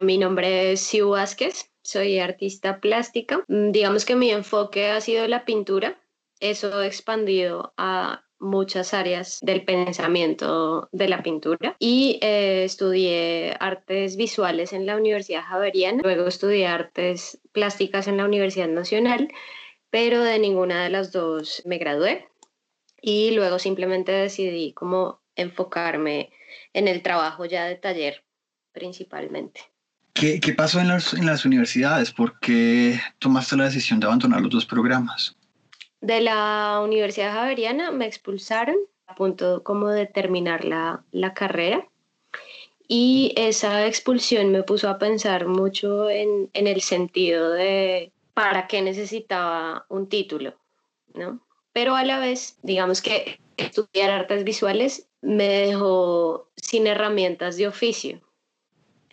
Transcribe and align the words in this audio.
Mi 0.00 0.16
nombre 0.16 0.72
es 0.72 0.80
Siu 0.82 1.10
Vázquez, 1.10 1.72
soy 1.82 2.20
artista 2.20 2.80
plástica. 2.80 3.44
Mm, 3.48 3.72
digamos 3.72 4.04
que 4.04 4.14
mi 4.14 4.30
enfoque 4.30 4.90
ha 4.90 5.00
sido 5.00 5.26
la 5.26 5.44
pintura. 5.44 6.00
Eso 6.38 6.84
expandido 6.84 7.74
a 7.76 8.24
muchas 8.38 8.94
áreas 8.94 9.40
del 9.42 9.64
pensamiento 9.64 10.88
de 10.92 11.08
la 11.08 11.24
pintura 11.24 11.74
y 11.80 12.20
eh, 12.22 12.62
estudié 12.62 13.56
artes 13.58 14.16
visuales 14.16 14.72
en 14.72 14.86
la 14.86 14.96
Universidad 14.96 15.42
Javeriana, 15.42 16.02
luego 16.04 16.28
estudié 16.28 16.68
artes 16.68 17.40
plásticas 17.50 18.06
en 18.06 18.18
la 18.18 18.24
Universidad 18.24 18.68
Nacional, 18.68 19.28
pero 19.90 20.22
de 20.22 20.38
ninguna 20.38 20.84
de 20.84 20.90
las 20.90 21.10
dos 21.10 21.62
me 21.64 21.78
gradué 21.78 22.28
y 23.02 23.32
luego 23.32 23.58
simplemente 23.58 24.12
decidí 24.12 24.72
cómo 24.72 25.20
enfocarme 25.34 26.30
en 26.72 26.86
el 26.86 27.02
trabajo 27.02 27.44
ya 27.46 27.64
de 27.66 27.74
taller 27.74 28.22
principalmente. 28.70 29.62
¿Qué, 30.18 30.52
pasó 30.52 30.80
en 30.80 30.88
las, 30.88 31.14
en 31.14 31.26
las 31.26 31.44
universidades? 31.44 32.12
¿Por 32.12 32.40
qué 32.40 33.00
tomaste 33.20 33.56
la 33.56 33.64
decisión 33.64 34.00
de 34.00 34.06
abandonar 34.06 34.40
los 34.40 34.50
dos 34.50 34.66
programas? 34.66 35.36
De 36.00 36.20
la 36.20 36.80
Universidad 36.82 37.34
Javeriana 37.34 37.92
me 37.92 38.06
expulsaron 38.06 38.76
a 39.06 39.14
punto 39.14 39.62
como 39.62 39.88
de 39.88 40.06
terminar 40.06 40.64
la, 40.64 41.04
la 41.12 41.34
carrera 41.34 41.86
y 42.88 43.32
esa 43.36 43.86
expulsión 43.86 44.50
me 44.50 44.64
puso 44.64 44.88
a 44.88 44.98
pensar 44.98 45.46
mucho 45.46 46.10
en, 46.10 46.50
en, 46.52 46.66
el 46.66 46.80
sentido 46.80 47.50
de 47.50 48.12
para 48.34 48.66
qué 48.66 48.82
necesitaba 48.82 49.86
un 49.88 50.08
título, 50.08 50.54
¿no? 51.14 51.40
Pero 51.72 51.94
a 51.94 52.04
la 52.04 52.18
vez, 52.18 52.58
digamos 52.62 53.02
que 53.02 53.38
estudiar 53.56 54.10
artes 54.10 54.42
visuales 54.42 55.08
me 55.20 55.48
dejó 55.48 56.48
sin 56.56 56.86
herramientas 56.86 57.56
de 57.56 57.68
oficio. 57.68 58.20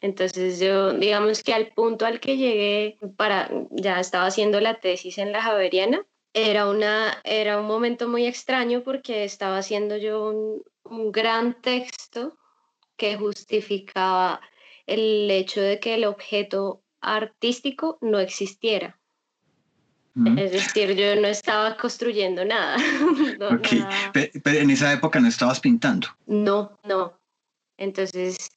Entonces 0.06 0.60
yo, 0.60 0.94
digamos 0.94 1.42
que 1.42 1.52
al 1.52 1.70
punto 1.74 2.06
al 2.06 2.20
que 2.20 2.38
llegué, 2.38 3.00
para, 3.18 3.50
ya 3.72 4.00
estaba 4.00 4.28
haciendo 4.28 4.62
la 4.62 4.80
tesis 4.80 5.18
en 5.18 5.32
la 5.32 5.42
Javeriana, 5.42 6.06
era, 6.32 6.70
una, 6.70 7.22
era 7.24 7.60
un 7.60 7.66
momento 7.66 8.08
muy 8.08 8.28
extraño 8.28 8.84
porque 8.84 9.24
estaba 9.24 9.58
haciendo 9.58 9.98
yo 9.98 10.30
un, 10.30 10.64
un 10.84 11.12
gran 11.12 11.60
texto 11.60 12.38
que 12.98 13.18
justificaba 13.18 14.42
el 14.86 15.32
hecho 15.32 15.60
de 15.62 15.80
que 15.80 15.96
el 15.96 16.06
objeto 16.06 16.84
artístico 17.02 17.98
no 18.02 18.20
existiera. 18.20 19.00
Es 20.38 20.52
decir, 20.54 20.96
yo 20.96 21.20
no 21.20 21.28
estaba 21.28 21.76
construyendo 21.76 22.46
nada. 22.46 22.78
Pero, 24.14 24.60
en 24.60 24.70
esa 24.70 24.94
época 24.94 25.20
no 25.20 25.28
estabas 25.28 25.60
pintando. 25.60 26.08
No, 26.26 26.78
no. 26.86 27.20
Entonces, 27.78 28.52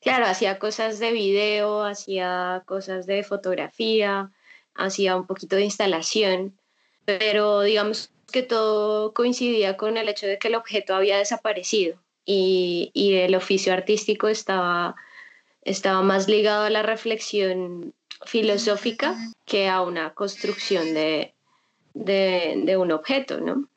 claro, 0.00 0.26
hacía 0.26 0.58
cosas 0.58 0.98
de 0.98 1.12
video, 1.12 1.84
hacía 1.84 2.62
cosas 2.66 3.06
de 3.06 3.22
fotografía, 3.22 4.30
hacía 4.74 5.16
un 5.16 5.26
poquito 5.26 5.56
de 5.56 5.64
instalación, 5.64 6.58
pero 7.04 7.60
digamos 7.62 8.10
que 8.32 8.42
todo 8.42 9.12
coincidía 9.14 9.76
con 9.76 9.96
el 9.96 10.08
hecho 10.08 10.26
de 10.26 10.38
que 10.38 10.48
el 10.48 10.56
objeto 10.56 10.94
había 10.94 11.18
desaparecido 11.18 12.00
y, 12.24 12.90
y 12.94 13.14
el 13.14 13.34
oficio 13.34 13.72
artístico 13.72 14.28
estaba, 14.28 14.96
estaba 15.62 16.02
más 16.02 16.28
ligado 16.28 16.64
a 16.64 16.70
la 16.70 16.82
reflexión 16.82 17.94
filosófica 18.26 19.16
que 19.44 19.68
a 19.68 19.82
una 19.82 20.14
construcción 20.14 20.94
de, 20.94 21.34
de, 21.92 22.54
de 22.64 22.76
un 22.76 22.90
objeto, 22.92 23.40
¿no? 23.40 23.68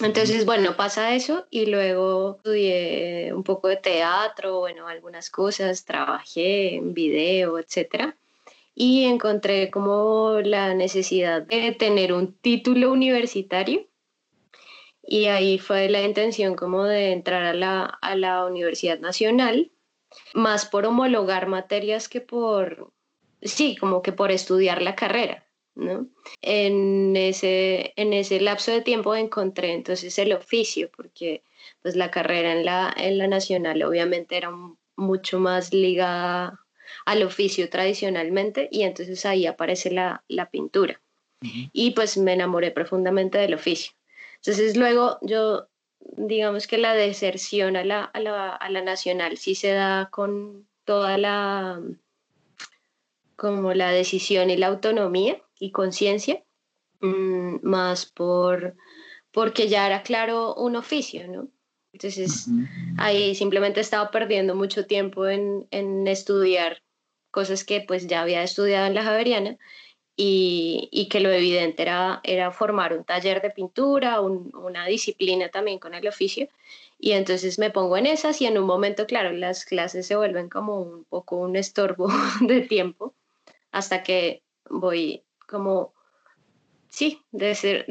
Entonces, 0.00 0.46
bueno, 0.46 0.76
pasa 0.76 1.14
eso 1.14 1.46
y 1.50 1.66
luego 1.66 2.36
estudié 2.36 3.32
un 3.34 3.42
poco 3.42 3.68
de 3.68 3.76
teatro, 3.76 4.60
bueno, 4.60 4.88
algunas 4.88 5.28
cosas, 5.28 5.84
trabajé 5.84 6.76
en 6.76 6.94
video, 6.94 7.58
etcétera 7.58 8.16
y 8.74 9.04
encontré 9.04 9.70
como 9.70 10.40
la 10.42 10.74
necesidad 10.74 11.42
de 11.42 11.72
tener 11.72 12.12
un 12.12 12.34
título 12.34 12.92
universitario 12.92 13.86
y 15.02 15.26
ahí 15.26 15.58
fue 15.58 15.88
la 15.88 16.02
intención 16.02 16.54
como 16.54 16.84
de 16.84 17.12
entrar 17.12 17.42
a 17.42 17.54
la, 17.54 17.84
a 17.84 18.16
la 18.16 18.46
Universidad 18.46 18.98
Nacional, 19.00 19.72
más 20.32 20.64
por 20.66 20.86
homologar 20.86 21.48
materias 21.48 22.08
que 22.08 22.20
por, 22.20 22.92
sí, 23.42 23.76
como 23.76 24.00
que 24.00 24.12
por 24.12 24.30
estudiar 24.30 24.80
la 24.80 24.94
carrera. 24.94 25.44
¿No? 25.74 26.06
En 26.40 27.16
ese, 27.16 27.92
en 27.96 28.12
ese 28.12 28.40
lapso 28.40 28.72
de 28.72 28.82
tiempo 28.82 29.14
encontré 29.14 29.72
entonces 29.72 30.18
el 30.18 30.32
oficio, 30.32 30.90
porque 30.94 31.42
pues 31.82 31.96
la 31.96 32.10
carrera 32.10 32.52
en 32.52 32.64
la, 32.64 32.92
en 32.96 33.18
la 33.18 33.26
nacional 33.26 33.82
obviamente 33.82 34.36
era 34.36 34.50
mucho 34.96 35.38
más 35.38 35.72
ligada 35.72 36.60
al 37.06 37.22
oficio 37.22 37.68
tradicionalmente 37.70 38.68
y 38.70 38.82
entonces 38.82 39.24
ahí 39.26 39.46
aparece 39.46 39.90
la, 39.90 40.24
la 40.28 40.50
pintura. 40.50 41.00
Y 41.72 41.90
pues 41.90 42.16
me 42.18 42.34
enamoré 42.34 42.70
profundamente 42.70 43.36
del 43.36 43.54
oficio. 43.54 43.94
Entonces 44.36 44.76
luego 44.76 45.18
yo, 45.22 45.66
digamos 45.98 46.68
que 46.68 46.78
la 46.78 46.94
deserción 46.94 47.74
a 47.74 47.82
la, 47.82 48.04
a 48.04 48.20
la, 48.20 48.50
a 48.50 48.70
la 48.70 48.80
nacional 48.80 49.36
sí 49.38 49.56
se 49.56 49.72
da 49.72 50.08
con 50.12 50.68
toda 50.84 51.18
la, 51.18 51.80
como 53.34 53.74
la 53.74 53.90
decisión 53.90 54.50
y 54.50 54.56
la 54.56 54.68
autonomía 54.68 55.42
y 55.62 55.70
conciencia, 55.70 56.42
mmm, 57.00 57.58
más 57.62 58.06
por, 58.06 58.74
porque 59.30 59.68
ya 59.68 59.86
era 59.86 60.02
claro 60.02 60.56
un 60.56 60.74
oficio, 60.74 61.28
¿no? 61.28 61.48
Entonces 61.92 62.48
ahí 62.98 63.34
simplemente 63.36 63.80
estaba 63.80 64.10
perdiendo 64.10 64.56
mucho 64.56 64.86
tiempo 64.86 65.28
en, 65.28 65.68
en 65.70 66.08
estudiar 66.08 66.82
cosas 67.30 67.64
que 67.64 67.80
pues 67.80 68.08
ya 68.08 68.22
había 68.22 68.42
estudiado 68.42 68.86
en 68.86 68.94
la 68.94 69.04
Javeriana 69.04 69.56
y, 70.16 70.88
y 70.90 71.08
que 71.08 71.20
lo 71.20 71.30
evidente 71.30 71.82
era, 71.82 72.20
era 72.24 72.50
formar 72.50 72.92
un 72.92 73.04
taller 73.04 73.40
de 73.40 73.50
pintura, 73.50 74.20
un, 74.20 74.50
una 74.56 74.86
disciplina 74.86 75.48
también 75.48 75.78
con 75.78 75.94
el 75.94 76.08
oficio. 76.08 76.48
Y 76.98 77.12
entonces 77.12 77.58
me 77.58 77.70
pongo 77.70 77.96
en 77.96 78.06
esas 78.06 78.40
y 78.40 78.46
en 78.46 78.58
un 78.58 78.66
momento, 78.66 79.06
claro, 79.06 79.30
las 79.32 79.64
clases 79.64 80.06
se 80.06 80.16
vuelven 80.16 80.48
como 80.48 80.80
un 80.80 81.04
poco 81.04 81.36
un 81.36 81.54
estorbo 81.54 82.08
de 82.40 82.62
tiempo 82.62 83.14
hasta 83.70 84.02
que 84.02 84.42
voy 84.68 85.22
como, 85.52 85.92
sí, 86.88 87.22
de 87.30 87.54
ser, 87.54 87.86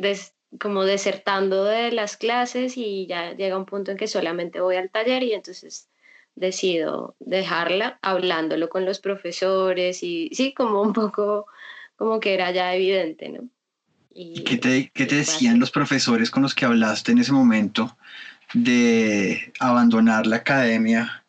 como 0.59 0.83
desertando 0.83 1.63
de 1.63 1.91
las 1.91 2.17
clases 2.17 2.75
y 2.75 3.05
ya 3.07 3.33
llega 3.33 3.57
un 3.57 3.65
punto 3.65 3.91
en 3.91 3.97
que 3.97 4.07
solamente 4.07 4.59
voy 4.59 4.75
al 4.75 4.89
taller 4.89 5.23
y 5.23 5.33
entonces 5.33 5.87
decido 6.35 7.15
dejarla 7.19 7.99
hablándolo 8.01 8.69
con 8.69 8.83
los 8.83 8.99
profesores 8.99 10.03
y 10.03 10.29
sí, 10.33 10.53
como 10.53 10.81
un 10.81 10.91
poco 10.91 11.45
como 11.95 12.19
que 12.19 12.33
era 12.33 12.51
ya 12.51 12.75
evidente, 12.75 13.29
¿no? 13.29 13.47
Y, 14.13 14.43
¿Qué 14.43 14.57
te, 14.57 14.91
qué 14.93 15.05
te 15.05 15.15
decían 15.15 15.59
los 15.59 15.71
profesores 15.71 16.29
con 16.31 16.43
los 16.43 16.53
que 16.53 16.65
hablaste 16.65 17.13
en 17.13 17.19
ese 17.19 17.31
momento 17.31 17.95
de 18.53 19.53
abandonar 19.59 20.27
la 20.27 20.37
academia 20.37 21.20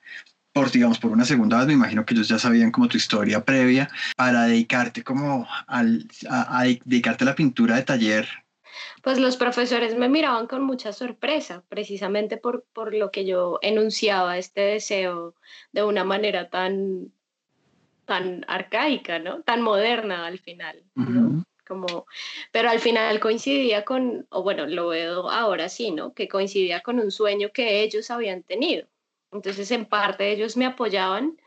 por, 0.52 0.70
digamos, 0.70 0.98
por 0.98 1.10
una 1.10 1.24
segunda 1.24 1.58
vez? 1.58 1.66
Me 1.66 1.72
imagino 1.74 2.04
que 2.04 2.14
ellos 2.14 2.28
ya 2.28 2.38
sabían 2.38 2.70
como 2.70 2.88
tu 2.88 2.96
historia 2.96 3.44
previa 3.44 3.88
para 4.16 4.44
dedicarte 4.44 5.02
como 5.02 5.46
al, 5.66 6.06
a, 6.28 6.60
a 6.60 6.64
dedicarte 6.64 7.24
a 7.24 7.26
la 7.26 7.34
pintura 7.34 7.76
de 7.76 7.82
taller 7.82 8.28
pues 9.02 9.18
los 9.18 9.36
profesores 9.36 9.96
me 9.96 10.08
miraban 10.08 10.46
con 10.46 10.62
mucha 10.62 10.92
sorpresa, 10.92 11.64
precisamente 11.68 12.36
por, 12.36 12.64
por 12.72 12.94
lo 12.94 13.10
que 13.10 13.24
yo 13.24 13.58
enunciaba 13.60 14.38
este 14.38 14.60
deseo 14.60 15.34
de 15.72 15.82
una 15.82 16.04
manera 16.04 16.48
tan, 16.48 17.12
tan 18.04 18.44
arcaica, 18.48 19.18
¿no? 19.18 19.42
Tan 19.42 19.60
moderna 19.60 20.26
al 20.26 20.38
final, 20.38 20.82
¿no? 20.94 21.44
Como, 21.66 22.06
pero 22.52 22.70
al 22.70 22.80
final 22.80 23.18
coincidía 23.18 23.84
con, 23.84 24.26
o 24.30 24.42
bueno, 24.42 24.66
lo 24.66 24.88
veo 24.88 25.30
ahora 25.30 25.68
sí, 25.68 25.90
¿no? 25.90 26.12
Que 26.12 26.28
coincidía 26.28 26.80
con 26.80 27.00
un 27.00 27.10
sueño 27.10 27.50
que 27.52 27.82
ellos 27.82 28.10
habían 28.10 28.42
tenido. 28.42 28.86
Entonces, 29.32 29.70
en 29.70 29.86
parte 29.86 30.30
ellos 30.30 30.56
me 30.56 30.66
apoyaban 30.66 31.38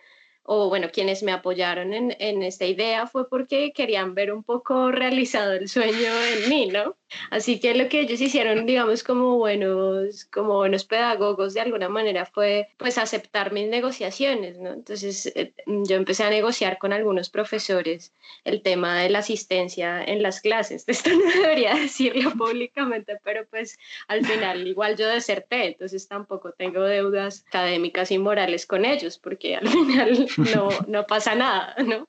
o 0.47 0.69
bueno, 0.69 0.89
quienes 0.91 1.23
me 1.23 1.31
apoyaron 1.31 1.93
en, 1.93 2.15
en, 2.19 2.43
esta 2.43 2.65
idea 2.65 3.07
fue 3.07 3.27
porque 3.27 3.73
querían 3.73 4.13
ver 4.13 4.31
un 4.31 4.43
poco 4.43 4.91
realizado 4.91 5.53
el 5.53 5.67
sueño 5.67 6.11
en 6.33 6.49
mí, 6.49 6.67
¿no? 6.67 6.95
Así 7.29 7.59
que 7.59 7.73
lo 7.75 7.89
que 7.89 8.01
ellos 8.01 8.21
hicieron, 8.21 8.65
digamos, 8.65 9.03
como 9.03 9.37
buenos, 9.37 10.25
como 10.25 10.55
buenos 10.55 10.85
pedagogos 10.85 11.53
de 11.53 11.61
alguna 11.61 11.89
manera 11.89 12.25
fue 12.25 12.69
pues 12.77 12.97
aceptar 12.97 13.51
mis 13.51 13.67
negociaciones, 13.67 14.57
¿no? 14.57 14.73
Entonces 14.73 15.25
eh, 15.35 15.53
yo 15.65 15.95
empecé 15.95 16.23
a 16.23 16.29
negociar 16.29 16.77
con 16.77 16.93
algunos 16.93 17.29
profesores 17.29 18.13
el 18.43 18.61
tema 18.61 18.99
de 18.99 19.09
la 19.09 19.19
asistencia 19.19 20.03
en 20.03 20.21
las 20.21 20.41
clases. 20.41 20.83
Esto 20.87 21.09
no 21.11 21.41
debería 21.41 21.75
decirlo 21.75 22.31
públicamente, 22.31 23.17
pero 23.23 23.45
pues 23.47 23.77
al 24.07 24.25
final 24.25 24.67
igual 24.67 24.97
yo 24.97 25.07
deserté, 25.07 25.67
entonces 25.67 26.07
tampoco 26.07 26.51
tengo 26.51 26.81
deudas 26.81 27.45
académicas 27.47 28.11
y 28.11 28.17
morales 28.17 28.65
con 28.65 28.85
ellos, 28.85 29.17
porque 29.17 29.55
al 29.55 29.67
final 29.67 30.27
no, 30.37 30.69
no 30.87 31.05
pasa 31.07 31.35
nada, 31.35 31.75
¿no? 31.83 32.07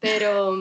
Pero, 0.00 0.56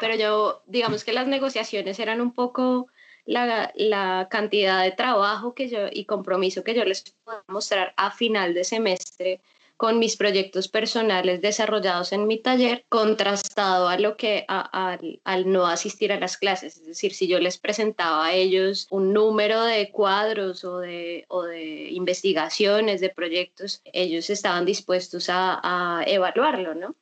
pero 0.00 0.16
yo, 0.16 0.62
digamos 0.66 1.04
que 1.04 1.12
las 1.12 1.26
negociaciones 1.26 1.98
eran 1.98 2.20
un 2.20 2.32
poco 2.32 2.88
la, 3.26 3.72
la, 3.74 4.28
cantidad 4.30 4.82
de 4.82 4.92
trabajo 4.92 5.54
que 5.54 5.68
yo 5.68 5.86
y 5.90 6.04
compromiso 6.04 6.64
que 6.64 6.74
yo 6.74 6.84
les 6.84 7.02
puedo 7.24 7.42
mostrar 7.48 7.94
a 7.96 8.10
final 8.10 8.54
de 8.54 8.64
semestre 8.64 9.40
con 9.76 9.98
mis 9.98 10.16
proyectos 10.16 10.68
personales 10.68 11.40
desarrollados 11.40 12.12
en 12.12 12.26
mi 12.26 12.38
taller, 12.38 12.84
contrastado 12.88 13.88
a 13.88 13.98
lo 13.98 14.16
que 14.16 14.46
al 14.48 15.52
no 15.52 15.66
asistir 15.66 16.12
a 16.12 16.20
las 16.20 16.36
clases. 16.36 16.76
Es 16.76 16.86
decir, 16.86 17.12
si 17.12 17.26
yo 17.26 17.40
les 17.40 17.58
presentaba 17.58 18.26
a 18.26 18.34
ellos 18.34 18.86
un 18.90 19.12
número 19.12 19.64
de 19.64 19.90
cuadros 19.90 20.64
o 20.64 20.78
de, 20.78 21.24
o 21.28 21.42
de 21.42 21.90
investigaciones, 21.90 23.00
de 23.00 23.10
proyectos, 23.10 23.82
ellos 23.84 24.30
estaban 24.30 24.64
dispuestos 24.64 25.28
a, 25.28 25.60
a 25.62 26.04
evaluarlo, 26.04 26.74
¿no? 26.74 26.94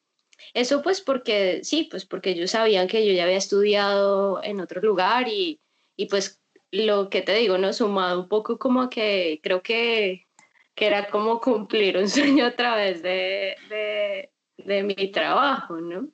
Eso 0.54 0.82
pues 0.82 1.00
porque, 1.00 1.60
sí, 1.62 1.86
pues 1.90 2.04
porque 2.04 2.30
ellos 2.30 2.50
sabían 2.50 2.88
que 2.88 3.06
yo 3.06 3.12
ya 3.12 3.24
había 3.24 3.36
estudiado 3.36 4.42
en 4.42 4.60
otro 4.60 4.80
lugar 4.80 5.28
y, 5.28 5.60
y 6.02 6.06
pues 6.06 6.40
lo 6.72 7.10
que 7.10 7.22
te 7.22 7.34
digo, 7.34 7.58
¿no? 7.58 7.72
Sumado 7.72 8.22
un 8.22 8.28
poco 8.28 8.58
como 8.58 8.90
que 8.90 9.40
creo 9.42 9.62
que, 9.62 10.26
que 10.74 10.86
era 10.86 11.08
como 11.10 11.40
cumplir 11.40 11.96
un 11.96 12.08
sueño 12.08 12.46
a 12.46 12.56
través 12.56 13.02
de, 13.02 13.54
de, 13.68 14.30
de 14.58 14.82
mi 14.82 15.12
trabajo, 15.12 15.76
¿no? 15.76 16.08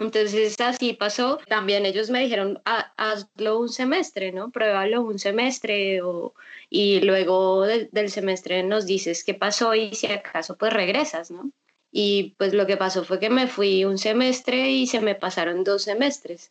Entonces 0.00 0.58
así 0.60 0.94
pasó. 0.94 1.38
También 1.46 1.86
ellos 1.86 2.10
me 2.10 2.20
dijeron, 2.20 2.60
hazlo 2.64 3.60
un 3.60 3.68
semestre, 3.68 4.32
¿no? 4.32 4.50
Pruébalo 4.50 5.02
un 5.02 5.18
semestre 5.18 6.02
o, 6.02 6.34
y 6.70 7.00
luego 7.02 7.66
del 7.66 8.10
semestre 8.10 8.64
nos 8.64 8.86
dices 8.86 9.22
qué 9.22 9.34
pasó 9.34 9.74
y 9.76 9.94
si 9.94 10.06
acaso 10.06 10.56
pues 10.56 10.72
regresas, 10.72 11.30
¿no? 11.30 11.52
Y 11.92 12.34
pues 12.38 12.52
lo 12.52 12.66
que 12.66 12.76
pasó 12.76 13.04
fue 13.04 13.20
que 13.20 13.30
me 13.30 13.46
fui 13.46 13.84
un 13.84 13.98
semestre 13.98 14.70
y 14.70 14.86
se 14.88 15.00
me 15.00 15.14
pasaron 15.14 15.62
dos 15.62 15.82
semestres. 15.82 16.50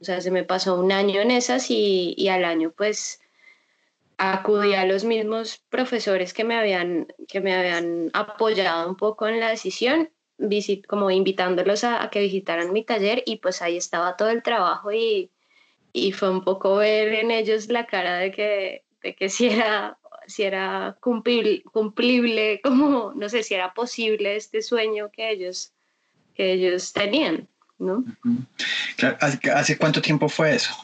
O 0.00 0.04
sea, 0.04 0.20
se 0.20 0.30
me 0.30 0.44
pasó 0.44 0.78
un 0.78 0.92
año 0.92 1.20
en 1.20 1.30
esas 1.30 1.70
y, 1.70 2.14
y 2.16 2.28
al 2.28 2.44
año 2.44 2.72
pues 2.76 3.20
acudí 4.18 4.74
a 4.74 4.86
los 4.86 5.04
mismos 5.04 5.58
profesores 5.68 6.32
que 6.32 6.44
me 6.44 6.56
habían, 6.56 7.08
que 7.28 7.40
me 7.40 7.54
habían 7.54 8.10
apoyado 8.14 8.88
un 8.88 8.96
poco 8.96 9.28
en 9.28 9.40
la 9.40 9.50
decisión, 9.50 10.10
visit, 10.38 10.86
como 10.86 11.10
invitándolos 11.10 11.84
a, 11.84 12.08
que 12.10 12.20
visitaran 12.20 12.72
mi 12.72 12.84
taller 12.84 13.22
y 13.26 13.36
pues 13.36 13.62
ahí 13.62 13.76
estaba 13.76 14.16
todo 14.16 14.30
el 14.30 14.42
trabajo 14.42 14.92
y, 14.92 15.30
y 15.92 16.12
fue 16.12 16.30
un 16.30 16.44
poco 16.44 16.76
ver 16.76 17.14
en 17.14 17.30
ellos 17.30 17.68
la 17.68 17.86
cara 17.86 18.16
de 18.18 18.30
que, 18.30 18.84
de 19.02 19.14
que 19.14 19.28
si 19.28 19.48
era, 19.48 19.98
si 20.26 20.44
era 20.44 20.96
cumplible, 21.00 21.62
cumplible, 21.64 22.60
como 22.62 23.12
no 23.14 23.28
sé 23.28 23.42
si 23.42 23.54
era 23.54 23.74
posible 23.74 24.36
este 24.36 24.62
sueño 24.62 25.10
que 25.10 25.30
ellos, 25.30 25.72
que 26.34 26.52
ellos 26.52 26.92
tenían. 26.92 27.48
¿No? 27.78 28.04
¿hace, 29.20 29.78
cuánto 29.78 30.00
tiempo 30.00 30.28
fue 30.28 30.54
eso? 30.54 30.74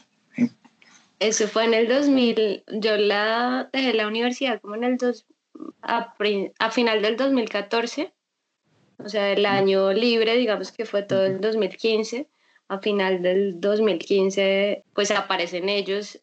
Eso 1.18 1.46
fue 1.46 1.64
en 1.64 1.74
el 1.74 1.88
2000, 1.88 2.64
yo 2.80 2.96
la 2.96 3.68
dejé 3.72 3.94
la 3.94 4.08
universidad 4.08 4.60
como 4.60 4.74
en 4.74 4.84
el 4.84 4.96
dos, 4.96 5.24
a, 5.82 6.14
final 6.70 7.02
del 7.02 7.16
2014, 7.16 8.12
o 8.98 9.08
sea, 9.08 9.32
el 9.32 9.46
año 9.46 9.92
libre, 9.92 10.36
digamos 10.36 10.72
que 10.72 10.84
fue 10.84 11.02
todo 11.02 11.24
el 11.26 11.40
2015, 11.40 12.28
a 12.68 12.78
final 12.78 13.22
del 13.22 13.60
2015, 13.60 14.84
pues 14.94 15.10
aparecen 15.10 15.68
ellos 15.68 16.20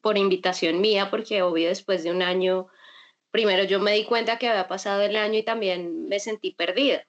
por 0.00 0.18
invitación 0.18 0.80
mía, 0.80 1.10
porque 1.10 1.42
obvio 1.42 1.68
después 1.68 2.04
de 2.04 2.10
un 2.10 2.22
año, 2.22 2.66
primero 3.30 3.64
yo 3.64 3.80
me 3.80 3.92
di 3.92 4.04
cuenta 4.04 4.38
que 4.38 4.48
había 4.48 4.68
pasado 4.68 5.02
el 5.02 5.16
año 5.16 5.38
y 5.38 5.42
también 5.44 6.08
me 6.08 6.20
sentí 6.20 6.52
perdida, 6.52 7.06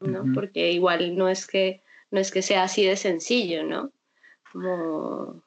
¿no? 0.00 0.24
Porque 0.34 0.72
igual 0.72 1.16
no 1.16 1.28
es 1.28 1.46
que 1.46 1.82
no 2.10 2.20
es 2.20 2.30
que 2.30 2.42
sea 2.42 2.64
así 2.64 2.84
de 2.84 2.96
sencillo, 2.96 3.64
¿no? 3.64 3.92
Como 4.52 5.42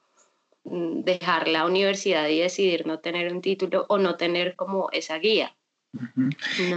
mm, 0.64 1.02
dejar 1.04 1.48
la 1.48 1.66
universidad 1.66 2.28
y 2.30 2.40
decidir 2.40 2.88
no 2.88 3.00
tener 3.00 3.34
un 3.34 3.42
título 3.42 3.86
o 3.90 3.98
no 3.98 4.16
tener 4.16 4.56
como 4.56 4.90
esa 4.92 5.18
guía. 5.18 5.56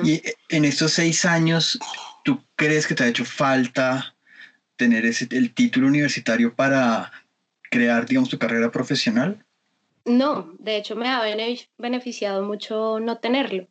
Y 0.04 0.22
en 0.50 0.64
estos 0.64 0.92
seis 0.92 1.24
años, 1.24 1.78
¿tú 2.22 2.42
crees 2.54 2.86
que 2.86 2.94
te 2.94 3.04
ha 3.04 3.08
hecho 3.08 3.24
falta 3.24 4.14
tener 4.76 5.06
ese, 5.06 5.26
el 5.30 5.54
título 5.54 5.86
universitario 5.86 6.54
para 6.54 7.10
crear, 7.70 8.06
digamos, 8.06 8.28
tu 8.28 8.38
carrera 8.38 8.70
profesional? 8.70 9.44
No, 10.04 10.54
de 10.58 10.76
hecho 10.76 10.96
me 10.96 11.08
ha 11.08 11.22
beneficiado 11.78 12.42
mucho 12.42 13.00
no 13.00 13.18
tenerlo, 13.18 13.68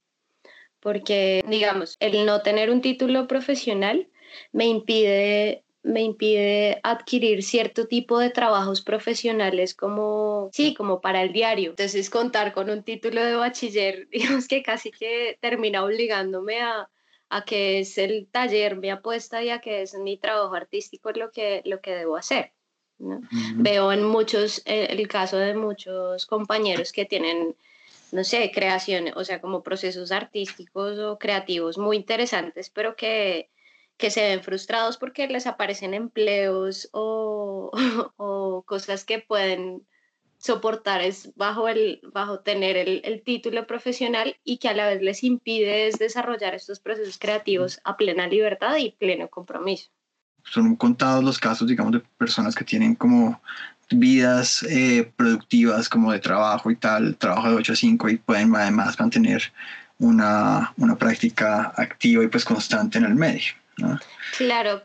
porque, 0.80 1.46
digamos, 1.48 1.96
el 2.00 2.26
no 2.26 2.42
tener 2.42 2.72
un 2.72 2.82
título 2.82 3.28
profesional 3.28 4.10
me 4.52 4.66
impide 4.66 5.65
me 5.86 6.02
impide 6.02 6.80
adquirir 6.82 7.44
cierto 7.44 7.86
tipo 7.86 8.18
de 8.18 8.32
trabajos 8.32 8.82
profesionales 8.82 9.76
como, 9.76 10.50
sí, 10.52 10.74
como 10.74 11.00
para 11.00 11.22
el 11.22 11.32
diario. 11.32 11.70
Entonces, 11.70 12.10
contar 12.10 12.54
con 12.54 12.72
un 12.72 12.82
título 12.82 13.24
de 13.24 13.36
bachiller, 13.36 14.08
digamos 14.12 14.48
que 14.48 14.64
casi 14.64 14.92
que 14.92 15.38
termina 15.40 15.84
obligándome 15.84 16.60
a, 16.60 16.90
a 17.30 17.46
que 17.46 17.80
es 17.80 18.00
el 18.00 18.28
taller, 18.32 18.78
mi 18.78 18.90
apuesta 18.90 19.44
y 19.44 19.52
a 19.52 19.62
que 19.62 19.84
es 19.84 19.94
mi 19.94 20.18
trabajo 20.18 20.56
artístico 20.56 21.12
lo 21.12 21.32
que, 21.32 21.62
lo 21.66 21.80
que 21.82 21.96
debo 21.96 22.18
hacer. 22.18 22.52
Veo 22.98 23.92
en 23.92 24.04
muchos, 24.04 24.64
eh, 24.66 24.88
el 24.90 25.08
caso 25.08 25.38
de 25.38 25.54
muchos 25.54 26.26
compañeros 26.26 26.92
que 26.92 27.06
tienen 27.06 27.56
no 28.12 28.24
sé, 28.24 28.50
creaciones, 28.54 29.14
o 29.18 29.26
sea, 29.26 29.42
como 29.42 29.62
procesos 29.62 30.12
artísticos 30.12 30.98
o 31.00 31.20
creativos 31.20 31.78
muy 31.78 31.98
interesantes, 31.98 32.70
pero 32.70 32.96
que 32.96 33.50
que 33.98 34.12
se 34.12 34.22
ven 34.22 34.44
frustrados 34.44 34.98
porque 34.98 35.28
les 35.28 35.48
aparecen 35.48 35.94
empleos 35.94 36.90
o, 36.92 37.72
o 38.18 38.64
cosas 38.64 39.06
que 39.06 39.20
pueden 39.20 39.86
soportar 40.38 41.02
es 41.02 41.32
bajo, 41.36 41.68
el, 41.68 42.02
bajo 42.14 42.40
tener 42.40 42.78
el, 42.78 43.02
el, 43.04 43.24
título 43.24 43.66
profesional 43.66 44.36
y 44.44 44.58
que 44.58 44.68
a 44.68 44.74
la 44.74 44.88
vez 44.88 45.02
les 45.02 45.24
impide 45.24 45.90
desarrollar 45.98 46.54
estos 46.54 46.80
procesos 46.80 47.18
creativos 47.18 47.80
a 47.84 47.98
plena 47.98 48.28
libertad 48.28 48.76
y 48.78 48.92
pleno 48.92 49.30
compromiso. 49.30 49.90
Son 50.44 50.76
contados 50.76 51.24
los 51.24 51.40
casos, 51.40 51.68
digamos, 51.68 51.94
de 51.94 52.02
personas 52.18 52.54
que 52.54 52.64
tienen 52.64 52.94
como 52.94 53.42
vidas 53.90 54.64
eh, 54.64 55.12
productivas 55.16 55.90
como 55.90 56.12
de 56.12 56.20
trabajo 56.20 56.70
y 56.70 56.76
tal, 56.76 57.16
trabajo 57.18 57.50
de 57.50 57.56
8 57.56 57.74
a 57.74 57.76
5 57.76 58.10
y 58.10 58.18
pueden 58.18 58.56
además 58.56 59.00
mantener 59.00 59.52
una, 60.00 60.74
una 60.78 60.96
práctica 60.96 61.74
activa 61.76 62.24
y 62.24 62.28
pues 62.28 62.46
constante 62.46 62.98
en 62.98 63.06
el 63.06 63.16
medio. 63.16 63.54
Claro, 64.38 64.82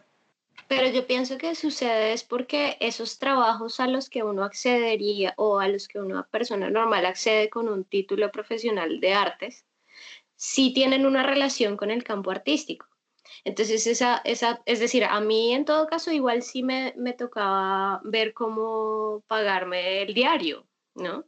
pero 0.68 0.88
yo 0.88 1.06
pienso 1.06 1.36
que 1.36 1.54
sucede 1.54 2.12
es 2.12 2.22
porque 2.22 2.76
esos 2.80 3.18
trabajos 3.18 3.80
a 3.80 3.88
los 3.88 4.08
que 4.08 4.22
uno 4.22 4.44
accedería 4.44 5.34
o 5.36 5.58
a 5.58 5.66
los 5.66 5.88
que 5.88 5.98
una 5.98 6.22
persona 6.28 6.70
normal 6.70 7.06
accede 7.06 7.50
con 7.50 7.68
un 7.68 7.84
título 7.84 8.30
profesional 8.30 9.00
de 9.00 9.12
artes, 9.12 9.64
sí 10.36 10.72
tienen 10.72 11.06
una 11.06 11.22
relación 11.22 11.76
con 11.76 11.90
el 11.90 12.04
campo 12.04 12.30
artístico. 12.30 12.86
Entonces, 13.44 13.86
esa, 13.86 14.20
esa, 14.24 14.62
es 14.64 14.80
decir, 14.80 15.04
a 15.04 15.20
mí 15.20 15.52
en 15.52 15.64
todo 15.64 15.86
caso 15.86 16.12
igual 16.12 16.42
sí 16.42 16.62
me, 16.62 16.94
me 16.96 17.12
tocaba 17.12 18.00
ver 18.04 18.32
cómo 18.32 19.22
pagarme 19.26 20.02
el 20.02 20.14
diario, 20.14 20.66
¿no? 20.94 21.24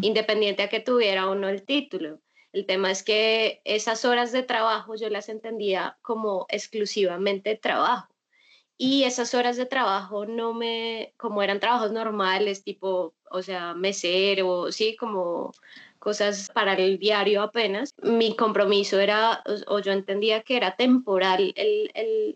Independiente 0.00 0.62
a 0.62 0.68
que 0.68 0.80
tuviera 0.80 1.28
o 1.28 1.34
no 1.34 1.48
el 1.48 1.64
título. 1.64 2.20
El 2.52 2.66
tema 2.66 2.90
es 2.90 3.02
que 3.02 3.60
esas 3.64 4.04
horas 4.04 4.32
de 4.32 4.42
trabajo 4.42 4.94
yo 4.96 5.08
las 5.08 5.28
entendía 5.28 5.98
como 6.02 6.46
exclusivamente 6.48 7.56
trabajo. 7.56 8.08
Y 8.76 9.04
esas 9.04 9.34
horas 9.34 9.58
de 9.58 9.66
trabajo 9.66 10.24
no 10.24 10.54
me, 10.54 11.12
como 11.18 11.42
eran 11.42 11.60
trabajos 11.60 11.92
normales, 11.92 12.64
tipo, 12.64 13.14
o 13.30 13.42
sea, 13.42 13.74
mesero, 13.74 14.72
sí, 14.72 14.96
como 14.96 15.52
cosas 15.98 16.50
para 16.54 16.72
el 16.74 16.98
diario 16.98 17.42
apenas, 17.42 17.94
mi 18.02 18.34
compromiso 18.34 18.98
era, 18.98 19.44
o, 19.66 19.78
yo 19.80 19.92
entendía 19.92 20.40
que 20.42 20.56
era 20.56 20.76
temporal 20.76 21.52
el, 21.54 21.90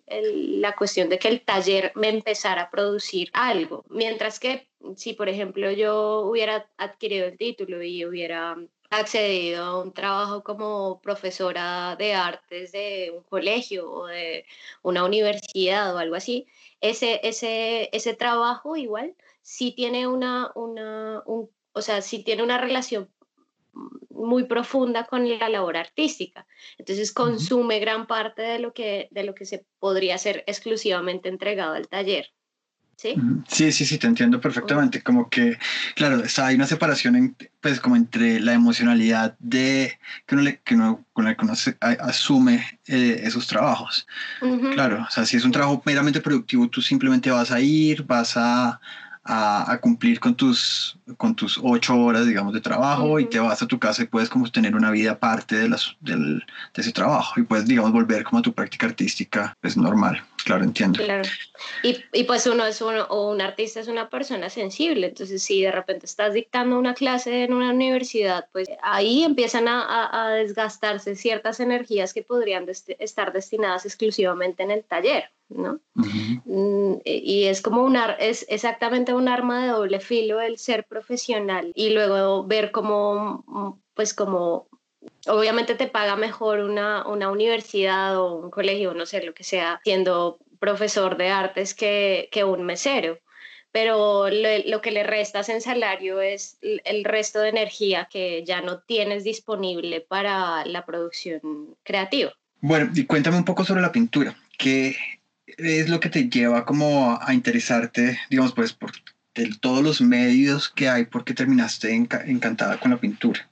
el, 0.06 0.60
la 0.60 0.76
cuestión 0.76 1.08
de 1.08 1.18
que 1.18 1.28
el 1.28 1.40
taller 1.40 1.90
me 1.94 2.10
empezara 2.10 2.62
a 2.62 2.70
producir 2.70 3.30
algo. 3.32 3.82
Mientras 3.88 4.38
que 4.38 4.68
si, 4.96 5.14
por 5.14 5.30
ejemplo, 5.30 5.72
yo 5.72 6.26
hubiera 6.26 6.68
adquirido 6.76 7.26
el 7.26 7.38
título 7.38 7.82
y 7.82 8.04
hubiera 8.04 8.54
accedido 8.90 9.64
a 9.64 9.82
un 9.82 9.92
trabajo 9.92 10.42
como 10.44 11.00
profesora 11.00 11.96
de 11.96 12.14
artes 12.14 12.72
de 12.72 13.12
un 13.16 13.22
colegio 13.24 13.90
o 13.90 14.06
de 14.06 14.46
una 14.82 15.04
universidad 15.04 15.94
o 15.94 15.98
algo 15.98 16.14
así, 16.14 16.46
ese, 16.80 17.20
ese, 17.22 17.88
ese 17.92 18.14
trabajo 18.14 18.76
igual 18.76 19.14
sí 19.42 19.72
tiene 19.72 20.06
una, 20.06 20.52
una 20.54 21.22
o 21.26 21.82
sea, 21.82 22.02
sí 22.02 22.22
tiene 22.22 22.42
una 22.42 22.58
relación 22.58 23.10
muy 24.10 24.44
profunda 24.44 25.04
con 25.04 25.28
la 25.28 25.48
labor 25.48 25.76
artística. 25.76 26.46
Entonces 26.78 27.12
consume 27.12 27.80
gran 27.80 28.06
parte 28.06 28.42
de 28.42 28.58
lo 28.58 28.72
que, 28.72 29.08
de 29.10 29.24
lo 29.24 29.34
que 29.34 29.44
se 29.44 29.66
podría 29.78 30.16
ser 30.18 30.44
exclusivamente 30.46 31.28
entregado 31.28 31.74
al 31.74 31.88
taller. 31.88 32.32
¿Sí? 32.96 33.14
Sí, 33.48 33.72
sí, 33.72 33.84
sí, 33.84 33.98
te 33.98 34.06
entiendo 34.06 34.40
perfectamente. 34.40 35.02
Como 35.02 35.28
que, 35.28 35.58
claro, 35.94 36.22
hay 36.38 36.54
una 36.54 36.66
separación, 36.66 37.36
pues, 37.60 37.80
como 37.80 37.96
entre 37.96 38.40
la 38.40 38.52
emocionalidad 38.52 39.36
de 39.38 39.98
que 40.26 40.34
uno, 40.34 40.44
le, 40.44 40.60
que 40.60 40.74
uno 40.74 41.04
con 41.12 41.24
la 41.24 41.34
que 41.34 41.44
uno 41.44 41.54
asume 41.80 42.80
eh, 42.86 43.20
esos 43.24 43.46
trabajos. 43.46 44.06
Claro, 44.72 45.04
o 45.08 45.10
sea, 45.10 45.26
si 45.26 45.36
es 45.36 45.44
un 45.44 45.52
trabajo 45.52 45.82
meramente 45.84 46.20
productivo, 46.20 46.68
tú 46.68 46.82
simplemente 46.82 47.30
vas 47.30 47.50
a 47.50 47.60
ir, 47.60 48.04
vas 48.04 48.36
a, 48.36 48.80
a, 49.24 49.78
cumplir 49.80 50.20
con 50.20 50.34
tus, 50.34 50.98
con 51.16 51.34
tus 51.34 51.58
ocho 51.62 51.96
horas, 51.96 52.26
digamos, 52.26 52.52
de 52.52 52.60
trabajo 52.60 53.18
y 53.18 53.26
te 53.26 53.38
vas 53.38 53.62
a 53.62 53.66
tu 53.66 53.78
casa 53.78 54.02
y 54.02 54.06
puedes 54.06 54.28
como 54.28 54.50
tener 54.50 54.76
una 54.76 54.90
vida 54.90 55.12
aparte 55.12 55.56
de, 55.56 55.68
las, 55.68 55.96
del, 56.00 56.44
de 56.74 56.82
ese 56.82 56.92
trabajo 56.92 57.40
y 57.40 57.44
puedes, 57.44 57.66
digamos, 57.66 57.92
volver 57.92 58.24
como 58.24 58.40
a 58.40 58.42
tu 58.42 58.52
práctica 58.52 58.86
artística, 58.86 59.56
es 59.62 59.76
normal, 59.76 60.22
claro, 60.44 60.64
entiendo. 60.64 61.02
Claro. 61.02 61.28
Y, 61.82 61.96
y 62.12 62.24
pues 62.24 62.46
uno 62.46 62.66
es 62.66 62.80
uno, 62.80 63.04
o 63.04 63.30
un 63.30 63.40
artista 63.40 63.80
es 63.80 63.88
una 63.88 64.08
persona 64.08 64.50
sensible, 64.50 65.08
entonces 65.08 65.42
si 65.42 65.62
de 65.62 65.72
repente 65.72 66.06
estás 66.06 66.34
dictando 66.34 66.78
una 66.78 66.94
clase 66.94 67.44
en 67.44 67.52
una 67.52 67.70
universidad, 67.70 68.46
pues 68.52 68.68
ahí 68.82 69.24
empiezan 69.24 69.68
a, 69.68 70.10
a, 70.12 70.34
desgastarse 70.34 71.16
ciertas 71.16 71.60
energías 71.60 72.12
que 72.12 72.22
podrían 72.22 72.66
estar 72.98 73.32
destinadas 73.32 73.86
exclusivamente 73.86 74.62
en 74.62 74.70
el 74.70 74.84
taller. 74.84 75.30
¿no? 75.48 75.80
Mm, 75.94 76.94
y 77.04 77.44
es 77.44 77.60
como 77.60 77.82
una, 77.82 78.12
es 78.12 78.46
exactamente 78.48 79.14
un 79.14 79.28
arma 79.28 79.62
de 79.62 79.72
doble 79.72 80.00
filo 80.00 80.40
el 80.40 80.58
ser 80.58 80.84
profesional 80.84 81.72
y 81.74 81.90
luego 81.90 82.44
ver 82.44 82.70
cómo, 82.70 83.82
pues 83.94 84.14
como, 84.14 84.68
obviamente 85.26 85.74
te 85.74 85.86
paga 85.86 86.16
mejor 86.16 86.60
una, 86.60 87.06
una 87.06 87.30
universidad 87.30 88.18
o 88.18 88.34
un 88.34 88.50
colegio, 88.50 88.94
no 88.94 89.06
sé, 89.06 89.22
lo 89.22 89.34
que 89.34 89.44
sea, 89.44 89.80
siendo 89.84 90.38
profesor 90.58 91.16
de 91.16 91.28
artes 91.28 91.74
que, 91.74 92.28
que 92.32 92.44
un 92.44 92.62
mesero 92.64 93.18
pero 93.74 94.30
lo, 94.30 94.80
que 94.82 94.92
le 94.92 95.02
restas 95.02 95.48
en 95.48 95.60
salario 95.60 96.20
es 96.20 96.58
el 96.62 97.02
resto 97.02 97.40
de 97.40 97.48
energía 97.48 98.06
que 98.08 98.44
ya 98.46 98.60
no 98.60 98.78
tienes 98.78 99.24
disponible 99.24 100.00
para 100.00 100.64
la 100.64 100.86
producción 100.86 101.40
creativa. 101.82 102.30
Bueno, 102.60 102.92
y 102.94 103.04
cuéntame 103.04 103.36
un 103.36 103.44
poco 103.44 103.64
sobre 103.64 103.82
la 103.82 103.90
pintura. 103.90 104.36
¿Qué, 104.58 104.94
es 105.48 105.88
lo 105.88 105.98
que 105.98 106.08
te 106.08 106.28
lleva 106.28 106.64
como 106.64 107.18
a 107.20 107.34
interesarte, 107.34 108.16
digamos, 108.30 108.54
pues 108.54 108.72
por 108.72 108.92
todos 109.60 109.82
los 109.82 110.00
medios 110.00 110.68
que 110.68 110.88
hay 110.88 111.06
porque 111.06 111.34
terminaste 111.34 111.92
encantada 111.92 112.78
con 112.78 112.92
la 112.92 112.98
pintura? 112.98 113.50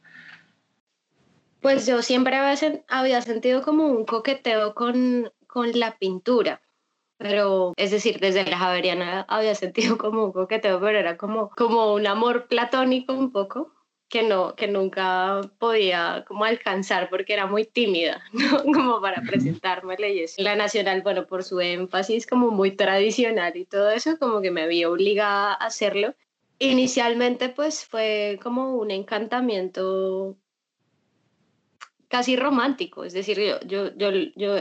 Pues 1.62 1.86
yo 1.86 2.02
siempre 2.02 2.36
había, 2.36 3.22
sentido 3.22 3.62
como 3.62 3.86
un 3.86 4.04
coqueteo 4.04 4.74
con, 4.74 5.32
con 5.46 5.78
la 5.78 5.96
pintura 5.98 6.60
pero 7.22 7.72
es 7.76 7.92
decir, 7.92 8.18
desde 8.18 8.44
la 8.44 8.58
Javeriana 8.58 9.24
había 9.28 9.54
sentido 9.54 9.96
como 9.96 10.24
un 10.24 10.32
coqueteo, 10.32 10.80
pero 10.80 10.98
era 10.98 11.16
como, 11.16 11.50
como 11.50 11.94
un 11.94 12.08
amor 12.08 12.48
platónico 12.48 13.12
un 13.12 13.30
poco 13.30 13.72
que 14.08 14.22
no 14.22 14.54
que 14.54 14.68
nunca 14.68 15.40
podía 15.58 16.24
como 16.28 16.44
alcanzar 16.44 17.08
porque 17.08 17.32
era 17.32 17.46
muy 17.46 17.64
tímida 17.64 18.22
¿no? 18.32 18.62
como 18.64 19.00
para 19.00 19.22
presentarme 19.22 19.96
leyes 19.96 20.34
la 20.36 20.54
nacional 20.54 21.00
bueno 21.00 21.26
por 21.26 21.42
su 21.44 21.60
énfasis 21.60 22.26
como 22.26 22.50
muy 22.50 22.72
tradicional 22.72 23.56
y 23.56 23.64
todo 23.64 23.90
eso 23.90 24.18
como 24.18 24.42
que 24.42 24.50
me 24.50 24.62
había 24.62 24.90
obligado 24.90 25.52
a 25.52 25.54
hacerlo. 25.54 26.14
Inicialmente 26.58 27.48
pues 27.48 27.86
fue 27.86 28.38
como 28.42 28.76
un 28.76 28.90
encantamiento 28.90 30.36
casi 32.12 32.36
romántico, 32.36 33.04
es 33.04 33.14
decir, 33.14 33.40
yo, 33.40 33.58
yo, 33.62 33.96
yo, 33.96 34.10
yo, 34.36 34.56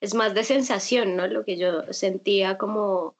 es 0.00 0.14
más 0.14 0.34
de 0.34 0.42
sensación, 0.42 1.14
¿no? 1.14 1.28
Lo 1.28 1.44
que 1.44 1.56
yo 1.56 1.92
sentía 1.92 2.58
como 2.58 3.16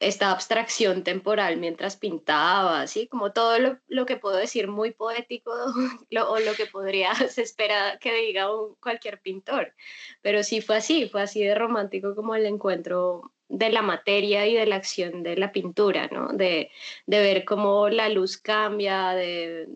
esta 0.00 0.32
abstracción 0.32 1.02
temporal 1.02 1.56
mientras 1.56 1.96
pintaba, 1.96 2.82
así 2.82 3.08
como 3.08 3.32
todo 3.32 3.80
lo, 3.88 4.04
que 4.04 4.18
puedo 4.18 4.36
decir 4.36 4.68
muy 4.68 4.90
poético 4.90 5.50
o 6.28 6.38
lo 6.40 6.52
que 6.52 6.66
podría 6.66 7.14
se 7.30 7.40
espera 7.40 7.98
que 7.98 8.12
diga 8.12 8.48
cualquier 8.82 9.18
pintor. 9.22 9.72
Pero 10.20 10.42
sí 10.42 10.60
fue 10.60 10.76
así, 10.76 11.08
fue 11.08 11.22
así 11.22 11.42
de 11.42 11.54
romántico 11.54 12.14
como 12.14 12.34
el 12.34 12.44
encuentro 12.44 13.32
de 13.48 13.70
la 13.70 13.80
materia 13.80 14.46
y 14.46 14.54
de 14.54 14.66
la 14.66 14.76
acción 14.76 15.22
de 15.22 15.36
la 15.38 15.52
pintura, 15.52 16.08
¿no? 16.12 16.34
De, 16.34 16.70
de 17.06 17.20
ver 17.20 17.46
cómo 17.46 17.88
la 17.88 18.10
luz 18.10 18.36
cambia, 18.36 19.14
de 19.14 19.68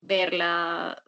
verla, 0.00 1.00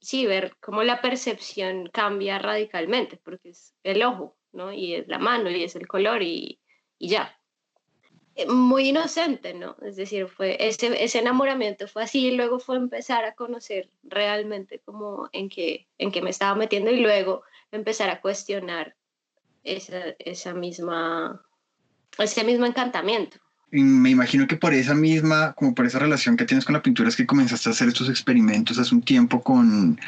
sí, 0.00 0.26
ver 0.26 0.56
cómo 0.60 0.82
la 0.82 1.00
percepción 1.00 1.88
cambia 1.92 2.38
radicalmente, 2.38 3.16
porque 3.16 3.50
es 3.50 3.74
el 3.84 4.02
ojo, 4.02 4.36
¿no? 4.52 4.72
Y 4.72 4.94
es 4.94 5.08
la 5.08 5.18
mano 5.18 5.50
y 5.50 5.62
es 5.62 5.76
el 5.76 5.86
color 5.86 6.22
y, 6.22 6.60
y 6.98 7.08
ya. 7.08 7.36
Eh, 8.34 8.46
muy 8.46 8.88
inocente, 8.88 9.54
¿no? 9.54 9.76
Es 9.82 9.96
decir, 9.96 10.28
fue 10.28 10.56
ese, 10.66 11.02
ese 11.02 11.18
enamoramiento 11.18 11.88
fue 11.88 12.04
así 12.04 12.28
y 12.28 12.36
luego 12.36 12.58
fue 12.58 12.76
empezar 12.76 13.24
a 13.24 13.34
conocer 13.34 13.90
realmente 14.02 14.80
como 14.80 15.28
en 15.32 15.48
qué, 15.48 15.88
en 15.98 16.12
qué 16.12 16.22
me 16.22 16.30
estaba 16.30 16.54
metiendo 16.54 16.90
y 16.90 17.00
luego 17.00 17.42
empezar 17.72 18.08
a 18.08 18.20
cuestionar 18.20 18.96
esa, 19.64 20.14
esa 20.18 20.54
misma, 20.54 21.44
ese 22.18 22.44
mismo 22.44 22.66
encantamiento. 22.66 23.38
Me 23.70 24.10
imagino 24.10 24.46
que 24.46 24.56
por 24.56 24.74
esa 24.74 24.94
misma, 24.94 25.52
como 25.52 25.74
por 25.74 25.86
esa 25.86 25.98
relación 25.98 26.36
que 26.36 26.44
tienes 26.44 26.64
con 26.64 26.74
la 26.74 26.82
pintura 26.82 27.08
es 27.08 27.16
que 27.16 27.26
comenzaste 27.26 27.68
a 27.68 27.72
hacer 27.72 27.88
estos 27.88 28.08
experimentos 28.08 28.78
hace 28.78 28.94
un 28.94 29.02
tiempo 29.02 29.42
con, 29.42 30.00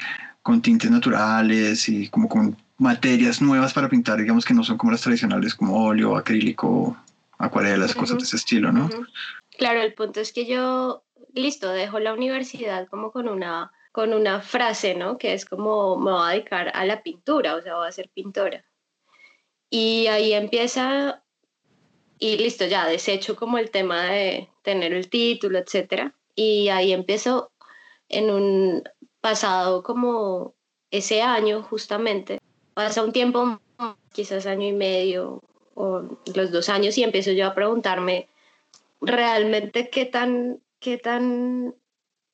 con 0.43 0.61
tintes 0.61 0.91
naturales 0.91 1.89
y 1.89 2.09
como 2.09 2.29
con 2.29 2.57
materias 2.79 3.41
nuevas 3.41 3.73
para 3.73 3.89
pintar, 3.89 4.19
digamos 4.19 4.45
que 4.45 4.55
no 4.55 4.65
son 4.65 4.77
como 4.77 4.93
las 4.93 5.01
tradicionales 5.01 5.55
como 5.55 5.87
óleo, 5.87 6.17
acrílico, 6.17 6.97
acuarelas, 7.39 7.95
cosas 7.95 8.19
de 8.19 8.25
ese 8.25 8.37
estilo, 8.37 8.73
¿no? 8.73 8.91
Claro, 9.57 9.81
el 9.81 9.95
punto 9.95 10.21
es 10.21 10.33
que 10.33 10.47
yo, 10.47 11.05
listo, 11.35 11.71
dejo 11.71 12.01
la 12.01 12.13
universidad 12.13 12.89
como 12.89 13.13
con 13.13 13.29
una, 13.29 13.71
con 13.93 14.13
una 14.13 14.41
frase, 14.41 14.95
¿no? 14.95 15.19
Que 15.19 15.35
es 15.35 15.45
como 15.45 15.97
me 15.97 16.11
voy 16.11 16.29
a 16.29 16.33
dedicar 16.33 16.73
a 16.75 16.85
la 16.85 17.03
pintura, 17.03 17.55
o 17.55 17.63
sea, 17.63 17.77
voy 17.77 17.89
a 17.89 17.93
ser 17.93 18.11
pintora. 18.13 18.65
Y 19.71 20.07
ahí 20.09 20.33
empieza, 20.33 21.23
y 22.23 22.37
listo, 22.37 22.67
ya 22.67 22.87
desecho 22.87 23.35
como 23.35 23.59
el 23.59 23.73
tema 23.73 24.05
de 24.05 24.49
tener 24.63 24.93
el 24.93 25.11
título, 25.11 25.59
etcétera. 25.59 26.15
Y 26.37 26.69
ahí 26.69 26.93
empiezo 26.93 27.51
en 28.09 28.31
un 28.31 28.85
pasado 29.21 29.83
como 29.83 30.55
ese 30.93 31.21
año 31.21 31.65
justamente, 31.65 32.39
pasa 32.75 33.03
un 33.03 33.11
tiempo, 33.11 33.59
quizás 34.13 34.47
año 34.47 34.69
y 34.69 34.73
medio, 34.73 35.43
o 35.75 36.03
los 36.33 36.53
dos 36.53 36.69
años 36.69 36.97
y 36.97 37.03
empiezo 37.03 37.33
yo 37.33 37.45
a 37.45 37.57
preguntarme 37.57 38.29
realmente 39.01 39.91
qué 39.91 40.05
tan, 40.07 40.61
qué 40.79 40.99
tan 40.99 41.75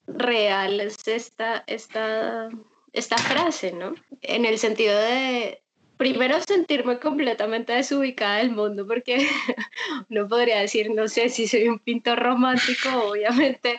real 0.07 0.80
es 0.80 1.09
esta, 1.09 1.64
esta, 1.66 2.50
esta 2.92 3.16
frase, 3.16 3.73
¿no? 3.73 3.95
En 4.21 4.45
el 4.45 4.59
sentido 4.59 4.99
de, 4.99 5.62
primero 5.99 6.40
sentirme 6.40 6.99
completamente 6.99 7.75
desubicada 7.75 8.37
del 8.37 8.52
mundo, 8.52 8.87
porque 8.87 9.19
no 10.09 10.26
podría 10.28 10.61
decir, 10.61 10.90
no 10.90 11.09
sé 11.09 11.28
si 11.28 11.47
soy 11.47 11.69
un 11.69 11.81
pintor 11.81 12.21
romántico, 12.21 12.88
obviamente, 13.11 13.78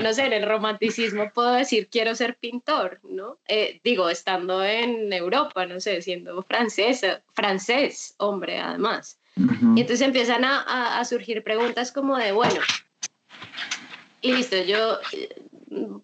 no 0.00 0.14
sé, 0.14 0.26
en 0.26 0.32
el 0.32 0.46
romanticismo 0.46 1.30
puedo 1.34 1.52
decir 1.52 1.88
quiero 1.90 2.14
ser 2.14 2.36
pintor, 2.36 3.00
¿no? 3.02 3.38
Eh, 3.48 3.80
digo, 3.84 4.08
estando 4.08 4.64
en 4.64 5.12
Europa, 5.12 5.66
no 5.66 5.80
sé, 5.80 6.00
siendo 6.00 6.42
francesa, 6.44 7.22
francés, 7.34 8.14
hombre, 8.16 8.58
además. 8.58 9.18
Y 9.36 9.82
entonces 9.82 10.00
empiezan 10.00 10.44
a, 10.44 10.98
a, 10.98 11.04
surgir 11.04 11.44
preguntas 11.44 11.92
como 11.92 12.16
de, 12.16 12.32
bueno, 12.32 12.58
listo, 14.22 14.56
yo 14.62 14.98
eh, 15.12 15.42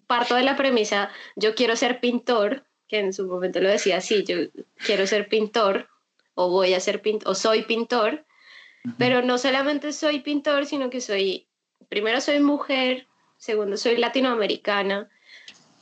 parto 0.05 0.35
de 0.35 0.43
la 0.43 0.55
premisa, 0.55 1.09
yo 1.35 1.55
quiero 1.55 1.75
ser 1.75 1.99
pintor, 1.99 2.63
que 2.93 2.99
en 2.99 3.11
su 3.11 3.25
momento 3.25 3.59
lo 3.59 3.69
decía, 3.69 4.01
sí, 4.01 4.23
yo 4.23 4.35
quiero 4.85 5.07
ser 5.07 5.27
pintor 5.27 5.89
o 6.35 6.51
voy 6.51 6.75
a 6.75 6.79
ser 6.79 7.01
pintor 7.01 7.31
o 7.31 7.33
soy 7.33 7.63
pintor, 7.63 8.23
pero 8.99 9.23
no 9.23 9.39
solamente 9.39 9.91
soy 9.93 10.19
pintor, 10.19 10.67
sino 10.67 10.91
que 10.91 11.01
soy, 11.01 11.47
primero 11.89 12.21
soy 12.21 12.39
mujer, 12.39 13.07
segundo 13.37 13.77
soy 13.77 13.97
latinoamericana, 13.97 15.09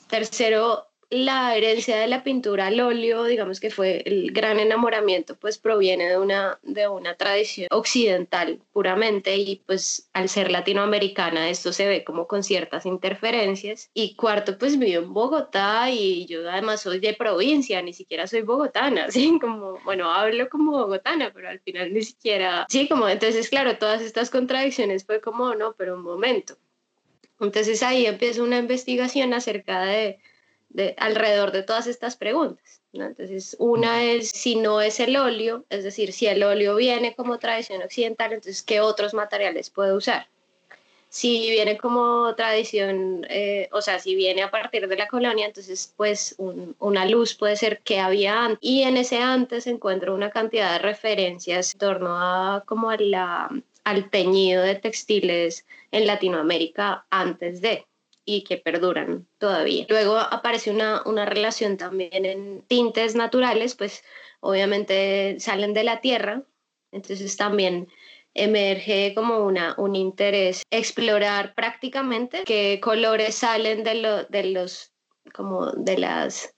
tercero 0.07 0.87
la 1.11 1.57
herencia 1.57 1.97
de 1.97 2.07
la 2.07 2.23
pintura 2.23 2.67
al 2.67 2.79
óleo, 2.79 3.25
digamos 3.25 3.59
que 3.59 3.69
fue 3.69 4.01
el 4.05 4.31
gran 4.31 4.59
enamoramiento, 4.61 5.35
pues 5.35 5.57
proviene 5.57 6.07
de 6.07 6.17
una, 6.17 6.57
de 6.63 6.87
una 6.87 7.15
tradición 7.15 7.67
occidental 7.69 8.61
puramente 8.71 9.35
y 9.35 9.57
pues 9.65 10.09
al 10.13 10.29
ser 10.29 10.49
latinoamericana 10.49 11.49
esto 11.49 11.73
se 11.73 11.85
ve 11.85 12.05
como 12.05 12.27
con 12.27 12.43
ciertas 12.43 12.85
interferencias. 12.85 13.91
Y 13.93 14.15
cuarto, 14.15 14.57
pues 14.57 14.79
vivo 14.79 15.03
en 15.03 15.13
Bogotá 15.13 15.89
y 15.91 16.25
yo 16.27 16.49
además 16.49 16.81
soy 16.81 16.99
de 16.99 17.13
provincia, 17.13 17.81
ni 17.81 17.91
siquiera 17.91 18.25
soy 18.25 18.43
bogotana, 18.43 19.05
así 19.09 19.37
como, 19.39 19.79
bueno, 19.83 20.09
hablo 20.09 20.47
como 20.49 20.71
bogotana, 20.71 21.31
pero 21.33 21.49
al 21.49 21.59
final 21.59 21.93
ni 21.93 22.03
siquiera, 22.03 22.65
sí, 22.69 22.87
como 22.87 23.09
entonces, 23.09 23.49
claro, 23.49 23.77
todas 23.77 24.01
estas 24.01 24.29
contradicciones 24.29 25.05
fue 25.05 25.19
como, 25.19 25.55
no, 25.55 25.73
pero 25.73 25.95
un 25.95 26.03
momento. 26.03 26.55
Entonces 27.41 27.83
ahí 27.83 28.05
empieza 28.05 28.43
una 28.43 28.59
investigación 28.59 29.33
acerca 29.33 29.81
de 29.81 30.19
alrededor 30.97 31.51
de 31.51 31.63
todas 31.63 31.87
estas 31.87 32.15
preguntas. 32.15 32.81
Entonces, 32.93 33.55
una 33.59 34.03
es 34.03 34.29
si 34.29 34.55
no 34.55 34.81
es 34.81 34.99
el 34.99 35.15
óleo, 35.15 35.65
es 35.69 35.83
decir, 35.83 36.13
si 36.13 36.27
el 36.27 36.43
óleo 36.43 36.75
viene 36.75 37.15
como 37.15 37.39
tradición 37.39 37.81
occidental, 37.81 38.33
entonces, 38.33 38.63
¿qué 38.63 38.81
otros 38.81 39.13
materiales 39.13 39.69
puedo 39.69 39.95
usar? 39.95 40.27
si 41.11 41.51
viene 41.51 41.77
como 41.77 42.33
tradición, 42.35 43.27
eh, 43.29 43.67
o 43.73 43.81
sea, 43.81 43.99
si 43.99 44.15
viene 44.15 44.43
a 44.43 44.49
partir 44.49 44.87
de 44.87 44.95
la 44.95 45.09
colonia, 45.09 45.45
entonces 45.45 45.93
pues 45.97 46.37
una 46.37 47.05
luz 47.05 47.35
puede 47.35 47.57
ser 47.57 47.81
que 47.81 47.99
había 47.99 48.45
antes. 48.45 48.59
Y 48.61 48.83
en 48.83 48.95
ese 48.95 49.17
antes 49.17 49.67
encuentro 49.67 50.15
una 50.15 50.29
cantidad 50.29 50.71
de 50.71 50.79
referencias 50.79 51.73
en 51.73 51.79
torno 51.79 52.17
a 52.17 52.63
como 52.65 52.93
la, 52.93 53.49
al 53.83 54.09
teñido 54.09 54.63
de 54.63 54.75
textiles 54.75 55.65
en 55.91 56.07
Latinoamérica 56.07 57.05
antes 57.09 57.59
de 57.59 57.85
y 58.35 58.43
que 58.43 58.57
perduran 58.57 59.27
todavía. 59.37 59.85
Luego 59.89 60.17
aparece 60.17 60.71
una, 60.71 61.01
una 61.05 61.25
relación 61.25 61.77
también 61.77 62.25
en 62.25 62.61
tintes 62.67 63.15
naturales, 63.15 63.75
pues 63.75 64.03
obviamente 64.39 65.37
salen 65.39 65.73
de 65.73 65.83
la 65.83 65.99
tierra, 65.99 66.43
entonces 66.91 67.35
también 67.35 67.87
emerge 68.33 69.13
como 69.13 69.39
una, 69.45 69.75
un 69.77 69.95
interés 69.95 70.63
explorar 70.71 71.53
prácticamente 71.53 72.43
qué 72.45 72.79
colores 72.81 73.35
salen 73.35 73.83
de, 73.83 73.95
lo, 73.95 74.23
de 74.23 74.45
los 74.45 74.93
como 75.33 75.71
de 75.71 75.97
las 75.97 76.55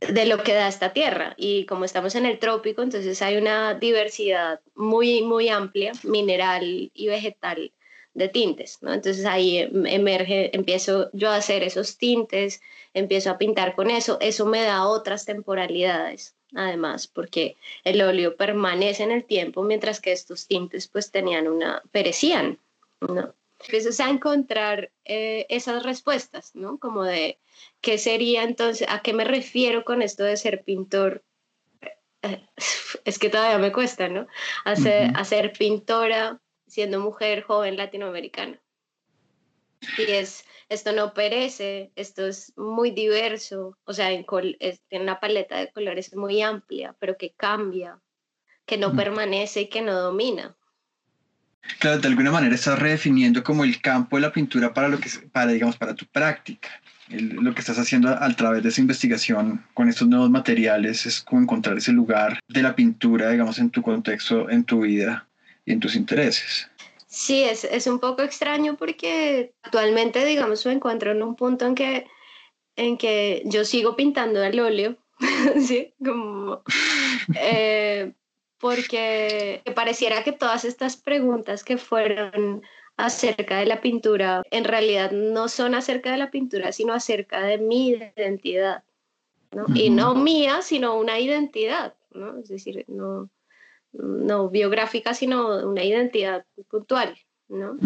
de 0.00 0.26
lo 0.26 0.44
que 0.44 0.54
da 0.54 0.68
esta 0.68 0.92
tierra 0.92 1.34
y 1.36 1.66
como 1.66 1.84
estamos 1.84 2.14
en 2.14 2.24
el 2.24 2.38
trópico 2.38 2.82
entonces 2.82 3.20
hay 3.20 3.36
una 3.36 3.74
diversidad 3.74 4.60
muy 4.76 5.22
muy 5.22 5.48
amplia 5.48 5.90
mineral 6.04 6.92
y 6.94 7.08
vegetal 7.08 7.72
de 8.18 8.28
tintes, 8.28 8.78
¿no? 8.82 8.92
Entonces 8.92 9.24
ahí 9.24 9.58
emerge, 9.86 10.54
empiezo 10.54 11.08
yo 11.12 11.30
a 11.30 11.36
hacer 11.36 11.62
esos 11.62 11.96
tintes, 11.96 12.60
empiezo 12.92 13.30
a 13.30 13.38
pintar 13.38 13.74
con 13.76 13.90
eso, 13.90 14.18
eso 14.20 14.44
me 14.44 14.62
da 14.62 14.86
otras 14.86 15.24
temporalidades, 15.24 16.34
además, 16.54 17.06
porque 17.06 17.56
el 17.84 18.02
óleo 18.02 18.36
permanece 18.36 19.04
en 19.04 19.12
el 19.12 19.24
tiempo, 19.24 19.62
mientras 19.62 20.00
que 20.00 20.12
estos 20.12 20.48
tintes 20.48 20.88
pues 20.88 21.12
tenían 21.12 21.46
una, 21.46 21.80
perecían, 21.92 22.58
¿no? 23.00 23.32
Empiezo 23.60 24.02
a 24.02 24.10
encontrar 24.10 24.90
eh, 25.04 25.46
esas 25.48 25.82
respuestas, 25.82 26.54
¿no? 26.54 26.78
Como 26.78 27.04
de, 27.04 27.38
¿qué 27.80 27.98
sería 27.98 28.42
entonces, 28.42 28.86
a 28.90 29.00
qué 29.02 29.12
me 29.12 29.24
refiero 29.24 29.84
con 29.84 30.02
esto 30.02 30.24
de 30.24 30.36
ser 30.36 30.62
pintor? 30.62 31.22
Eh, 32.22 32.42
es 33.04 33.18
que 33.18 33.30
todavía 33.30 33.58
me 33.58 33.72
cuesta, 33.72 34.08
¿no? 34.08 34.26
Hacer, 34.64 35.12
hacer 35.14 35.52
pintora 35.52 36.40
siendo 36.68 37.00
mujer 37.00 37.42
joven 37.42 37.76
latinoamericana. 37.76 38.60
Y 39.96 40.10
es, 40.10 40.44
esto 40.68 40.92
no 40.92 41.14
perece, 41.14 41.92
esto 41.96 42.26
es 42.26 42.52
muy 42.56 42.90
diverso, 42.90 43.78
o 43.84 43.92
sea, 43.92 44.10
en 44.10 44.26
tiene 44.88 45.04
una 45.04 45.20
paleta 45.20 45.58
de 45.58 45.70
colores 45.72 46.14
muy 46.14 46.42
amplia, 46.42 46.94
pero 46.98 47.16
que 47.16 47.32
cambia, 47.36 48.00
que 48.66 48.76
no 48.76 48.94
permanece 48.94 49.62
y 49.62 49.68
que 49.68 49.82
no 49.82 49.94
domina. 49.94 50.56
Claro, 51.80 51.98
de 51.98 52.08
alguna 52.08 52.30
manera 52.30 52.54
estás 52.54 52.78
redefiniendo 52.78 53.42
como 53.42 53.64
el 53.64 53.80
campo 53.80 54.16
de 54.16 54.22
la 54.22 54.32
pintura 54.32 54.72
para 54.72 54.88
lo 54.88 54.98
que 54.98 55.10
para 55.32 55.52
digamos 55.52 55.76
para 55.76 55.94
tu 55.94 56.06
práctica. 56.06 56.68
lo 57.08 57.54
que 57.54 57.60
estás 57.60 57.78
haciendo 57.78 58.08
a, 58.08 58.24
a, 58.24 58.36
través 58.36 58.62
de 58.62 58.70
esa 58.70 58.80
investigación 58.80 59.64
con 59.74 59.88
estos 59.88 60.08
nuevos 60.08 60.30
materiales 60.30 61.04
es 61.06 61.20
como 61.22 61.42
encontrar 61.42 61.76
ese 61.76 61.92
lugar 61.92 62.40
de 62.48 62.62
la 62.62 62.74
pintura, 62.74 63.30
digamos, 63.30 63.58
en 63.58 63.70
tu 63.70 63.82
contexto, 63.82 64.48
en 64.50 64.64
tu 64.64 64.82
vida 64.82 65.27
y 65.68 65.72
en 65.72 65.80
tus 65.80 65.94
intereses. 65.94 66.68
Sí, 67.06 67.44
es, 67.44 67.64
es 67.64 67.86
un 67.86 67.98
poco 67.98 68.22
extraño 68.22 68.76
porque 68.76 69.52
actualmente, 69.62 70.24
digamos, 70.24 70.64
me 70.64 70.72
encuentro 70.72 71.12
en 71.12 71.22
un 71.22 71.36
punto 71.36 71.66
en 71.66 71.74
que, 71.74 72.06
en 72.76 72.96
que 72.96 73.42
yo 73.44 73.64
sigo 73.64 73.96
pintando 73.96 74.42
al 74.42 74.58
óleo, 74.58 74.96
¿sí? 75.58 75.94
Como, 76.02 76.62
eh, 77.34 78.12
porque 78.58 79.62
pareciera 79.74 80.24
que 80.24 80.32
todas 80.32 80.64
estas 80.64 80.96
preguntas 80.96 81.64
que 81.64 81.76
fueron 81.76 82.62
acerca 82.96 83.58
de 83.58 83.66
la 83.66 83.80
pintura, 83.80 84.42
en 84.50 84.64
realidad 84.64 85.12
no 85.12 85.48
son 85.48 85.74
acerca 85.74 86.10
de 86.10 86.18
la 86.18 86.30
pintura, 86.30 86.72
sino 86.72 86.94
acerca 86.94 87.42
de 87.42 87.58
mi 87.58 87.90
identidad, 87.90 88.84
¿no? 89.52 89.66
Y 89.74 89.90
no 89.90 90.14
mía, 90.14 90.62
sino 90.62 90.98
una 90.98 91.20
identidad, 91.20 91.94
¿no? 92.12 92.38
Es 92.38 92.48
decir, 92.48 92.84
no, 92.88 93.30
no 93.92 94.48
biográfica, 94.48 95.14
sino 95.14 95.66
una 95.68 95.84
identidad 95.84 96.44
puntual, 96.68 97.16
¿no? 97.48 97.76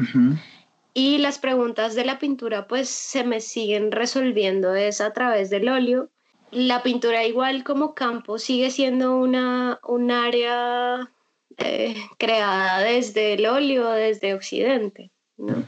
Y 0.94 1.18
las 1.18 1.38
preguntas 1.38 1.94
de 1.94 2.04
la 2.04 2.18
pintura 2.18 2.66
pues 2.66 2.88
se 2.88 3.24
me 3.24 3.40
siguen 3.40 3.92
resolviendo 3.92 4.74
es 4.74 5.00
a 5.00 5.12
través 5.12 5.48
del 5.50 5.68
óleo. 5.68 6.10
La 6.50 6.82
pintura 6.82 7.24
igual 7.24 7.64
como 7.64 7.94
campo 7.94 8.38
sigue 8.38 8.70
siendo 8.70 9.16
una, 9.16 9.80
un 9.84 10.10
área 10.10 11.10
eh, 11.56 11.96
creada 12.18 12.80
desde 12.80 13.34
el 13.34 13.46
óleo, 13.46 13.90
desde 13.90 14.34
Occidente, 14.34 15.10
¿no? 15.38 15.64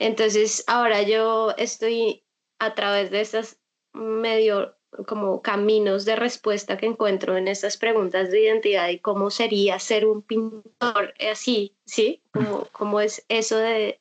Entonces 0.00 0.64
ahora 0.66 1.02
yo 1.02 1.54
estoy 1.56 2.24
a 2.58 2.74
través 2.74 3.10
de 3.10 3.20
estas 3.20 3.60
medio 3.92 4.77
como 5.06 5.42
caminos 5.42 6.04
de 6.04 6.16
respuesta 6.16 6.76
que 6.76 6.86
encuentro 6.86 7.36
en 7.36 7.48
estas 7.48 7.76
preguntas 7.76 8.30
de 8.30 8.42
identidad 8.42 8.88
y 8.88 8.98
cómo 8.98 9.30
sería 9.30 9.78
ser 9.78 10.06
un 10.06 10.22
pintor 10.22 11.14
así, 11.30 11.76
¿sí? 11.84 12.22
Como, 12.32 12.66
cómo 12.72 13.00
es 13.00 13.24
eso 13.28 13.56
de, 13.58 14.00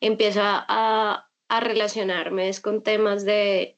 empiezo 0.00 0.40
a, 0.42 1.28
a 1.48 1.60
relacionarme 1.60 2.50
con 2.62 2.82
temas 2.82 3.24
de 3.24 3.76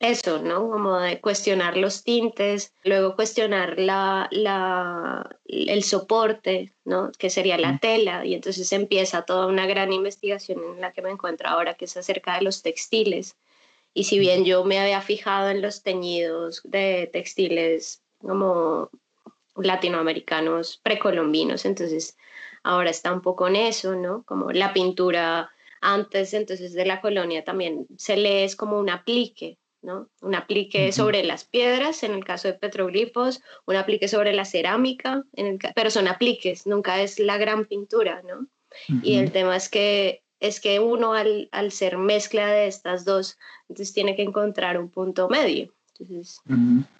eso, 0.00 0.40
¿no? 0.40 0.70
Como 0.70 0.98
de 0.98 1.20
cuestionar 1.20 1.76
los 1.76 2.04
tintes, 2.04 2.72
luego 2.84 3.16
cuestionar 3.16 3.78
la, 3.78 4.28
la, 4.30 5.28
el 5.44 5.82
soporte, 5.82 6.72
¿no? 6.84 7.10
Que 7.18 7.30
sería 7.30 7.58
la 7.58 7.78
tela, 7.78 8.24
y 8.24 8.34
entonces 8.34 8.72
empieza 8.72 9.22
toda 9.22 9.46
una 9.46 9.66
gran 9.66 9.92
investigación 9.92 10.60
en 10.74 10.80
la 10.80 10.92
que 10.92 11.02
me 11.02 11.10
encuentro 11.10 11.48
ahora, 11.48 11.74
que 11.74 11.86
es 11.86 11.96
acerca 11.96 12.36
de 12.36 12.42
los 12.42 12.62
textiles 12.62 13.36
y 13.94 14.04
si 14.04 14.18
bien 14.18 14.44
yo 14.44 14.64
me 14.64 14.78
había 14.78 15.00
fijado 15.00 15.50
en 15.50 15.62
los 15.62 15.82
teñidos 15.82 16.60
de 16.64 17.08
textiles 17.12 18.02
como 18.20 18.90
latinoamericanos 19.56 20.80
precolombinos, 20.82 21.64
entonces 21.64 22.16
ahora 22.62 22.90
está 22.90 23.12
un 23.12 23.22
poco 23.22 23.48
en 23.48 23.56
eso, 23.56 23.96
¿no? 23.96 24.22
Como 24.24 24.52
la 24.52 24.72
pintura 24.72 25.50
antes 25.80 26.34
entonces 26.34 26.72
de 26.72 26.84
la 26.84 27.00
colonia 27.00 27.44
también 27.44 27.86
se 27.96 28.16
lee 28.16 28.42
es 28.44 28.56
como 28.56 28.78
un 28.78 28.90
aplique, 28.90 29.58
¿no? 29.82 30.08
Un 30.20 30.34
aplique 30.34 30.92
sobre 30.92 31.22
las 31.24 31.44
piedras, 31.44 32.02
en 32.02 32.12
el 32.12 32.24
caso 32.24 32.48
de 32.48 32.54
petroglifos, 32.54 33.40
un 33.66 33.76
aplique 33.76 34.08
sobre 34.08 34.32
la 34.32 34.44
cerámica, 34.44 35.24
en 35.34 35.46
el, 35.46 35.58
pero 35.74 35.90
son 35.90 36.08
apliques, 36.08 36.66
nunca 36.66 37.00
es 37.00 37.18
la 37.18 37.38
gran 37.38 37.64
pintura, 37.66 38.22
¿no? 38.22 38.46
Y 39.02 39.16
el 39.16 39.32
tema 39.32 39.56
es 39.56 39.68
que 39.68 40.22
es 40.40 40.60
que 40.60 40.80
uno 40.80 41.14
al, 41.14 41.48
al, 41.52 41.72
ser 41.72 41.98
mezcla 41.98 42.46
de 42.46 42.66
estas 42.66 43.04
dos, 43.04 43.38
entonces 43.68 43.94
tiene 43.94 44.16
que 44.16 44.22
encontrar 44.22 44.78
un 44.78 44.88
punto 44.88 45.28
medio. 45.28 45.72
Entonces, 45.98 46.40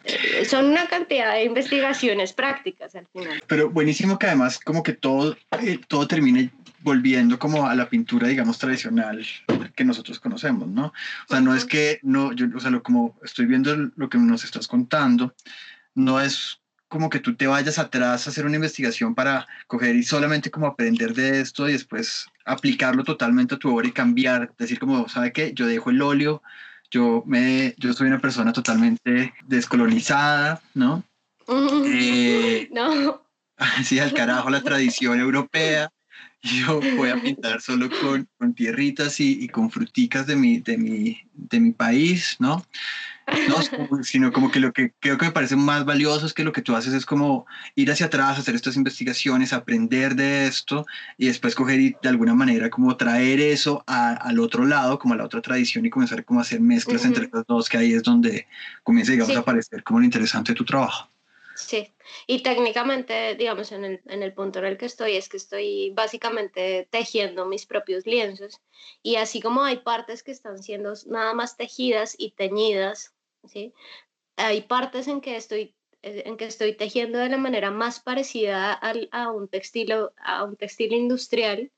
eh, 0.05 0.45
son 0.45 0.67
una 0.67 0.89
cantidad 0.89 1.35
de 1.35 1.45
investigaciones 1.45 2.33
prácticas 2.33 2.97
al 2.97 3.07
final. 3.07 3.41
Pero 3.47 3.71
buenísimo 3.71 4.19
que 4.19 4.27
además 4.27 4.59
como 4.59 4.83
que 4.83 4.93
todo, 4.93 5.37
eh, 5.63 5.79
todo 5.87 6.09
termine 6.09 6.51
volviendo 6.81 7.39
como 7.39 7.69
a 7.69 7.75
la 7.75 7.89
pintura, 7.89 8.29
digamos, 8.29 8.59
tradicional 8.59 9.25
que 9.75 9.85
nosotros 9.85 10.19
conocemos, 10.19 10.69
¿no? 10.69 10.87
O 10.87 11.29
sea, 11.29 11.41
no 11.41 11.55
es 11.55 11.65
que, 11.65 12.01
no, 12.03 12.33
yo, 12.33 12.47
o 12.55 12.61
sea, 12.61 12.71
lo, 12.71 12.83
como 12.83 13.17
estoy 13.23 13.47
viendo 13.47 13.75
lo 13.95 14.09
que 14.09 14.19
nos 14.19 14.45
estás 14.45 14.67
contando, 14.67 15.35
no 15.95 16.21
es 16.21 16.61
como 16.89 17.11
que 17.11 17.21
tú 17.21 17.37
te 17.37 17.47
vayas 17.47 17.79
atrás 17.79 18.27
a 18.27 18.31
hacer 18.31 18.47
una 18.47 18.57
investigación 18.57 19.15
para 19.15 19.47
coger 19.67 19.95
y 19.95 20.03
solamente 20.03 20.51
como 20.51 20.67
aprender 20.67 21.15
de 21.15 21.41
esto 21.41 21.69
y 21.69 21.73
después 21.73 22.27
aplicarlo 22.45 23.05
totalmente 23.05 23.55
a 23.55 23.59
tu 23.59 23.75
obra 23.75 23.87
y 23.87 23.93
cambiar, 23.93 24.53
decir 24.59 24.79
como, 24.79 25.09
¿sabe 25.09 25.33
qué? 25.33 25.53
Yo 25.55 25.67
dejo 25.67 25.91
el 25.91 26.03
óleo, 26.03 26.43
yo, 26.91 27.23
me, 27.27 27.75
yo 27.77 27.93
soy 27.93 28.09
una 28.09 28.21
persona 28.21 28.53
totalmente 28.53 29.35
descolonizada, 29.47 30.63
¿no? 30.75 31.05
Eh, 31.87 32.69
no. 32.73 33.23
Así 33.57 33.99
al 33.99 34.15
carajo 34.15 34.51
la 34.51 34.63
tradición 34.63 35.21
europea. 35.21 35.91
Yo 36.43 36.81
voy 36.97 37.11
a 37.11 37.21
pintar 37.21 37.61
solo 37.61 37.91
con, 38.01 38.29
con 38.39 38.55
tierritas 38.55 39.19
y, 39.19 39.43
y, 39.43 39.49
con 39.49 39.73
fruticas 39.73 40.25
de 40.29 40.37
mi, 40.37 40.61
de 40.61 40.79
mi, 40.79 41.21
de 41.33 41.59
mi 41.59 41.73
país, 41.73 42.37
¿no? 42.39 42.65
No, 43.49 44.03
sino 44.03 44.33
como 44.33 44.51
que 44.51 44.61
lo 44.61 44.73
que 44.73 44.93
creo 45.01 45.19
que 45.19 45.27
me 45.27 45.33
parece 45.33 45.57
más 45.57 45.85
valioso 45.85 46.27
es 46.27 46.33
que 46.33 46.45
lo 46.45 46.53
que 46.53 46.63
tú 46.63 46.75
haces 46.75 46.95
es 46.95 47.05
como 47.05 47.47
ir 47.75 47.91
hacia 47.91 48.07
atrás, 48.07 48.39
hacer 48.39 48.55
estas 48.55 48.77
investigaciones, 48.77 49.53
aprender 49.53 50.15
de 50.15 50.47
esto 50.47 50.87
y 51.17 51.27
después 51.27 51.55
coger 51.55 51.81
y 51.81 51.97
de 52.01 52.09
alguna 52.09 52.35
manera 52.35 52.71
como 52.71 52.97
traer 52.97 53.41
eso 53.41 53.85
al 53.87 54.39
otro 54.39 54.65
lado, 54.65 54.99
como 54.99 55.15
a 55.15 55.17
la 55.17 55.25
otra 55.25 55.43
tradición 55.43 55.85
y 55.85 55.91
comenzar 55.91 56.25
como 56.25 56.41
a 56.41 56.43
hacer 56.43 56.61
mezclas 56.61 57.05
entre 57.05 57.29
las 57.33 57.47
dos, 57.47 57.69
que 57.69 57.79
ahí 57.79 57.93
es 57.93 58.03
donde 58.03 58.47
comienza, 58.83 59.13
digamos, 59.13 59.37
a 59.37 59.41
aparecer 59.41 59.83
como 59.83 60.01
lo 60.01 60.05
interesante 60.05 60.53
de 60.53 60.57
tu 60.57 60.65
trabajo. 60.65 61.11
Sí, 61.55 61.93
y 62.29 62.45
técnicamente, 62.45 63.35
digamos, 63.35 63.73
en 63.73 63.85
el, 63.85 64.01
en 64.07 64.23
el 64.23 64.33
punto 64.33 64.61
en 64.61 64.67
el 64.67 64.79
que 64.79 64.87
estoy, 64.87 65.17
es 65.17 65.29
que 65.29 65.37
estoy 65.37 65.91
básicamente 65.91 66.87
tejiendo 66.91 67.47
mis 67.47 67.67
propios 67.67 68.07
lienzos 68.07 68.61
y 69.03 69.17
así 69.17 69.41
como 69.41 69.65
hay 69.65 69.79
partes 69.79 70.23
que 70.23 70.31
están 70.31 70.63
siendo 70.63 70.95
nada 71.09 71.35
más 71.35 71.57
tejidas 71.57 72.15
y 72.17 72.31
teñidas 72.31 73.13
¿sí? 73.47 73.73
Hay 74.37 74.63
partes 74.63 75.09
en 75.09 75.21
que 75.21 75.37
estoy 75.37 75.75
eh, 76.03 76.23
en 76.27 76.37
que 76.37 76.45
estoy 76.45 76.75
tejiendo 76.75 77.19
de 77.19 77.29
la 77.29 77.39
manera 77.39 77.71
más 77.71 78.01
parecida 78.01 78.73
al, 78.73 79.09
a, 79.11 79.33
un 79.33 79.49
textil, 79.49 79.93
a 80.17 80.45
un 80.45 80.57
textil 80.57 80.93
industrial 80.93 81.73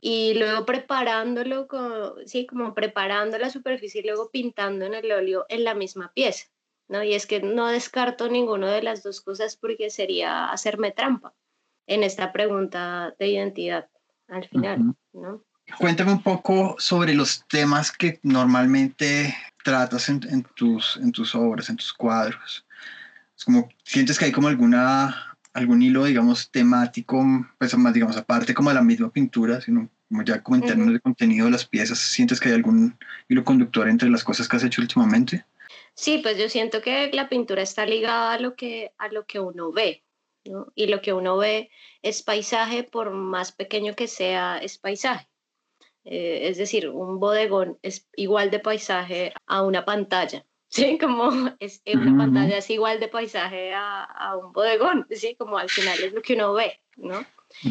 y 0.00 0.34
luego 0.34 0.66
preparándolo, 0.66 1.66
sí, 2.26 2.46
como 2.46 2.74
preparando 2.74 3.38
la 3.38 3.48
superficie 3.48 4.02
y 4.02 4.04
luego 4.04 4.30
pintando 4.30 4.84
en 4.84 4.92
el 4.92 5.10
óleo 5.10 5.46
en 5.48 5.64
la 5.64 5.74
misma 5.74 6.12
pieza, 6.12 6.46
¿no? 6.88 7.02
Y 7.02 7.14
es 7.14 7.26
que 7.26 7.40
no 7.40 7.68
descarto 7.68 8.28
ninguno 8.28 8.66
de 8.66 8.82
las 8.82 9.02
dos 9.02 9.22
cosas 9.22 9.56
porque 9.56 9.88
sería 9.88 10.50
hacerme 10.50 10.90
trampa 10.90 11.32
en 11.86 12.02
esta 12.02 12.32
pregunta 12.32 13.14
de 13.18 13.28
identidad 13.28 13.88
al 14.28 14.46
final, 14.46 14.94
¿no? 15.14 15.42
Cuéntame 15.78 16.12
un 16.12 16.22
poco 16.22 16.76
sobre 16.78 17.14
los 17.14 17.44
temas 17.48 17.90
que 17.90 18.20
normalmente 18.22 19.34
tratas 19.64 20.08
en, 20.08 20.20
en, 20.30 20.42
tus, 20.54 20.96
en 20.98 21.10
tus 21.10 21.34
obras, 21.34 21.68
en 21.68 21.76
tus 21.76 21.92
cuadros. 21.92 22.64
Es 23.36 23.44
como, 23.44 23.68
¿sientes 23.82 24.18
que 24.18 24.26
hay 24.26 24.32
como 24.32 24.48
alguna, 24.48 25.36
algún 25.52 25.82
hilo, 25.82 26.04
digamos, 26.04 26.50
temático, 26.50 27.24
pues 27.58 27.76
más, 27.76 27.94
digamos, 27.94 28.16
aparte 28.16 28.54
como 28.54 28.68
de 28.68 28.76
la 28.76 28.82
misma 28.82 29.10
pintura, 29.10 29.60
sino 29.60 29.88
como 30.08 30.22
ya 30.22 30.42
como 30.42 30.56
en 30.56 30.62
términos 30.62 30.92
de 30.92 31.00
contenido 31.00 31.46
de 31.46 31.52
las 31.52 31.66
piezas, 31.66 31.98
¿sientes 31.98 32.38
que 32.38 32.50
hay 32.50 32.54
algún 32.54 32.96
hilo 33.28 33.42
conductor 33.42 33.88
entre 33.88 34.10
las 34.10 34.22
cosas 34.22 34.48
que 34.48 34.56
has 34.56 34.64
hecho 34.64 34.82
últimamente? 34.82 35.44
Sí, 35.94 36.20
pues 36.22 36.38
yo 36.38 36.48
siento 36.48 36.82
que 36.82 37.10
la 37.12 37.28
pintura 37.28 37.62
está 37.62 37.86
ligada 37.86 38.34
a 38.34 38.38
lo 38.38 38.54
que, 38.54 38.92
a 38.98 39.08
lo 39.08 39.26
que 39.26 39.40
uno 39.40 39.72
ve, 39.72 40.04
¿no? 40.44 40.72
Y 40.74 40.86
lo 40.86 41.00
que 41.00 41.12
uno 41.12 41.36
ve 41.36 41.70
es 42.02 42.22
paisaje, 42.22 42.84
por 42.84 43.10
más 43.10 43.52
pequeño 43.52 43.94
que 43.94 44.08
sea, 44.08 44.58
es 44.58 44.78
paisaje. 44.78 45.28
Eh, 46.04 46.48
es 46.48 46.58
decir, 46.58 46.88
un 46.88 47.18
bodegón 47.18 47.78
es 47.82 48.06
igual 48.14 48.50
de 48.50 48.60
paisaje 48.60 49.32
a 49.46 49.62
una 49.62 49.84
pantalla, 49.84 50.44
¿sí? 50.68 50.98
Como 50.98 51.30
es, 51.58 51.82
una 51.86 52.24
pantalla 52.24 52.58
es 52.58 52.68
igual 52.70 53.00
de 53.00 53.08
paisaje 53.08 53.72
a, 53.72 54.04
a, 54.04 54.36
un 54.36 54.52
bodegón, 54.52 55.06
¿sí? 55.10 55.34
Como 55.36 55.56
al 55.56 55.70
final 55.70 55.98
es 56.02 56.12
lo 56.12 56.20
que 56.22 56.34
uno 56.34 56.52
ve, 56.52 56.80
¿no? 56.96 57.24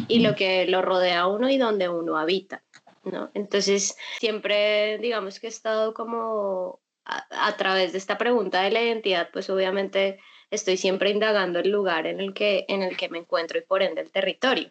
Y 0.08 0.20
lo 0.20 0.34
que 0.34 0.66
lo 0.66 0.82
rodea 0.82 1.20
a 1.20 1.28
uno 1.28 1.48
y 1.48 1.58
donde 1.58 1.88
uno 1.88 2.16
habita, 2.16 2.64
¿no? 3.04 3.30
Entonces, 3.34 3.96
siempre, 4.18 4.98
digamos 4.98 5.38
que 5.38 5.46
he 5.46 5.50
estado 5.50 5.94
como 5.94 6.80
a, 7.04 7.26
a 7.46 7.56
través 7.56 7.92
de 7.92 7.98
esta 7.98 8.18
pregunta 8.18 8.62
de 8.62 8.70
la 8.70 8.82
identidad, 8.82 9.28
pues 9.32 9.48
obviamente 9.50 10.18
estoy 10.50 10.76
siempre 10.76 11.10
indagando 11.10 11.58
el 11.58 11.70
lugar 11.70 12.06
en 12.06 12.20
el 12.20 12.32
que, 12.32 12.64
en 12.68 12.82
el 12.82 12.96
que 12.96 13.08
me 13.08 13.18
encuentro 13.18 13.58
y 13.58 13.62
por 13.62 13.82
ende 13.82 14.00
el 14.00 14.10
territorio. 14.10 14.70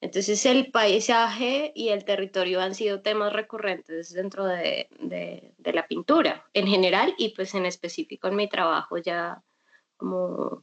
Entonces 0.00 0.46
el 0.46 0.70
paisaje 0.70 1.72
y 1.74 1.88
el 1.88 2.04
territorio 2.04 2.60
han 2.60 2.74
sido 2.74 3.00
temas 3.00 3.32
recurrentes 3.32 4.12
dentro 4.12 4.44
de, 4.44 4.88
de, 5.00 5.72
la 5.72 5.86
pintura 5.86 6.44
en 6.54 6.66
general 6.66 7.14
y 7.18 7.30
pues 7.30 7.54
en 7.54 7.66
específico 7.66 8.28
en 8.28 8.36
mi 8.36 8.48
trabajo 8.48 8.96
ya 8.98 9.42
como, 9.96 10.62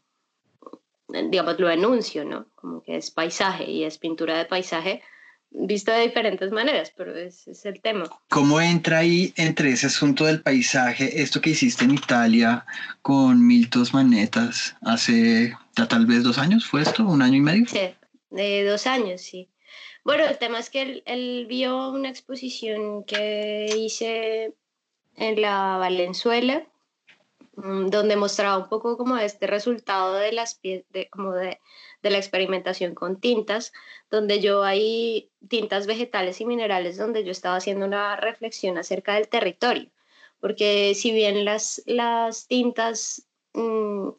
digamos, 1.07 1.59
lo 1.59 1.67
anuncio, 1.67 2.23
¿no? 2.23 2.47
Como 2.55 2.81
que 2.81 2.95
es 2.95 3.11
paisaje 3.11 3.69
y 3.69 3.83
es 3.83 3.97
pintura 3.97 4.37
de 4.37 4.45
paisaje 4.45 5.03
visto 5.51 5.91
de 5.91 6.01
diferentes 6.01 6.51
maneras, 6.51 6.91
pero 6.95 7.15
ese 7.15 7.51
es 7.51 7.65
el 7.65 7.81
tema. 7.81 8.09
¿Cómo 8.29 8.59
entra 8.59 8.99
ahí 8.99 9.33
entre 9.35 9.71
ese 9.71 9.87
asunto 9.87 10.25
del 10.25 10.41
paisaje, 10.41 11.21
esto 11.21 11.41
que 11.41 11.51
hiciste 11.51 11.85
en 11.85 11.93
Italia 11.93 12.65
con 13.01 13.45
Miltos 13.45 13.93
Manetas 13.93 14.75
hace 14.81 15.55
ya 15.77 15.87
tal 15.87 16.05
vez 16.05 16.23
dos 16.23 16.37
años, 16.37 16.65
fue 16.65 16.81
esto? 16.81 17.05
¿Un 17.05 17.21
año 17.21 17.37
y 17.37 17.41
medio? 17.41 17.65
Sí, 17.67 17.95
de 18.29 18.63
dos 18.65 18.87
años, 18.87 19.21
sí. 19.21 19.49
Bueno, 20.03 20.25
el 20.25 20.37
tema 20.37 20.59
es 20.59 20.69
que 20.69 20.81
él, 20.81 21.03
él 21.05 21.45
vio 21.47 21.89
una 21.89 22.09
exposición 22.09 23.03
que 23.05 23.65
hice 23.75 24.53
en 25.15 25.41
la 25.41 25.77
Valenzuela, 25.77 26.67
mm, 27.55 27.87
donde 27.87 28.15
mostraba 28.15 28.57
un 28.57 28.69
poco 28.69 28.97
como 28.97 29.17
este 29.17 29.47
resultado 29.47 30.13
de 30.13 30.31
las 30.31 30.61
de, 30.61 31.09
como 31.09 31.33
de, 31.33 31.59
de, 32.03 32.09
la 32.09 32.17
experimentación 32.17 32.93
con 32.93 33.19
tintas, 33.19 33.73
donde 34.11 34.39
yo 34.41 34.63
hay 34.63 35.31
tintas 35.47 35.87
vegetales 35.87 36.41
y 36.41 36.45
minerales, 36.45 36.97
donde 36.97 37.23
yo 37.23 37.31
estaba 37.31 37.55
haciendo 37.55 37.85
una 37.85 38.15
reflexión 38.15 38.77
acerca 38.77 39.15
del 39.15 39.27
territorio, 39.27 39.89
porque 40.39 40.93
si 40.95 41.11
bien 41.11 41.45
las, 41.45 41.81
las 41.85 42.47
tintas 42.47 43.27
mm, 43.53 44.09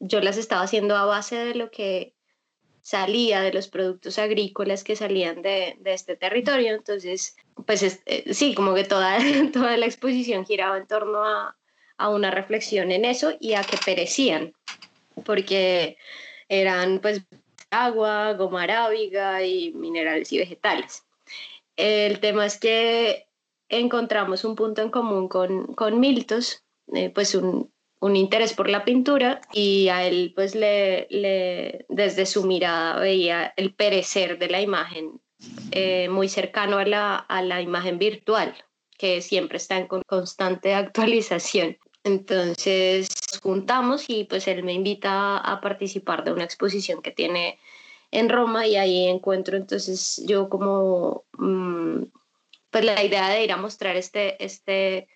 yo 0.00 0.20
las 0.20 0.36
estaba 0.36 0.62
haciendo 0.62 0.96
a 0.96 1.06
base 1.06 1.36
de 1.36 1.54
lo 1.54 1.70
que 1.70 2.14
salía 2.82 3.40
de 3.40 3.52
los 3.52 3.68
productos 3.68 4.18
agrícolas 4.18 4.84
que 4.84 4.96
salían 4.96 5.40
de, 5.40 5.76
de 5.80 5.94
este 5.94 6.16
territorio. 6.16 6.74
Entonces, 6.74 7.36
pues 7.64 7.82
eh, 7.82 8.34
sí, 8.34 8.54
como 8.54 8.74
que 8.74 8.84
toda, 8.84 9.18
toda 9.52 9.76
la 9.76 9.86
exposición 9.86 10.44
giraba 10.44 10.76
en 10.76 10.86
torno 10.86 11.24
a, 11.24 11.56
a, 11.96 12.08
una 12.10 12.30
reflexión 12.30 12.90
en 12.92 13.04
eso 13.04 13.32
y 13.40 13.54
a 13.54 13.62
que 13.62 13.78
perecían, 13.84 14.52
porque 15.24 15.96
eran 16.48 16.98
pues 16.98 17.22
agua, 17.70 18.34
goma 18.34 18.64
arábiga 18.64 19.42
y 19.44 19.72
minerales 19.72 20.32
y 20.32 20.38
vegetales. 20.38 21.04
El 21.76 22.20
tema 22.20 22.44
es 22.44 22.58
que 22.58 23.26
encontramos 23.68 24.44
un 24.44 24.56
punto 24.56 24.82
en 24.82 24.90
común 24.90 25.28
con, 25.28 25.74
con 25.74 25.98
Miltos, 25.98 26.62
eh, 26.94 27.08
pues 27.08 27.34
un, 27.34 27.71
un 28.02 28.16
interés 28.16 28.52
por 28.52 28.68
la 28.68 28.84
pintura 28.84 29.40
y 29.52 29.88
a 29.88 30.04
él 30.04 30.32
pues 30.34 30.56
le, 30.56 31.06
desde 31.88 32.26
su 32.26 32.44
mirada 32.44 32.98
veía 32.98 33.54
el 33.56 33.74
perecer 33.74 34.40
de 34.40 34.48
la 34.48 34.60
imagen 34.60 35.20
eh, 35.70 36.08
muy 36.08 36.28
cercano 36.28 36.78
a 36.78 36.84
la, 36.84 37.14
a 37.14 37.42
la 37.42 37.62
imagen 37.62 37.98
virtual 37.98 38.56
que 38.98 39.22
siempre 39.22 39.58
está 39.58 39.78
en 39.78 39.86
constante 39.86 40.74
actualización. 40.74 41.78
Entonces 42.02 43.08
juntamos 43.40 44.06
y 44.08 44.24
pues 44.24 44.48
él 44.48 44.64
me 44.64 44.72
invita 44.72 45.38
a 45.38 45.60
participar 45.60 46.24
de 46.24 46.32
una 46.32 46.42
exposición 46.42 47.02
que 47.02 47.12
tiene 47.12 47.60
en 48.10 48.28
Roma 48.28 48.66
y 48.66 48.74
ahí 48.74 49.06
encuentro 49.06 49.56
entonces 49.56 50.20
yo 50.26 50.48
como 50.48 51.22
mm, 51.38 52.02
pues 52.68 52.84
la 52.84 53.00
idea 53.04 53.28
de 53.28 53.44
ir 53.44 53.52
a 53.52 53.56
mostrar 53.58 53.94
este, 53.96 54.44
este, 54.44 55.06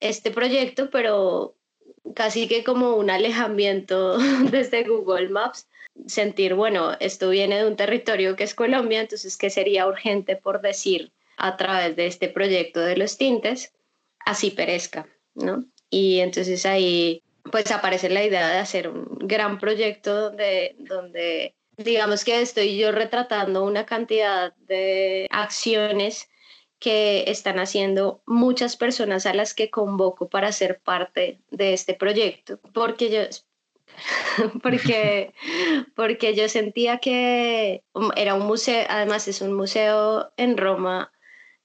este 0.00 0.32
proyecto, 0.32 0.90
pero 0.90 1.54
casi 2.14 2.48
que 2.48 2.64
como 2.64 2.96
un 2.96 3.10
alejamiento 3.10 4.18
desde 4.50 4.84
Google 4.84 5.28
Maps, 5.28 5.68
sentir, 6.06 6.54
bueno, 6.54 6.92
esto 7.00 7.30
viene 7.30 7.58
de 7.58 7.66
un 7.66 7.76
territorio 7.76 8.36
que 8.36 8.44
es 8.44 8.54
Colombia, 8.54 9.00
entonces, 9.00 9.36
¿qué 9.36 9.50
sería 9.50 9.86
urgente 9.86 10.36
por 10.36 10.60
decir 10.60 11.12
a 11.36 11.56
través 11.56 11.96
de 11.96 12.06
este 12.06 12.28
proyecto 12.28 12.80
de 12.80 12.96
los 12.96 13.16
tintes? 13.16 13.72
Así 14.24 14.50
perezca, 14.50 15.06
¿no? 15.34 15.64
Y 15.90 16.20
entonces 16.20 16.66
ahí 16.66 17.22
pues 17.50 17.70
aparece 17.70 18.08
la 18.08 18.24
idea 18.24 18.48
de 18.48 18.58
hacer 18.58 18.88
un 18.88 19.18
gran 19.20 19.58
proyecto 19.58 20.14
donde, 20.14 20.74
donde 20.78 21.54
digamos 21.76 22.24
que 22.24 22.40
estoy 22.40 22.76
yo 22.76 22.90
retratando 22.90 23.64
una 23.64 23.84
cantidad 23.84 24.54
de 24.66 25.28
acciones 25.30 26.28
que 26.84 27.24
están 27.28 27.58
haciendo 27.60 28.20
muchas 28.26 28.76
personas 28.76 29.24
a 29.24 29.32
las 29.32 29.54
que 29.54 29.70
convoco 29.70 30.28
para 30.28 30.52
ser 30.52 30.80
parte 30.80 31.40
de 31.50 31.72
este 31.72 31.94
proyecto, 31.94 32.60
porque 32.74 33.08
yo, 33.08 33.22
porque, 34.62 35.32
porque 35.96 36.34
yo 36.34 36.46
sentía 36.50 36.98
que 36.98 37.82
era 38.16 38.34
un 38.34 38.46
museo, 38.46 38.84
además 38.90 39.26
es 39.28 39.40
un 39.40 39.54
museo 39.54 40.30
en 40.36 40.58
Roma 40.58 41.10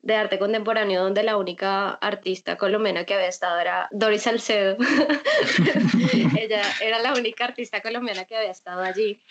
de 0.02 0.16
arte 0.16 0.40
contemporáneo 0.40 1.04
donde 1.04 1.24
la 1.24 1.36
única 1.36 1.90
artista 1.90 2.58
colombiana 2.58 3.04
que 3.04 3.16
había 3.16 3.28
estado 3.28 3.60
era 3.60 3.90
Doris 3.92 4.22
Salcedo. 4.22 4.78
Ella 6.40 6.62
era 6.80 7.00
la 7.00 7.12
única 7.12 7.44
artista 7.44 7.82
colombiana 7.82 8.24
que 8.24 8.38
había 8.38 8.52
estado 8.52 8.84
allí 8.84 9.22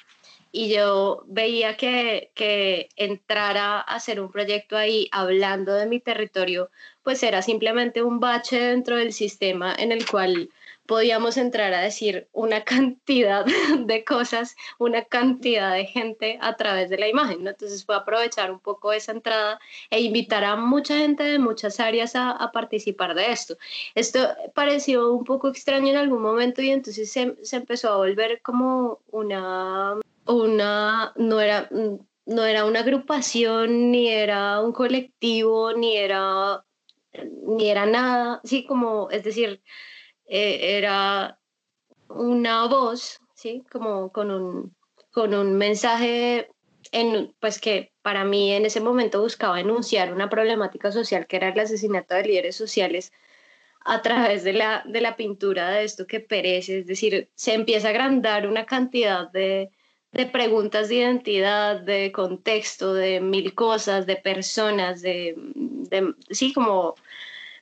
y 0.52 0.72
yo 0.74 1.24
veía 1.26 1.76
que, 1.76 2.30
que 2.34 2.88
entrar 2.96 3.56
a 3.56 3.80
hacer 3.80 4.20
un 4.20 4.30
proyecto 4.30 4.76
ahí 4.76 5.08
hablando 5.12 5.74
de 5.74 5.86
mi 5.86 6.00
territorio, 6.00 6.70
pues 7.02 7.22
era 7.22 7.42
simplemente 7.42 8.02
un 8.02 8.20
bache 8.20 8.60
dentro 8.60 8.96
del 8.96 9.12
sistema 9.12 9.74
en 9.78 9.92
el 9.92 10.06
cual 10.06 10.50
podíamos 10.88 11.36
entrar 11.36 11.74
a 11.74 11.82
decir 11.82 12.28
una 12.32 12.64
cantidad 12.64 13.44
de 13.78 14.04
cosas, 14.04 14.56
una 14.78 15.04
cantidad 15.04 15.74
de 15.74 15.84
gente 15.84 16.38
a 16.40 16.56
través 16.56 16.88
de 16.88 16.98
la 16.98 17.08
imagen. 17.08 17.44
¿no? 17.44 17.50
Entonces 17.50 17.84
fue 17.84 17.94
aprovechar 17.94 18.50
un 18.50 18.58
poco 18.58 18.92
esa 18.92 19.12
entrada 19.12 19.60
e 19.90 20.00
invitar 20.00 20.44
a 20.44 20.56
mucha 20.56 20.96
gente 20.96 21.22
de 21.22 21.38
muchas 21.38 21.78
áreas 21.78 22.16
a, 22.16 22.30
a, 22.30 22.50
participar 22.52 23.14
de 23.14 23.30
esto. 23.30 23.58
Esto 23.94 24.20
pareció 24.54 25.12
un 25.12 25.24
poco 25.24 25.48
extraño 25.48 25.88
en 25.88 25.96
algún 25.96 26.22
momento 26.22 26.62
y 26.62 26.70
entonces 26.70 27.12
se, 27.12 27.36
se 27.42 27.56
empezó 27.56 27.92
a 27.92 27.96
volver 27.98 28.40
como 28.40 29.00
una 29.10 29.94
una, 30.28 31.12
no 31.16 31.40
era, 31.40 31.68
no 32.26 32.44
era 32.44 32.64
una 32.64 32.80
agrupación, 32.80 33.90
ni 33.90 34.08
era 34.08 34.60
un 34.60 34.72
colectivo, 34.72 35.72
ni 35.72 35.96
era, 35.96 36.64
ni 37.46 37.68
era 37.70 37.86
nada, 37.86 38.40
sí, 38.44 38.64
como, 38.66 39.10
es 39.10 39.24
decir, 39.24 39.62
eh, 40.26 40.76
era 40.78 41.40
una 42.08 42.66
voz, 42.66 43.20
sí, 43.34 43.64
como 43.70 44.12
con 44.12 44.30
un, 44.30 44.76
con 45.10 45.34
un 45.34 45.54
mensaje 45.56 46.50
en, 46.92 47.34
pues 47.40 47.60
que 47.60 47.92
para 48.02 48.24
mí 48.24 48.52
en 48.52 48.66
ese 48.66 48.80
momento 48.80 49.20
buscaba 49.20 49.60
enunciar 49.60 50.12
una 50.12 50.28
problemática 50.30 50.92
social 50.92 51.26
que 51.26 51.36
era 51.36 51.48
el 51.48 51.60
asesinato 51.60 52.14
de 52.14 52.24
líderes 52.24 52.56
sociales 52.56 53.12
a 53.84 54.02
través 54.02 54.44
de 54.44 54.52
la, 54.52 54.84
de 54.86 55.00
la 55.00 55.16
pintura 55.16 55.70
de 55.70 55.84
esto 55.84 56.06
que 56.06 56.20
perece, 56.20 56.80
es 56.80 56.86
decir, 56.86 57.30
se 57.34 57.54
empieza 57.54 57.88
a 57.88 57.90
agrandar 57.90 58.46
una 58.46 58.66
cantidad 58.66 59.30
de, 59.30 59.70
de 60.12 60.26
preguntas 60.26 60.88
de 60.88 60.96
identidad, 60.96 61.80
de 61.80 62.12
contexto, 62.12 62.94
de 62.94 63.20
mil 63.20 63.54
cosas, 63.54 64.06
de 64.06 64.16
personas, 64.16 65.02
de, 65.02 65.34
de 65.36 66.14
sí, 66.30 66.52
como 66.52 66.94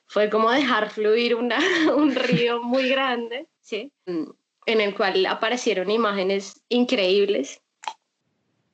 fue 0.05 0.29
como 0.29 0.49
dejar 0.51 0.89
fluir 0.89 1.35
una, 1.35 1.59
un 1.95 2.15
río 2.15 2.63
muy 2.63 2.89
grande, 2.89 3.47
¿sí? 3.61 3.91
en 4.05 4.81
el 4.81 4.95
cual 4.95 5.25
aparecieron 5.25 5.89
imágenes 5.89 6.61
increíbles 6.69 7.61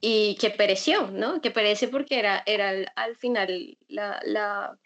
y 0.01 0.35
que 0.35 0.49
pereció, 0.49 1.09
¿no? 1.11 1.39
Que 1.39 1.51
perece 1.51 1.87
porque 1.87 2.19
era, 2.19 2.43
era 2.45 2.91
al, 2.95 3.15
final 3.15 3.77
la, 3.87 4.19
la 4.25 4.77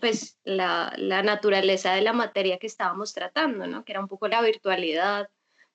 pues 0.00 0.38
la, 0.44 0.94
la, 0.96 1.22
naturaleza 1.22 1.94
de 1.94 2.00
la 2.00 2.12
materia 2.12 2.58
que 2.58 2.66
estábamos 2.66 3.12
tratando, 3.12 3.66
¿no? 3.66 3.84
Que 3.84 3.92
era 3.92 4.00
un 4.00 4.08
poco 4.08 4.28
la 4.28 4.40
virtualidad, 4.40 5.28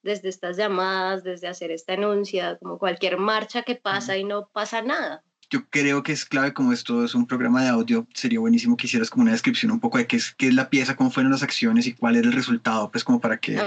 desde 0.03 0.29
estas 0.29 0.57
llamadas, 0.57 1.23
desde 1.23 1.47
hacer 1.47 1.71
esta 1.71 1.93
enuncia, 1.93 2.57
como 2.57 2.77
cualquier 2.77 3.17
marcha 3.17 3.63
que 3.63 3.75
pasa 3.75 4.17
y 4.17 4.23
no 4.23 4.47
pasa 4.47 4.81
nada, 4.81 5.23
yo 5.49 5.67
creo 5.69 6.03
que 6.03 6.11
es 6.11 6.25
clave, 6.25 6.53
como 6.53 6.73
esto 6.73 7.03
es 7.03 7.15
un 7.15 7.25
programa 7.25 7.63
de 7.63 7.69
audio, 7.69 8.07
sería 8.13 8.39
buenísimo 8.39 8.77
que 8.77 8.85
hicieras 8.85 9.09
como 9.09 9.23
una 9.23 9.31
descripción 9.31 9.71
un 9.71 9.79
poco 9.79 9.97
de 9.97 10.05
qué 10.05 10.17
es, 10.17 10.33
qué 10.35 10.47
es 10.47 10.53
la 10.53 10.69
pieza, 10.69 10.95
cómo 10.95 11.09
fueron 11.09 11.31
las 11.31 11.41
acciones 11.41 11.87
y 11.87 11.93
cuál 11.93 12.15
era 12.15 12.27
el 12.27 12.33
resultado, 12.33 12.91
pues 12.91 13.03
como 13.03 13.19
para 13.19 13.39
que 13.39 13.59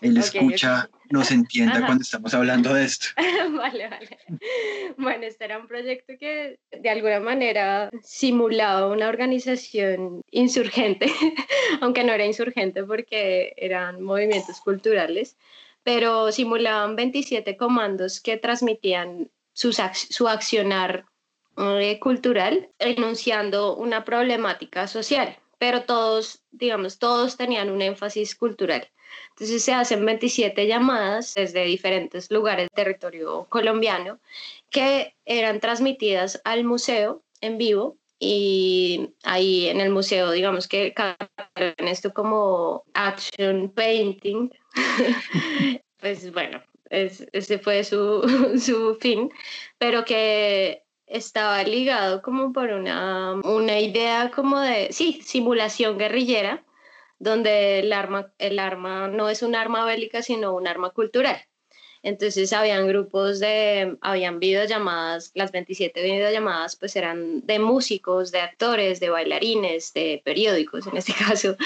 él 0.00 0.16
escucha, 0.16 0.88
nos 1.10 1.32
entienda 1.32 1.84
cuando 1.84 2.02
estamos 2.02 2.32
hablando 2.34 2.72
de 2.72 2.84
esto. 2.84 3.08
vale, 3.56 3.88
vale. 3.88 4.18
Bueno, 4.96 5.24
este 5.24 5.44
era 5.46 5.58
un 5.58 5.66
proyecto 5.66 6.14
que 6.18 6.60
de 6.70 6.90
alguna 6.90 7.18
manera 7.18 7.90
simulaba 8.02 8.86
una 8.86 9.08
organización 9.08 10.22
insurgente, 10.30 11.06
aunque 11.80 12.04
no 12.04 12.12
era 12.12 12.24
insurgente 12.24 12.84
porque 12.84 13.54
eran 13.56 14.00
movimientos 14.00 14.60
culturales, 14.60 15.36
pero 15.84 16.32
simulaban 16.32 16.96
27 16.96 17.56
comandos 17.56 18.20
que 18.20 18.36
transmitían 18.36 19.30
su, 19.52 19.72
su 19.72 20.28
accionar 20.28 21.04
eh, 21.56 22.00
cultural 22.00 22.70
enunciando 22.80 23.76
una 23.76 24.04
problemática 24.04 24.88
social, 24.88 25.38
pero 25.58 25.84
todos, 25.84 26.42
digamos, 26.50 26.98
todos 26.98 27.36
tenían 27.36 27.70
un 27.70 27.80
énfasis 27.80 28.34
cultural. 28.34 28.90
Entonces 29.30 29.62
se 29.62 29.72
hacen 29.72 30.04
27 30.04 30.66
llamadas 30.66 31.34
desde 31.34 31.64
diferentes 31.64 32.30
lugares 32.30 32.68
del 32.68 32.84
territorio 32.84 33.46
colombiano 33.48 34.18
que 34.70 35.14
eran 35.24 35.60
transmitidas 35.60 36.40
al 36.44 36.64
museo 36.64 37.22
en 37.40 37.58
vivo 37.58 37.96
y 38.24 39.14
ahí 39.22 39.68
en 39.68 39.82
el 39.82 39.90
museo, 39.90 40.30
digamos 40.30 40.66
que 40.66 40.94
en 41.56 41.88
esto 41.88 42.14
como 42.14 42.84
action 42.94 43.70
painting, 43.70 44.48
pues 45.98 46.32
bueno, 46.32 46.62
ese 46.88 47.58
fue 47.58 47.84
su, 47.84 48.22
su 48.58 48.96
fin, 48.98 49.30
pero 49.76 50.06
que 50.06 50.84
estaba 51.06 51.62
ligado 51.64 52.22
como 52.22 52.52
por 52.54 52.70
una, 52.70 53.34
una 53.44 53.78
idea 53.78 54.30
como 54.34 54.58
de, 54.58 54.90
sí, 54.90 55.20
simulación 55.22 55.98
guerrillera, 55.98 56.64
donde 57.18 57.80
el 57.80 57.92
arma, 57.92 58.32
el 58.38 58.58
arma 58.58 59.08
no 59.08 59.28
es 59.28 59.42
un 59.42 59.54
arma 59.54 59.84
bélica, 59.84 60.22
sino 60.22 60.54
un 60.54 60.66
arma 60.66 60.90
cultural. 60.90 61.44
Entonces 62.04 62.52
habían 62.52 62.86
grupos 62.86 63.40
de, 63.40 63.96
habían 64.02 64.38
videollamadas, 64.38 65.32
las 65.34 65.50
27 65.52 66.02
videollamadas 66.02 66.76
pues 66.76 66.94
eran 66.96 67.46
de 67.46 67.58
músicos, 67.58 68.30
de 68.30 68.40
actores, 68.40 69.00
de 69.00 69.08
bailarines, 69.08 69.94
de 69.94 70.20
periódicos 70.22 70.86
en 70.86 70.98
este 70.98 71.14
caso, 71.18 71.56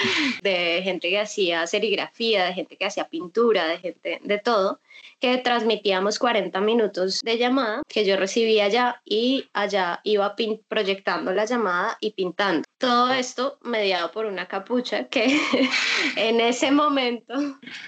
de 0.41 0.79
gente 0.81 1.09
que 1.09 1.19
hacía 1.19 1.67
serigrafía, 1.67 2.45
de 2.45 2.53
gente 2.53 2.77
que 2.77 2.85
hacía 2.85 3.09
pintura, 3.09 3.67
de 3.67 3.79
gente 3.79 4.21
de 4.23 4.37
todo 4.39 4.79
que 5.19 5.37
transmitíamos 5.37 6.17
40 6.19 6.59
minutos 6.61 7.21
de 7.21 7.37
llamada 7.37 7.83
que 7.87 8.05
yo 8.05 8.15
recibía 8.15 8.65
allá 8.65 9.01
y 9.05 9.49
allá 9.53 9.99
iba 10.03 10.35
proyectando 10.67 11.33
la 11.33 11.45
llamada 11.45 11.97
y 11.99 12.11
pintando. 12.11 12.63
Todo 12.77 13.11
esto 13.11 13.57
mediado 13.61 14.11
por 14.11 14.25
una 14.25 14.47
capucha 14.47 15.07
que 15.09 15.25
en 16.15 16.39
ese 16.39 16.71
momento, 16.71 17.33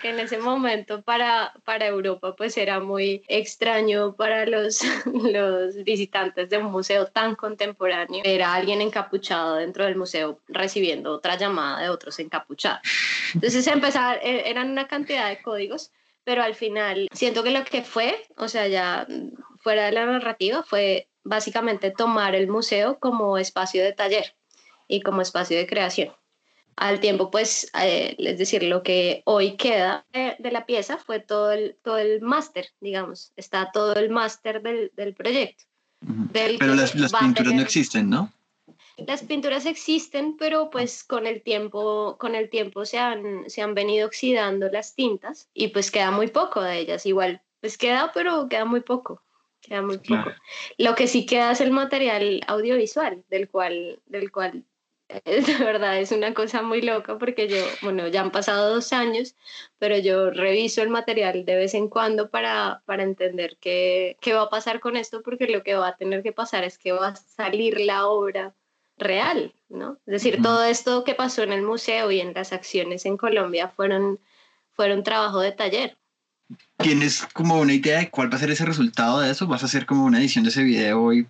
en 0.04 0.20
ese 0.20 0.38
momento 0.38 1.02
para, 1.02 1.54
para 1.64 1.88
Europa 1.88 2.36
pues 2.36 2.58
era 2.58 2.80
muy 2.80 3.24
extraño 3.28 4.16
para 4.16 4.46
los, 4.46 4.82
los 5.06 5.76
visitantes 5.84 6.50
de 6.50 6.58
un 6.58 6.72
museo 6.72 7.08
tan 7.08 7.36
contemporáneo. 7.36 8.22
Era 8.26 8.54
alguien 8.54 8.82
encapuchado 8.82 9.56
dentro 9.56 9.86
del 9.86 9.96
museo 9.96 10.40
recibiendo 10.50 11.14
otra 11.14 11.38
llamada 11.38 11.82
de 11.82 11.90
otros 11.90 12.20
encapuchados. 12.20 12.82
Entonces 13.34 13.66
empezar, 13.68 14.20
e, 14.22 14.50
eran 14.50 14.72
una 14.72 14.88
cantidad 14.88 15.30
de 15.30 15.42
códigos 15.42 15.92
pero 16.24 16.44
al 16.44 16.56
final 16.56 17.08
siento 17.12 17.44
que 17.44 17.52
lo 17.52 17.64
que 17.64 17.84
fue, 17.84 18.26
o 18.38 18.48
sea, 18.48 18.68
ya 18.68 19.08
fuera 19.60 19.86
de 19.86 19.92
la 19.92 20.06
narrativa, 20.06 20.64
fue 20.64 21.08
básicamente 21.24 21.92
tomar 21.92 22.36
el 22.36 22.48
museo 22.48 23.00
como 23.00 23.38
espacio 23.38 23.84
de 23.84 23.94
taller 23.94 24.36
y 24.88 25.02
como 25.02 25.22
espacio 25.22 25.58
de 25.58 25.68
creación. 25.68 26.12
Al 26.78 27.00
tiempo, 27.00 27.30
pues, 27.30 27.70
eh, 27.80 28.16
es 28.18 28.38
decir, 28.40 28.64
lo 28.64 28.82
que 28.82 29.22
hoy 29.26 29.56
queda 29.56 30.06
de, 30.14 30.52
la 30.52 30.66
pieza 30.66 30.98
fue 30.98 31.20
todo 31.20 31.52
el, 31.52 31.76
todo 31.84 31.98
el 31.98 32.22
máster, 32.22 32.68
digamos, 32.80 33.34
está 33.36 33.72
todo 33.72 33.94
el 33.94 34.10
máster 34.10 34.62
del, 34.62 34.92
del 34.96 35.14
proyecto. 35.14 35.66
Pero 36.34 36.74
las, 36.74 36.96
las 36.96 37.14
pinturas 37.14 37.54
no 37.54 37.62
existen, 37.62 38.10
¿no? 38.10 38.32
Las 39.08 39.24
pinturas 39.24 39.66
existen, 39.66 40.38
pero 40.38 40.70
pues 40.70 41.04
con 41.04 41.28
el 41.28 41.42
tiempo, 41.42 42.18
con 42.20 42.36
el 42.36 42.50
tiempo 42.50 42.86
se 42.86 42.98
han, 42.98 43.50
se 43.50 43.62
han 43.62 43.74
venido 43.74 44.08
oxidando 44.08 44.70
las 44.70 44.96
tintas 44.96 45.50
y 45.54 45.70
pues 45.70 45.92
queda 45.92 46.12
muy 46.12 46.28
poco 46.28 46.62
de 46.62 46.80
ellas. 46.80 47.06
Igual, 47.06 47.42
pues 47.60 47.78
queda, 47.78 48.12
pero 48.14 48.48
queda 48.50 48.66
muy 48.66 48.82
poco. 48.82 49.22
Queda 49.62 49.82
muy 49.82 50.00
poco. 50.00 50.32
Lo 50.78 50.96
que 50.96 51.08
sí 51.08 51.26
queda 51.26 51.52
es 51.52 51.62
el 51.62 51.72
material 51.72 52.42
audiovisual, 52.48 53.24
del 53.30 53.48
cual, 53.48 54.02
del 54.08 54.32
cual 54.32 54.66
de 55.26 55.58
verdad 55.64 56.00
es 56.00 56.12
una 56.12 56.34
cosa 56.34 56.62
muy 56.62 56.82
loca 56.82 57.18
porque 57.18 57.48
yo, 57.48 57.58
bueno, 57.82 58.08
ya 58.08 58.22
han 58.22 58.32
pasado 58.32 58.74
dos 58.74 58.94
años, 58.94 59.36
pero 59.78 59.98
yo 59.98 60.32
reviso 60.32 60.82
el 60.82 60.90
material 60.90 61.46
de 61.46 61.56
vez 61.56 61.74
en 61.74 61.90
cuando 61.90 62.30
para, 62.30 62.82
para 62.86 63.04
entender 63.04 63.58
qué, 63.60 64.18
qué 64.22 64.34
va 64.34 64.44
a 64.44 64.50
pasar 64.50 64.80
con 64.80 64.98
esto, 64.98 65.22
porque 65.22 65.48
lo 65.48 65.64
que 65.64 65.76
va 65.76 65.90
a 65.90 65.98
tener 65.98 66.24
que 66.24 66.32
pasar 66.32 66.64
es 66.64 66.78
que 66.78 66.92
va 66.92 67.10
a 67.10 67.16
salir 67.16 67.80
la 67.82 68.08
obra 68.08 68.56
real, 69.02 69.54
¿no? 69.70 69.98
Es 70.06 70.14
decir, 70.14 70.42
todo 70.42 70.64
esto 70.64 71.04
que 71.04 71.16
pasó 71.16 71.44
en 71.44 71.52
el 71.52 71.62
museo 71.62 72.12
y 72.12 72.22
en 72.22 72.34
las 72.34 72.54
acciones 72.54 73.06
en 73.06 73.18
Colombia 73.18 73.68
fueron, 73.68 74.20
fueron 74.72 75.04
trabajo 75.04 75.42
de 75.42 75.52
taller. 75.52 75.98
¿Tienes 76.78 77.26
como 77.34 77.60
una 77.60 77.74
idea 77.74 78.00
de 78.00 78.10
cuál 78.10 78.32
va 78.32 78.38
a 78.38 78.40
ser 78.40 78.52
ese 78.52 78.66
resultado 78.66 79.20
de 79.20 79.32
eso? 79.32 79.48
¿Vas 79.48 79.64
a 79.64 79.66
hacer 79.66 79.86
como 79.86 80.06
una 80.06 80.20
edición 80.20 80.44
de 80.44 80.50
ese 80.50 80.64
video 80.64 81.14
y 81.14 81.28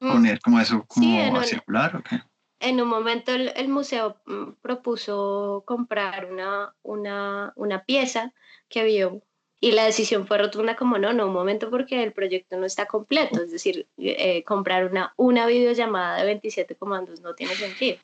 mm. 0.00 0.12
poner 0.12 0.40
como 0.40 0.60
eso 0.60 0.84
como 0.86 1.36
a 1.36 1.44
circular 1.44 1.96
o 1.96 2.02
qué? 2.02 2.20
En 2.60 2.80
un 2.80 2.88
momento 2.88 3.32
el, 3.32 3.52
el, 3.54 3.68
museo 3.68 4.20
mm, 4.26 4.52
propuso 4.60 5.62
comprar 5.66 6.32
una, 6.32 6.74
una, 6.82 7.52
una 7.54 7.84
pieza 7.84 8.32
que 8.68 8.84
vio 8.84 9.22
y 9.60 9.72
la 9.72 9.84
decisión 9.84 10.26
fue 10.26 10.38
rotunda 10.38 10.76
como 10.76 10.98
no, 10.98 11.12
no, 11.12 11.26
un 11.26 11.32
momento 11.32 11.70
porque 11.70 12.02
el 12.02 12.12
proyecto 12.12 12.56
no 12.56 12.66
está 12.66 12.86
completo, 12.86 13.42
es 13.42 13.50
decir, 13.50 13.86
eh, 13.98 14.44
comprar 14.44 14.86
una, 14.86 15.12
una 15.16 15.46
videollamada 15.46 16.18
de 16.18 16.24
27 16.26 16.76
comandos 16.76 17.20
no 17.20 17.34
tiene 17.34 17.54
sentido. 17.54 17.98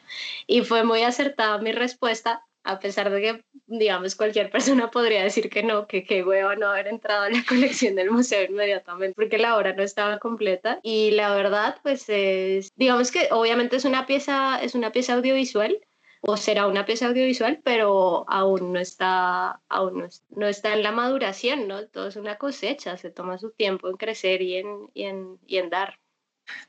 Y 0.47 0.63
fue 0.63 0.83
muy 0.85 1.03
acertada 1.03 1.59
mi 1.59 1.73
respuesta, 1.73 2.43
a 2.65 2.81
pesar 2.81 3.11
de 3.11 3.21
que, 3.21 3.45
digamos, 3.67 4.17
cualquier 4.17 4.51
persona 4.51 4.91
podría 4.91 5.23
decir 5.23 5.49
que 5.51 5.63
no, 5.63 5.87
que 5.87 6.03
qué 6.03 6.25
hueva 6.25 6.57
no 6.57 6.69
haber 6.69 6.89
entrado 6.89 7.25
a 7.25 7.31
la 7.31 7.45
colección 7.49 7.95
del 7.95 8.11
museo 8.11 8.45
inmediatamente, 8.45 9.15
porque 9.15 9.39
la 9.39 9.57
obra 9.57 9.75
no 9.75 9.83
estaba 9.83 10.19
completa. 10.19 10.81
Y 10.83 11.13
la 11.13 11.35
verdad, 11.35 11.77
pues 11.83 12.07
es, 12.09 12.73
digamos 12.75 13.13
que 13.13 13.29
obviamente 13.31 13.77
es 13.77 13.85
una 13.85 14.07
pieza, 14.07 14.61
es 14.63 14.75
una 14.75 14.91
pieza 14.91 15.15
audiovisual, 15.15 15.79
o 16.27 16.37
será 16.37 16.67
una 16.67 16.87
pieza 16.87 17.07
audiovisual, 17.07 17.61
pero 17.63 18.25
aún 18.29 18.73
no 18.73 18.81
está, 18.81 19.61
aún 19.69 20.09
no, 20.31 20.47
está 20.47 20.73
en 20.73 20.83
la 20.83 20.91
maduración, 20.91 21.69
¿no? 21.69 21.85
Todo 21.87 22.09
es 22.09 22.17
una 22.17 22.37
cosecha, 22.37 22.97
se 22.97 23.11
toma 23.11 23.37
su 23.39 23.51
tiempo 23.51 23.91
en 23.91 23.97
crecer 23.97 24.41
y 24.41 24.57
en, 24.57 24.67
y 24.95 25.03
en, 25.05 25.39
y 25.47 25.59
en 25.59 25.69
dar. 25.69 25.99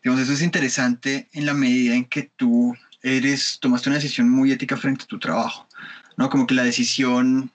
Digamos, 0.03 0.23
eso 0.23 0.33
es 0.33 0.41
interesante 0.41 1.29
en 1.31 1.45
la 1.45 1.53
medida 1.53 1.95
en 1.95 2.05
que 2.05 2.23
tú 2.35 2.75
eres, 3.01 3.59
tomaste 3.61 3.89
una 3.89 3.97
decisión 3.97 4.29
muy 4.29 4.51
ética 4.51 4.75
frente 4.75 5.03
a 5.03 5.07
tu 5.07 5.19
trabajo, 5.19 5.67
¿no? 6.17 6.29
Como 6.29 6.47
que 6.47 6.55
la 6.55 6.63
decisión 6.63 7.51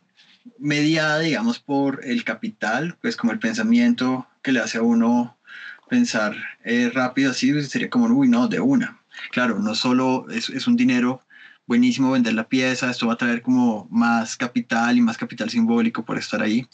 mediada, 0.59 1.19
digamos, 1.19 1.59
por 1.59 2.01
el 2.05 2.25
capital, 2.25 2.97
pues 3.03 3.17
como 3.17 3.33
el 3.33 3.39
pensamiento 3.39 4.27
que 4.43 4.53
le 4.53 4.61
hace 4.61 4.79
a 4.79 4.83
uno 4.83 5.37
pensar 5.91 6.35
eh, 6.65 6.91
rápido, 6.95 7.33
así, 7.33 7.53
pues, 7.53 7.69
sería 7.69 7.91
como, 7.91 8.07
uy, 8.07 8.29
no, 8.29 8.49
de 8.49 8.61
una. 8.61 9.03
Claro, 9.33 9.59
no 9.59 9.75
solo 9.75 10.27
es, 10.31 10.49
es 10.49 10.67
un 10.67 10.77
dinero 10.77 11.21
buenísimo 11.71 12.11
vender 12.11 12.35
la 12.35 12.49
pieza, 12.49 12.91
esto 12.91 13.07
va 13.07 13.13
a 13.13 13.17
traer 13.17 13.43
como 13.43 13.87
más 13.93 14.37
capital 14.37 14.99
y 14.99 15.01
más 15.01 15.17
capital 15.17 15.51
simbólico 15.51 16.05
por 16.05 16.19
estar 16.19 16.43
ahí, 16.43 16.67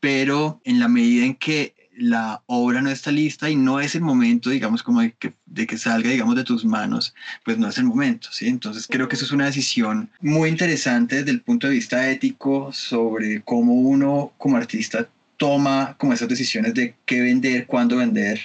pero 0.00 0.62
en 0.64 0.80
la 0.80 0.88
medida 0.88 1.26
en 1.26 1.34
que 1.34 1.74
la 1.94 2.42
obra 2.46 2.80
no 2.80 2.88
está 2.88 3.12
lista 3.12 3.50
y 3.50 3.56
no 3.56 3.80
es 3.80 3.94
el 3.94 4.00
momento, 4.00 4.48
digamos, 4.48 4.82
como 4.82 5.02
de 5.02 5.12
que, 5.12 5.34
de 5.44 5.66
que 5.66 5.76
salga, 5.76 6.08
digamos, 6.08 6.36
de 6.36 6.44
tus 6.44 6.64
manos, 6.64 7.14
pues 7.44 7.58
no 7.58 7.68
es 7.68 7.76
el 7.76 7.84
momento, 7.84 8.28
¿sí? 8.32 8.48
Entonces 8.48 8.86
creo 8.88 9.08
que 9.08 9.16
eso 9.16 9.26
es 9.26 9.30
una 9.30 9.44
decisión 9.44 10.08
muy 10.22 10.48
interesante 10.48 11.16
desde 11.16 11.32
el 11.32 11.42
punto 11.42 11.66
de 11.66 11.74
vista 11.74 12.10
ético 12.10 12.72
sobre 12.72 13.42
cómo 13.42 13.74
uno 13.74 14.32
como 14.38 14.56
artista 14.56 15.06
toma 15.36 15.96
como 15.98 16.14
esas 16.14 16.28
decisiones 16.28 16.72
de 16.72 16.94
qué 17.04 17.20
vender, 17.20 17.66
cuándo 17.66 17.98
vender 17.98 18.40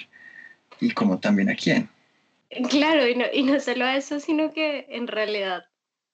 y 0.78 0.90
como 0.90 1.18
también 1.18 1.48
a 1.48 1.54
quién. 1.54 1.88
Claro, 2.68 3.08
y 3.08 3.14
no, 3.14 3.24
y 3.32 3.44
no 3.44 3.58
solo 3.60 3.86
eso, 3.86 4.20
sino 4.20 4.52
que 4.52 4.84
en 4.90 5.06
realidad, 5.06 5.64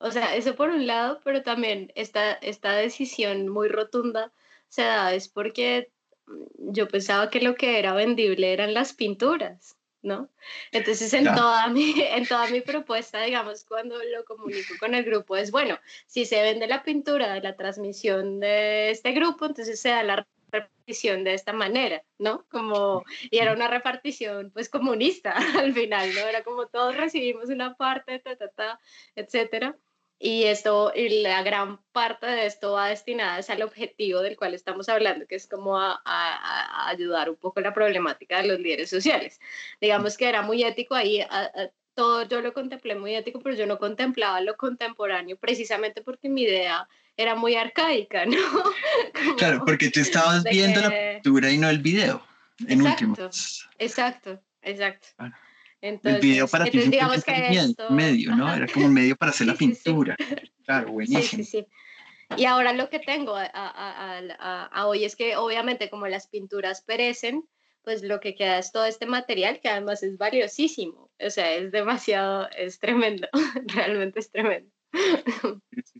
o 0.02 0.10
sea, 0.10 0.34
eso 0.34 0.56
por 0.56 0.70
un 0.70 0.86
lado, 0.86 1.20
pero 1.24 1.42
también 1.42 1.92
esta, 1.94 2.32
esta 2.32 2.72
decisión 2.72 3.48
muy 3.48 3.68
rotunda 3.68 4.32
se 4.68 4.82
da 4.82 5.14
es 5.14 5.28
porque 5.28 5.90
yo 6.58 6.88
pensaba 6.88 7.30
que 7.30 7.40
lo 7.40 7.54
que 7.54 7.78
era 7.78 7.94
vendible 7.94 8.52
eran 8.52 8.74
las 8.74 8.94
pinturas. 8.94 9.76
¿no? 10.02 10.28
Entonces, 10.72 11.14
en, 11.14 11.26
toda 11.26 11.68
mi, 11.68 11.94
en 11.96 12.26
toda 12.26 12.48
mi 12.48 12.60
propuesta, 12.60 13.22
digamos, 13.22 13.64
cuando 13.64 13.96
lo 14.02 14.24
comunico 14.24 14.74
con 14.80 14.94
el 14.94 15.04
grupo, 15.04 15.36
es 15.36 15.52
bueno, 15.52 15.78
si 16.06 16.24
se 16.24 16.42
vende 16.42 16.66
la 16.66 16.82
pintura 16.82 17.32
de 17.32 17.40
la 17.40 17.54
transmisión 17.54 18.40
de 18.40 18.90
este 18.90 19.12
grupo, 19.12 19.46
entonces 19.46 19.80
se 19.80 19.90
da 19.90 20.02
la 20.02 20.26
repartición 20.50 21.22
de 21.22 21.34
esta 21.34 21.52
manera, 21.52 22.02
¿no? 22.18 22.44
Como, 22.50 23.04
y 23.30 23.38
era 23.38 23.52
una 23.52 23.68
repartición, 23.68 24.50
pues, 24.50 24.68
comunista 24.68 25.34
al 25.58 25.72
final, 25.72 26.12
¿no? 26.12 26.22
Era 26.22 26.42
como 26.42 26.66
todos 26.66 26.96
recibimos 26.96 27.50
una 27.50 27.76
parte, 27.76 28.18
ta, 28.18 28.34
ta, 28.34 28.48
ta, 28.48 28.80
etcétera 29.14 29.76
y 30.24 30.44
esto 30.44 30.92
y 30.94 31.22
la 31.22 31.42
gran 31.42 31.78
parte 31.90 32.26
de 32.26 32.46
esto 32.46 32.72
va 32.72 32.86
destinada 32.86 33.40
al 33.48 33.62
objetivo 33.62 34.20
del 34.20 34.36
cual 34.36 34.54
estamos 34.54 34.88
hablando, 34.88 35.26
que 35.26 35.34
es 35.34 35.48
como 35.48 35.80
a, 35.80 36.00
a, 36.04 36.88
ayudar 36.88 37.28
un 37.28 37.34
poco 37.34 37.60
la 37.60 37.74
problemática 37.74 38.40
de 38.40 38.46
los 38.46 38.60
líderes 38.60 38.88
sociales. 38.88 39.40
Digamos 39.80 40.16
que 40.16 40.28
era 40.28 40.42
muy 40.42 40.62
ético 40.62 40.94
ahí, 40.94 41.26
todo 41.94 42.22
yo 42.28 42.40
lo 42.40 42.52
contemplé 42.52 42.94
muy 42.94 43.16
ético, 43.16 43.40
pero 43.40 43.56
yo 43.56 43.66
no 43.66 43.78
contemplaba 43.78 44.40
lo 44.40 44.56
contemporáneo 44.56 45.36
precisamente 45.36 46.02
porque 46.02 46.28
mi 46.28 46.42
idea 46.42 46.88
era 47.16 47.34
muy 47.34 47.56
arcaica, 47.56 48.24
¿no? 48.26 48.36
claro, 49.36 49.64
porque 49.66 49.90
tú 49.90 49.98
estabas 49.98 50.44
viendo 50.44 50.82
la 50.82 51.14
pintura 51.14 51.50
y 51.50 51.58
no 51.58 51.68
el 51.68 51.80
video, 51.80 52.24
en 52.68 52.80
exacto, 52.80 53.06
último. 53.06 53.30
Exacto, 53.76 54.40
exacto. 54.62 55.08
Entonces, 55.82 56.22
el 56.22 56.28
video 56.28 56.48
para 56.48 56.64
ti 56.64 56.78
digamos 56.78 57.24
que 57.24 57.48
esto... 57.50 57.90
medio, 57.90 58.34
¿no? 58.36 58.52
Era 58.54 58.68
como 58.68 58.88
medio 58.88 59.16
para 59.16 59.32
hacer 59.32 59.48
la 59.48 59.54
pintura. 59.54 60.16
Claro, 60.64 60.92
buenísimo. 60.92 61.42
Sí, 61.42 61.44
sí, 61.44 61.44
sí. 61.44 61.66
Y 62.36 62.44
ahora 62.44 62.72
lo 62.72 62.88
que 62.88 63.00
tengo 63.00 63.34
a, 63.34 63.50
a, 63.52 64.68
a, 64.70 64.86
hoy 64.86 65.04
es 65.04 65.16
que 65.16 65.36
obviamente 65.36 65.90
como 65.90 66.06
las 66.06 66.28
pinturas 66.28 66.80
perecen, 66.82 67.44
pues 67.82 68.02
lo 68.02 68.20
que 68.20 68.36
queda 68.36 68.58
es 68.58 68.70
todo 68.70 68.86
este 68.86 69.06
material 69.06 69.60
que 69.60 69.68
además 69.68 70.02
es 70.04 70.16
valiosísimo. 70.16 71.10
O 71.20 71.30
sea, 71.30 71.52
es 71.52 71.72
demasiado, 71.72 72.48
es 72.56 72.78
tremendo, 72.78 73.28
realmente 73.74 74.20
es 74.20 74.30
tremendo. 74.30 74.70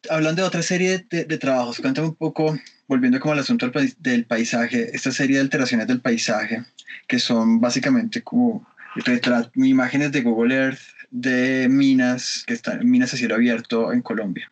Hablando 0.08 0.42
de 0.42 0.48
otra 0.48 0.62
serie 0.62 1.04
de, 1.10 1.24
de, 1.24 1.38
trabajos, 1.38 1.80
cuéntame 1.80 2.08
un 2.08 2.14
poco, 2.14 2.56
volviendo 2.86 3.18
como 3.18 3.32
al 3.32 3.40
asunto 3.40 3.68
del, 3.68 3.94
del 3.98 4.26
paisaje, 4.26 4.94
esta 4.94 5.10
serie 5.10 5.36
de 5.36 5.42
alteraciones 5.42 5.86
del 5.86 6.00
paisaje, 6.00 6.62
que 7.08 7.18
son 7.18 7.60
básicamente 7.60 8.22
como 8.22 8.66
imágenes 9.54 10.12
de 10.12 10.22
Google 10.22 10.54
Earth 10.54 10.80
de 11.10 11.68
minas 11.68 12.44
que 12.46 12.54
están 12.54 12.88
minas 12.88 13.12
a 13.14 13.16
cielo 13.16 13.34
abierto 13.34 13.92
en 13.92 14.02
Colombia. 14.02 14.50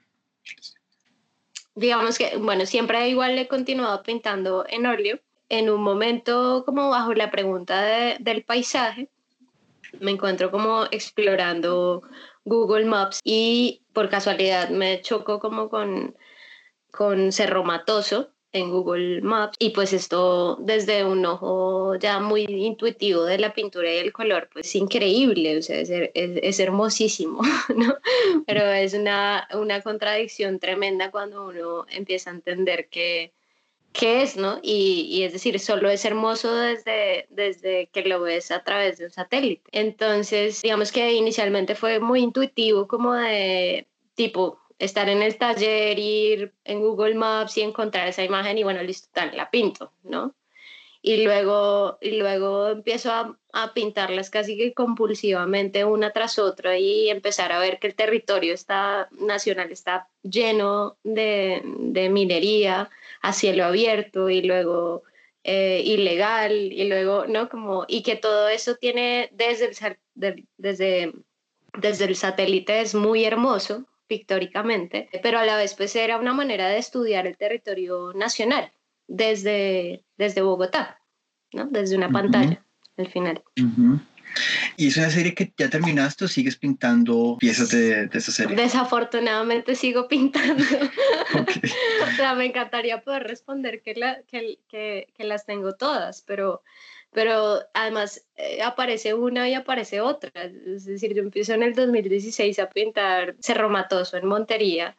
Digamos 1.75 2.19
que, 2.19 2.37
bueno, 2.37 2.67
siempre 2.67 3.09
igual 3.09 3.39
he 3.39 3.49
continuado 3.49 4.03
pintando 4.03 4.67
en 4.69 4.87
óleo. 4.87 5.21
En 5.49 5.69
un 5.71 5.83
momento 5.83 6.63
como 6.65 6.91
bajo 6.91 7.13
la 7.15 7.31
pregunta 7.31 7.83
del 8.21 8.45
paisaje, 8.45 9.09
me 9.99 10.13
encuentro 10.13 10.51
como 10.51 10.85
explorando 10.91 12.03
Google 12.45 12.85
Maps 12.85 13.21
y 13.25 13.83
por 13.93 14.09
casualidad 14.09 14.71
me 14.71 15.01
choco 15.01 15.41
como 15.41 15.69
con, 15.69 16.15
con 16.93 17.33
Cerro 17.33 17.65
Matoso, 17.65 18.31
en 18.53 18.71
Google 18.71 19.21
Maps 19.23 19.57
y 19.59 19.71
pues 19.71 19.93
esto 19.93 20.57
desde 20.61 21.05
un 21.05 21.25
ojo 21.25 21.95
ya 21.97 22.19
muy 22.21 22.43
intuitivo 22.43 23.25
de 23.25 23.39
la 23.39 23.55
pintura 23.55 23.93
y 23.93 23.99
el 23.99 24.13
color 24.13 24.49
pues 24.53 24.67
es 24.67 24.75
increíble, 24.77 25.59
o 25.59 25.63
sea, 25.63 25.81
es, 25.81 25.91
es, 25.91 26.61
hermosísimo, 26.61 27.43
¿no? 27.77 27.95
Pero 28.47 28.63
es 28.65 28.95
una, 28.95 29.49
una 29.55 29.81
contradicción 29.83 30.59
tremenda 30.59 31.11
cuando 31.11 31.47
uno 31.47 31.87
empieza 31.91 32.31
a 32.31 32.35
entender 32.35 32.89
que 32.89 33.33
qué 33.93 34.23
es, 34.23 34.37
¿no? 34.37 34.61
Y, 34.63 35.09
y, 35.11 35.25
es 35.25 35.33
decir, 35.33 35.59
solo 35.59 35.91
es 35.91 36.05
hermoso 36.05 36.55
desde, 36.55 37.27
desde 37.31 37.89
que 37.89 38.03
lo 38.05 38.21
ves 38.21 38.51
a 38.51 38.63
través 38.63 38.99
de 38.99 39.07
un 39.07 39.11
satélite. 39.11 39.63
Entonces, 39.73 40.63
digamos 40.63 40.93
que 40.93 41.13
inicialmente 41.15 41.75
fue 41.75 41.99
muy 41.99 42.21
intuitivo 42.21 42.87
como 42.87 43.15
de 43.15 43.89
tipo, 44.15 44.60
estar 44.81 45.09
en 45.09 45.23
el 45.23 45.37
taller, 45.37 45.99
ir 45.99 46.53
en 46.65 46.81
Google 46.81 47.15
Maps 47.15 47.57
y 47.59 47.61
encontrar 47.61 48.09
esa 48.09 48.25
imagen 48.25 48.59
y 48.59 48.65
bueno, 48.65 48.83
listo, 48.83 49.09
tal, 49.13 49.37
la 49.37 49.51
pinto, 49.51 49.93
¿no? 50.03 50.35
Y 51.03 51.23
luego, 51.25 51.99
y 52.01 52.19
luego 52.19 52.69
empiezo 52.69 53.13
a, 53.13 53.39
a, 53.53 53.73
pintarlas 53.73 54.29
casi 54.29 54.57
que 54.57 54.75
compulsivamente 54.75 55.85
una 55.85 56.13
tras 56.13 56.39
otra 56.39 56.79
y 56.79 57.09
empezar 57.09 57.53
a 57.53 57.59
ver 57.59 57.79
que 57.79 57.87
el 57.87 57.95
territorio 57.95 58.53
está, 58.53 59.09
nacional 59.13 59.71
está 59.71 60.09
lleno 60.23 60.97
de, 61.05 61.63
de 61.65 62.11
minería 62.11 62.91
a 63.23 63.33
cielo 63.33 63.65
abierto 63.65 64.29
y 64.29 64.43
luego 64.43 65.05
eh, 65.45 65.83
ilegal 65.85 66.53
y 66.53 66.85
luego, 66.89 67.27
¿no? 67.27 67.49
Como, 67.49 67.85
y 67.89 68.03
que 68.03 68.17
todo 68.17 68.49
eso 68.49 68.77
tiene 68.77 69.31
desde 69.33 69.71
el, 69.71 70.47
desde, 70.59 71.13
desde 71.79 72.05
el 72.05 72.17
satélite 72.17 72.81
es 72.81 72.95
muy 72.95 73.25
hermoso 73.25 73.87
pictóricamente, 74.11 75.09
pero 75.23 75.39
a 75.39 75.47
la 75.47 75.57
vez 75.57 75.75
pues 75.75 75.95
era 75.95 76.19
una 76.19 76.35
manera 76.35 76.67
de 76.67 76.79
estudiar 76.79 77.29
el 77.29 77.37
territorio 77.37 78.13
nacional 78.13 78.73
desde, 79.07 80.05
desde 80.19 80.43
Bogotá, 80.43 81.01
¿no? 81.53 81.67
Desde 81.67 81.97
una 81.97 82.09
pantalla, 82.11 82.61
al 82.97 83.07
final. 83.07 83.41
¿Y 84.77 84.89
es 84.89 84.97
una 84.97 85.11
serie 85.11 85.35
que 85.35 85.53
ya 85.57 85.69
terminaste 85.69 86.25
o 86.25 86.29
sigues 86.29 86.57
pintando 86.57 87.37
piezas 87.39 87.71
de, 87.71 88.07
de 88.07 88.19
esa 88.19 88.33
serie? 88.33 88.57
Desafortunadamente 88.57 89.75
sigo 89.75 90.09
pintando. 90.09 90.65
o 91.35 92.17
sea, 92.17 92.35
me 92.35 92.47
encantaría 92.47 93.01
poder 93.03 93.25
responder 93.25 93.83
que, 93.83 93.95
la, 93.95 94.23
que, 94.23 94.59
que, 94.69 95.09
que 95.17 95.25
las 95.25 95.47
tengo 95.47 95.75
todas, 95.75 96.23
pero 96.27 96.63
pero 97.13 97.61
además 97.75 98.25
eh, 98.37 98.63
aparece 98.63 99.15
una 99.15 99.49
y 99.49 99.55
aparece 99.55 100.01
otra. 100.01 100.31
Es 100.45 100.85
decir, 100.85 101.13
yo 101.15 101.23
empiezo 101.23 101.55
en 101.55 101.63
el 101.63 101.75
2016 101.75 102.59
a 102.61 102.71
pintar 102.71 103.35
Cerro 103.41 103.69
Matoso 103.69 104.17
en 104.17 104.27
Montería 104.27 104.97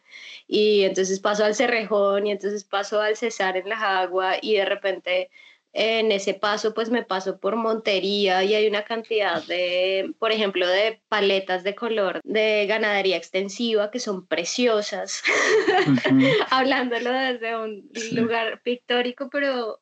y 0.48 0.84
entonces 0.84 1.20
paso 1.20 1.46
al 1.46 1.56
Cerrejón 1.56 2.28
y 2.28 2.32
entonces 2.32 2.66
paso 2.66 3.00
al 3.02 3.16
Cesar 3.16 3.56
en 3.58 3.70
la 3.70 4.02
Agua 4.02 4.36
y 4.42 4.56
de 4.56 4.66
repente 4.66 5.30
en 5.74 6.12
ese 6.12 6.34
paso 6.34 6.74
pues 6.74 6.90
me 6.90 7.04
paso 7.04 7.40
por 7.40 7.56
Montería 7.56 8.44
y 8.44 8.56
hay 8.56 8.68
una 8.68 8.84
cantidad 8.84 9.42
de, 9.46 10.14
por 10.20 10.32
ejemplo, 10.32 10.68
de 10.68 11.02
paletas 11.08 11.64
de 11.64 11.76
color 11.76 12.20
de 12.24 12.66
ganadería 12.68 13.18
extensiva 13.18 13.90
que 13.90 14.00
son 14.00 14.28
preciosas, 14.28 15.24
hablándolo 16.50 17.12
desde 17.12 17.58
un 17.58 17.90
lugar 18.12 18.62
pictórico, 18.64 19.30
pero 19.30 19.80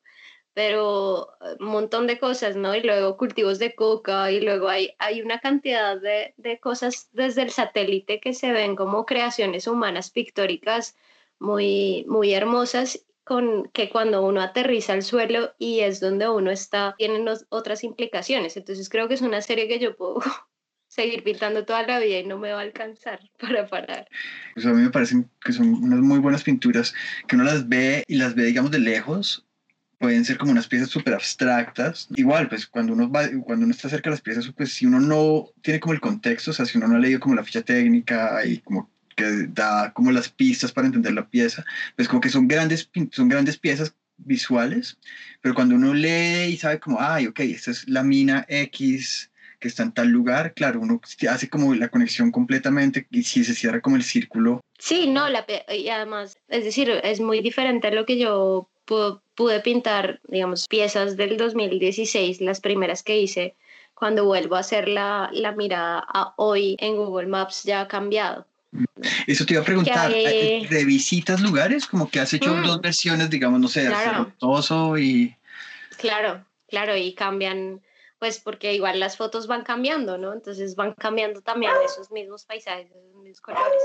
pero 0.54 1.30
un 1.60 1.68
montón 1.68 2.06
de 2.06 2.20
cosas, 2.20 2.58
¿no? 2.58 2.76
Y 2.76 2.82
luego 2.82 3.16
cultivos 3.16 3.60
de 3.60 3.76
coca 3.76 4.30
y 4.30 4.42
luego 4.42 4.68
hay, 4.68 4.94
hay 5.00 5.22
una 5.22 5.40
cantidad 5.40 6.02
de, 6.02 6.34
de, 6.36 6.60
cosas 6.60 7.08
desde 7.14 7.44
el 7.44 7.52
satélite 7.52 8.20
que 8.20 8.34
se 8.34 8.52
ven 8.52 8.76
como 8.76 9.06
creaciones 9.06 9.68
humanas 9.68 10.10
pictóricas 10.12 10.98
muy, 11.40 12.04
muy 12.10 12.34
hermosas 12.34 13.06
con 13.30 13.70
que 13.74 13.92
cuando 13.92 14.26
uno 14.26 14.42
aterriza 14.42 14.94
al 14.94 15.04
suelo 15.04 15.54
y 15.60 15.82
es 15.82 16.00
donde 16.00 16.28
uno 16.28 16.50
está, 16.50 16.96
tienen 16.98 17.28
otras 17.50 17.84
implicaciones. 17.84 18.58
Entonces 18.58 18.90
creo 18.90 19.08
que 19.08 19.14
es 19.14 19.22
una 19.22 19.40
serie 19.44 19.68
que 19.68 19.78
yo 19.78 19.96
puedo 19.96 20.20
seguir 20.88 21.24
pintando 21.24 21.64
toda 21.64 21.86
la 21.86 22.00
vida 22.00 22.18
y 22.18 22.26
no 22.26 22.40
me 22.40 22.52
va 22.52 22.58
a 22.58 22.64
alcanzar 22.64 23.20
para 23.40 23.68
parar. 23.68 24.08
Pues 24.56 24.66
a 24.66 24.74
mí 24.74 24.82
me 24.82 24.90
parecen 24.90 25.30
que 25.46 25.54
son 25.54 25.76
unas 25.76 26.00
muy 26.00 26.18
buenas 26.18 26.42
pinturas, 26.42 26.92
que 27.28 27.36
uno 27.36 27.46
las 27.46 27.70
ve 27.70 28.04
y 28.08 28.16
las 28.16 28.34
ve, 28.34 28.46
digamos, 28.46 28.72
de 28.72 28.80
lejos 28.80 29.46
pueden 30.00 30.26
ser 30.26 30.40
como 30.40 30.52
unas 30.52 30.68
piezas 30.68 30.90
súper 30.90 31.14
abstractas. 31.14 32.08
Igual, 32.16 32.50
pues 32.50 32.66
cuando 32.66 32.94
uno, 32.94 33.12
va, 33.12 33.28
cuando 33.46 33.66
uno 33.66 33.76
está 33.76 33.90
cerca 33.90 34.10
de 34.10 34.16
las 34.16 34.22
piezas, 34.22 34.52
pues 34.58 34.74
si 34.74 34.88
uno 34.88 35.00
no 35.00 35.52
tiene 35.62 35.80
como 35.80 35.94
el 35.94 36.02
contexto, 36.02 36.50
o 36.50 36.54
sea, 36.56 36.66
si 36.66 36.80
uno 36.80 36.88
no 36.88 36.96
ha 36.96 37.00
leído 37.00 37.20
como 37.20 37.36
la 37.36 37.44
ficha 37.44 37.62
técnica 37.62 38.44
y 38.44 38.58
como 38.58 38.90
que 39.20 39.48
da 39.50 39.92
como 39.94 40.12
las 40.12 40.30
pistas 40.30 40.72
para 40.72 40.88
entender 40.88 41.14
la 41.14 41.28
pieza, 41.28 41.66
pues 41.96 42.08
como 42.08 42.22
que 42.22 42.30
son 42.30 42.48
grandes, 42.48 42.90
son 43.12 43.28
grandes 43.28 43.58
piezas 43.58 43.94
visuales, 44.18 44.98
pero 45.42 45.54
cuando 45.56 45.76
uno 45.76 45.94
lee 45.94 46.52
y 46.52 46.58
sabe 46.58 46.80
como, 46.80 46.98
ay, 47.00 47.28
ok, 47.28 47.42
esta 47.42 47.72
es 47.72 47.88
la 47.88 48.04
mina 48.04 48.46
X 48.48 49.30
que 49.60 49.68
está 49.68 49.84
en 49.84 49.92
tal 49.92 50.08
lugar, 50.08 50.54
claro, 50.54 50.80
uno 50.80 51.02
hace 51.30 51.50
como 51.50 51.76
la 51.76 51.90
conexión 51.90 52.32
completamente 52.32 53.08
y 53.12 53.24
si 53.24 53.44
se 53.44 53.54
cierra 53.54 53.82
como 53.82 53.98
el 53.98 54.04
círculo. 54.04 54.62
Sí, 54.78 55.10
no, 55.10 55.28
la, 55.28 55.46
y 55.68 55.90
además, 55.90 56.38
es 56.48 56.64
decir, 56.64 56.90
es 57.04 57.20
muy 57.20 57.42
diferente 57.42 57.88
a 57.88 57.92
lo 57.92 58.06
que 58.06 58.18
yo 58.18 58.70
pude 58.86 59.60
pintar, 59.60 60.22
digamos, 60.30 60.66
piezas 60.70 61.18
del 61.18 61.36
2016, 61.36 62.40
las 62.40 62.62
primeras 62.62 63.04
que 63.04 63.20
hice, 63.20 63.56
cuando 63.94 64.24
vuelvo 64.24 64.56
a 64.56 64.60
hacer 64.60 64.88
la, 64.88 65.30
la 65.34 65.52
mirada 65.52 66.06
a 66.08 66.34
hoy 66.38 66.78
en 66.80 66.96
Google 66.96 67.28
Maps 67.28 67.64
ya 67.64 67.82
ha 67.82 67.88
cambiado. 67.90 68.48
Eso 69.28 69.46
te 69.46 69.54
iba 69.54 69.62
a 69.62 69.66
preguntar, 69.66 70.12
¿revisitas 70.70 71.42
lugares? 71.42 71.86
Como 71.88 72.10
que 72.10 72.20
has 72.20 72.34
hecho 72.34 72.54
mm. 72.54 72.64
dos 72.64 72.82
versiones, 72.82 73.30
digamos, 73.30 73.60
no 73.60 73.68
sé, 73.68 73.88
claro. 73.88 74.32
y... 74.98 75.36
Claro, 75.98 76.46
claro, 76.68 76.96
y 76.96 77.14
cambian, 77.14 77.82
pues 78.20 78.40
porque 78.40 78.74
igual 78.74 79.00
las 79.00 79.16
fotos 79.16 79.48
van 79.48 79.64
cambiando, 79.64 80.18
¿no? 80.18 80.34
Entonces 80.34 80.76
van 80.76 80.94
cambiando 80.94 81.42
también 81.42 81.72
esos 81.86 82.12
mismos 82.12 82.44
paisajes, 82.44 82.92
esos 82.92 83.16
mismos 83.16 83.40
colores. 83.40 83.82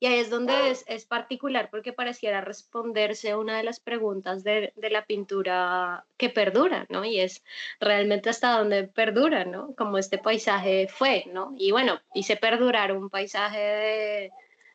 Y 0.00 0.06
ahí 0.06 0.20
es 0.20 0.30
donde 0.30 0.54
es, 0.70 1.04
particular 1.04 1.68
porque 1.70 1.92
pareciera 1.92 2.40
responderse 2.40 3.36
una 3.36 3.58
de 3.58 3.62
las 3.62 3.80
preguntas 3.80 4.42
de, 4.42 4.72
de, 4.74 4.90
la 4.90 5.04
pintura 5.04 6.06
que 6.16 6.30
perdura, 6.30 6.86
¿no? 6.88 7.04
Y 7.04 7.20
es 7.20 7.44
realmente 7.78 8.30
hasta 8.30 8.58
dónde 8.58 8.84
perdura, 8.84 9.44
¿no? 9.44 9.74
Como 9.76 9.98
este 9.98 10.16
paisaje 10.16 10.88
fue, 10.88 11.24
¿no? 11.26 11.54
Y 11.58 11.70
bueno, 11.70 12.00
hice 12.14 12.36
perdurar 12.36 12.96
un 12.96 13.10
paisaje 13.10 13.58
de, 13.58 14.32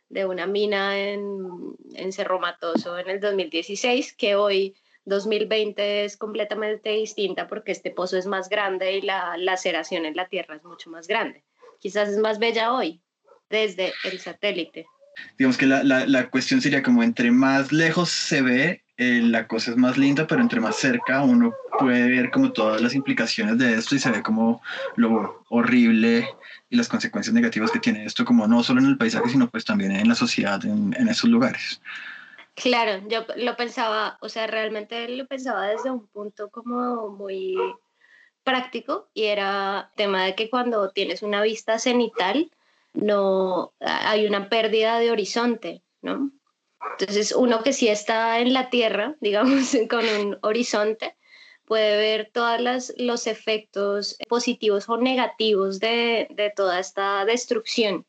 de 0.10 0.26
una 0.28 0.46
mina 0.46 1.00
en, 1.00 1.76
en 1.96 2.12
Cerro 2.14 2.40
Matoso 2.40 3.00
en 3.00 3.10
el 3.10 3.20
2016 3.20 4.14
que 4.14 4.36
hoy 4.36 4.76
2020 5.10 6.06
es 6.06 6.18
completamente 6.18 6.92
distinta 6.92 7.48
porque 7.48 7.72
este 7.72 7.92
pozo 7.92 8.18
es 8.18 8.26
más 8.26 8.50
grande 8.50 8.98
y 8.98 9.02
la 9.02 9.38
laceración 9.38 10.06
en 10.06 10.16
la 10.16 10.28
Tierra 10.28 10.56
es 10.56 10.64
mucho 10.64 10.90
más 10.90 11.08
grande. 11.08 11.44
Quizás 11.80 12.10
es 12.10 12.18
más 12.18 12.40
bella 12.40 12.74
hoy 12.74 13.02
desde 13.50 13.94
el 14.04 14.20
satélite. 14.20 14.86
Digamos 15.38 15.58
que 15.58 15.66
la, 15.66 15.84
la, 15.84 16.06
la 16.06 16.30
cuestión 16.30 16.62
sería 16.62 16.84
como 16.84 17.04
entre 17.04 17.32
más 17.32 17.72
lejos 17.72 18.10
se 18.10 18.42
ve, 18.42 18.84
eh, 18.98 19.22
la 19.24 19.48
cosa 19.48 19.72
es 19.72 19.78
más 19.78 19.98
linda, 19.98 20.28
pero 20.28 20.42
entre 20.42 20.60
más 20.60 20.76
cerca 20.76 21.24
uno 21.24 21.54
puede 21.80 22.10
ver 22.10 22.32
como 22.32 22.52
todas 22.52 22.82
las 22.82 22.94
implicaciones 22.96 23.58
de 23.58 23.76
esto 23.76 23.96
y 23.96 24.00
se 24.00 24.12
ve 24.12 24.22
como 24.22 24.62
lo 24.96 25.44
horrible 25.50 26.28
y 26.70 26.76
las 26.76 26.90
consecuencias 26.90 27.34
negativas 27.34 27.72
que 27.72 27.80
tiene 27.80 28.06
esto, 28.06 28.26
como 28.26 28.48
no 28.48 28.62
solo 28.62 28.82
en 28.82 28.88
el 28.88 28.98
paisaje, 28.98 29.30
sino 29.30 29.50
pues 29.50 29.66
también 29.66 29.92
en 29.92 30.08
la 30.08 30.16
sociedad, 30.16 30.64
en, 30.66 30.94
en 30.98 31.08
esos 31.08 31.30
lugares. 31.30 31.82
Claro, 32.62 33.02
yo 33.08 33.26
lo 33.38 33.56
pensaba, 33.56 34.18
o 34.22 34.28
sea, 34.28 34.46
realmente 34.46 35.08
lo 35.08 35.26
pensaba 35.28 35.68
desde 35.68 35.92
un 35.92 36.08
punto 36.08 36.50
como 36.50 37.08
muy 37.10 37.56
práctico 38.44 39.10
y 39.14 39.26
era 39.26 39.92
tema 39.96 40.26
de 40.26 40.36
que 40.36 40.50
cuando 40.50 40.90
tienes 40.92 41.24
una 41.24 41.42
vista 41.42 41.80
cenital 41.80 42.52
no 42.94 43.74
hay 43.80 44.26
una 44.26 44.50
pérdida 44.50 45.00
de 45.00 45.10
horizonte, 45.10 45.84
¿no? 46.02 46.32
Entonces, 47.00 47.32
uno 47.32 47.64
que 47.64 47.72
sí 47.72 47.88
está 47.88 48.40
en 48.40 48.52
la 48.52 48.70
Tierra, 48.70 49.16
digamos, 49.22 49.78
con 49.90 50.06
un 50.06 50.38
horizonte, 50.42 51.16
puede 51.64 51.98
ver 51.98 52.30
todos 52.34 52.92
los 52.98 53.28
efectos 53.28 54.18
positivos 54.28 54.90
o 54.90 54.98
negativos 54.98 55.80
de, 55.80 56.28
de 56.32 56.52
toda 56.54 56.80
esta 56.80 57.24
destrucción, 57.24 58.06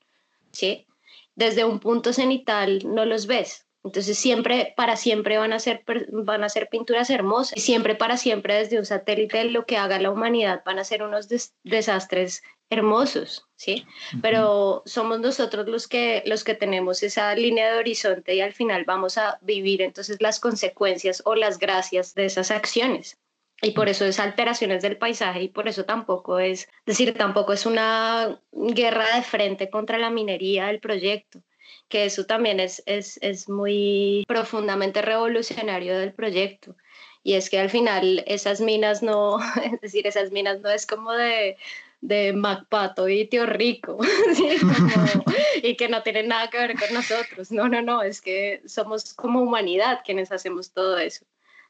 ¿sí? 0.50 0.88
Desde 1.36 1.64
un 1.64 1.78
punto 1.78 2.12
cenital 2.12 2.80
no 2.84 3.04
los 3.04 3.28
ves, 3.28 3.69
entonces 3.82 4.18
siempre, 4.18 4.74
para 4.76 4.96
siempre 4.96 5.38
van 5.38 5.52
a 5.52 5.58
ser, 5.58 5.82
van 6.12 6.44
a 6.44 6.48
ser 6.50 6.68
pinturas 6.68 7.08
hermosas. 7.08 7.56
Y 7.56 7.60
siempre, 7.60 7.94
para 7.94 8.16
siempre, 8.16 8.54
desde 8.54 8.78
un 8.78 8.84
satélite, 8.84 9.44
lo 9.44 9.64
que 9.64 9.78
haga 9.78 9.98
la 9.98 10.10
humanidad 10.10 10.62
van 10.66 10.78
a 10.78 10.84
ser 10.84 11.02
unos 11.02 11.28
desastres 11.64 12.42
hermosos, 12.68 13.48
¿sí? 13.56 13.86
Pero 14.22 14.82
somos 14.86 15.18
nosotros 15.18 15.66
los 15.66 15.88
que, 15.88 16.22
los 16.26 16.44
que 16.44 16.54
tenemos 16.54 17.02
esa 17.02 17.34
línea 17.34 17.72
de 17.72 17.78
horizonte 17.78 18.34
y 18.34 18.40
al 18.40 18.52
final 18.52 18.84
vamos 18.84 19.18
a 19.18 19.38
vivir 19.40 19.82
entonces 19.82 20.18
las 20.20 20.38
consecuencias 20.38 21.22
o 21.24 21.34
las 21.34 21.58
gracias 21.58 22.14
de 22.14 22.26
esas 22.26 22.50
acciones. 22.50 23.18
Y 23.62 23.72
por 23.72 23.88
eso 23.88 24.04
es 24.04 24.20
alteraciones 24.20 24.82
del 24.82 24.98
paisaje 24.98 25.42
y 25.42 25.48
por 25.48 25.68
eso 25.68 25.84
tampoco 25.84 26.38
es, 26.38 26.68
decir, 26.86 27.12
tampoco 27.14 27.52
es 27.52 27.66
una 27.66 28.40
guerra 28.52 29.16
de 29.16 29.22
frente 29.22 29.68
contra 29.68 29.98
la 29.98 30.10
minería 30.10 30.66
del 30.66 30.80
proyecto 30.80 31.42
que 31.88 32.04
eso 32.04 32.26
también 32.26 32.60
es, 32.60 32.82
es, 32.86 33.18
es 33.22 33.48
muy 33.48 34.24
profundamente 34.28 35.02
revolucionario 35.02 35.98
del 35.98 36.12
proyecto. 36.12 36.76
Y 37.22 37.34
es 37.34 37.50
que 37.50 37.58
al 37.58 37.70
final 37.70 38.24
esas 38.26 38.60
minas 38.60 39.02
no, 39.02 39.38
es 39.64 39.80
decir, 39.80 40.06
esas 40.06 40.30
minas 40.30 40.60
no 40.60 40.70
es 40.70 40.86
como 40.86 41.12
de, 41.12 41.56
de 42.00 42.32
Macpato 42.32 43.08
y 43.08 43.26
Tío 43.26 43.46
Rico, 43.46 43.98
y 45.62 45.76
que 45.76 45.88
no 45.88 46.02
tienen 46.02 46.28
nada 46.28 46.48
que 46.48 46.58
ver 46.58 46.78
con 46.78 46.94
nosotros. 46.94 47.50
No, 47.50 47.68
no, 47.68 47.82
no, 47.82 48.02
es 48.02 48.20
que 48.20 48.62
somos 48.66 49.14
como 49.14 49.42
humanidad 49.42 50.00
quienes 50.04 50.32
hacemos 50.32 50.72
todo 50.72 50.98
eso. 50.98 51.24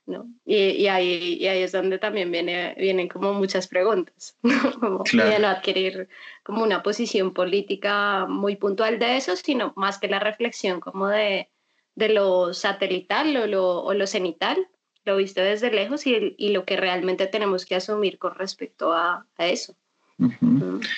¿No? 0.06 0.28
Y, 0.44 0.56
y, 0.56 0.88
ahí, 0.88 1.38
y 1.40 1.46
ahí 1.46 1.62
es 1.62 1.72
donde 1.72 1.98
también 1.98 2.30
viene, 2.30 2.74
vienen 2.78 3.08
como 3.08 3.32
muchas 3.32 3.68
preguntas, 3.68 4.36
como 4.80 5.04
claro. 5.04 5.30
de 5.30 5.38
no 5.38 5.48
adquirir 5.48 6.08
como 6.42 6.62
una 6.62 6.82
posición 6.82 7.32
política 7.32 8.26
muy 8.26 8.56
puntual 8.56 8.98
de 8.98 9.16
eso, 9.16 9.36
sino 9.36 9.72
más 9.76 9.98
que 9.98 10.08
la 10.08 10.18
reflexión 10.18 10.80
como 10.80 11.08
de, 11.08 11.48
de 11.94 12.08
lo 12.08 12.52
satelital 12.54 13.36
o 13.36 13.46
lo, 13.46 13.82
o 13.82 13.94
lo 13.94 14.06
cenital, 14.06 14.68
lo 15.04 15.16
visto 15.16 15.40
desde 15.40 15.70
lejos 15.70 16.06
y, 16.06 16.34
y, 16.36 16.50
lo 16.50 16.64
que 16.64 16.76
realmente 16.76 17.26
tenemos 17.26 17.64
que 17.64 17.76
asumir 17.76 18.18
con 18.18 18.34
respecto 18.34 18.92
a, 18.92 19.26
a 19.36 19.46
eso. 19.46 19.74
Uh 20.18 20.26
-huh. 20.26 20.36
uh 20.40 20.80
-huh. 20.80 20.88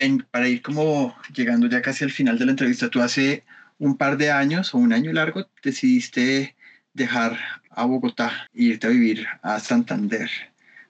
En, 0.00 0.26
para 0.30 0.48
ir 0.48 0.60
como 0.60 1.14
llegando 1.32 1.68
ya 1.68 1.80
casi 1.80 2.04
al 2.04 2.10
final 2.10 2.38
de 2.38 2.46
la 2.46 2.50
entrevista, 2.50 2.90
tú 2.90 3.00
hace 3.00 3.44
un 3.78 3.96
par 3.96 4.16
de 4.16 4.30
años 4.30 4.74
o 4.74 4.78
un 4.78 4.92
año 4.92 5.12
largo 5.12 5.46
decidiste 5.62 6.56
dejar 6.94 7.38
a 7.70 7.84
Bogotá 7.84 8.48
e 8.54 8.62
irte 8.62 8.86
a 8.86 8.90
vivir 8.90 9.26
a 9.42 9.60
Santander, 9.60 10.30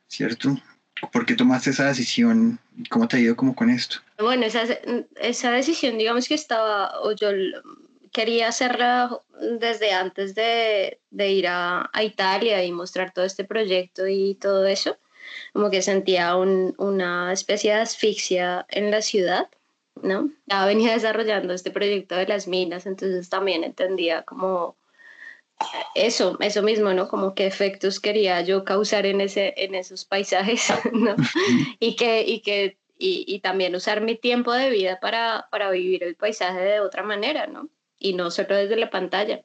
¿cierto? 0.06 0.56
¿Por 1.12 1.26
qué 1.26 1.34
tomaste 1.34 1.70
esa 1.70 1.86
decisión 1.86 2.58
cómo 2.90 3.08
te 3.08 3.16
ha 3.16 3.20
ido 3.20 3.36
como 3.36 3.54
con 3.54 3.70
esto? 3.70 3.96
Bueno, 4.18 4.46
esa, 4.46 4.62
esa 5.20 5.50
decisión, 5.50 5.98
digamos 5.98 6.28
que 6.28 6.34
estaba, 6.34 7.00
o 7.02 7.12
yo 7.12 7.28
quería 8.12 8.48
hacerla 8.48 9.18
desde 9.58 9.92
antes 9.92 10.34
de, 10.34 11.00
de 11.10 11.32
ir 11.32 11.48
a, 11.48 11.90
a, 11.92 12.04
Italia 12.04 12.62
y 12.64 12.70
mostrar 12.70 13.12
todo 13.12 13.24
este 13.24 13.44
proyecto 13.44 14.06
y 14.06 14.36
todo 14.36 14.66
eso, 14.66 14.96
como 15.52 15.70
que 15.70 15.82
sentía 15.82 16.36
un, 16.36 16.74
una 16.78 17.32
especie 17.32 17.72
de 17.74 17.80
asfixia 17.80 18.66
en 18.68 18.90
la 18.90 19.02
ciudad, 19.02 19.48
¿no? 20.00 20.30
Ya 20.46 20.64
venía 20.64 20.92
desarrollando 20.92 21.54
este 21.54 21.70
proyecto 21.70 22.14
de 22.14 22.26
las 22.26 22.46
minas, 22.46 22.86
entonces 22.86 23.28
también 23.28 23.64
entendía 23.64 24.22
como 24.22 24.76
eso, 25.94 26.36
eso 26.40 26.62
mismo, 26.62 26.92
¿no? 26.92 27.08
Como 27.08 27.34
qué 27.34 27.46
efectos 27.46 28.00
quería 28.00 28.40
yo 28.42 28.64
causar 28.64 29.06
en, 29.06 29.20
ese, 29.20 29.54
en 29.56 29.74
esos 29.74 30.04
paisajes, 30.04 30.68
¿no? 30.92 31.14
y 31.78 31.96
que, 31.96 32.22
y 32.22 32.40
que 32.40 32.78
y, 32.98 33.40
también 33.40 33.74
usar 33.74 34.00
mi 34.00 34.16
tiempo 34.16 34.52
de 34.52 34.70
vida 34.70 34.98
para, 35.00 35.48
para 35.50 35.70
vivir 35.70 36.04
el 36.04 36.16
paisaje 36.16 36.60
de 36.60 36.80
otra 36.80 37.02
manera, 37.02 37.46
¿no? 37.46 37.68
Y 37.98 38.14
no 38.14 38.30
solo 38.30 38.56
desde 38.56 38.76
la 38.76 38.90
pantalla. 38.90 39.44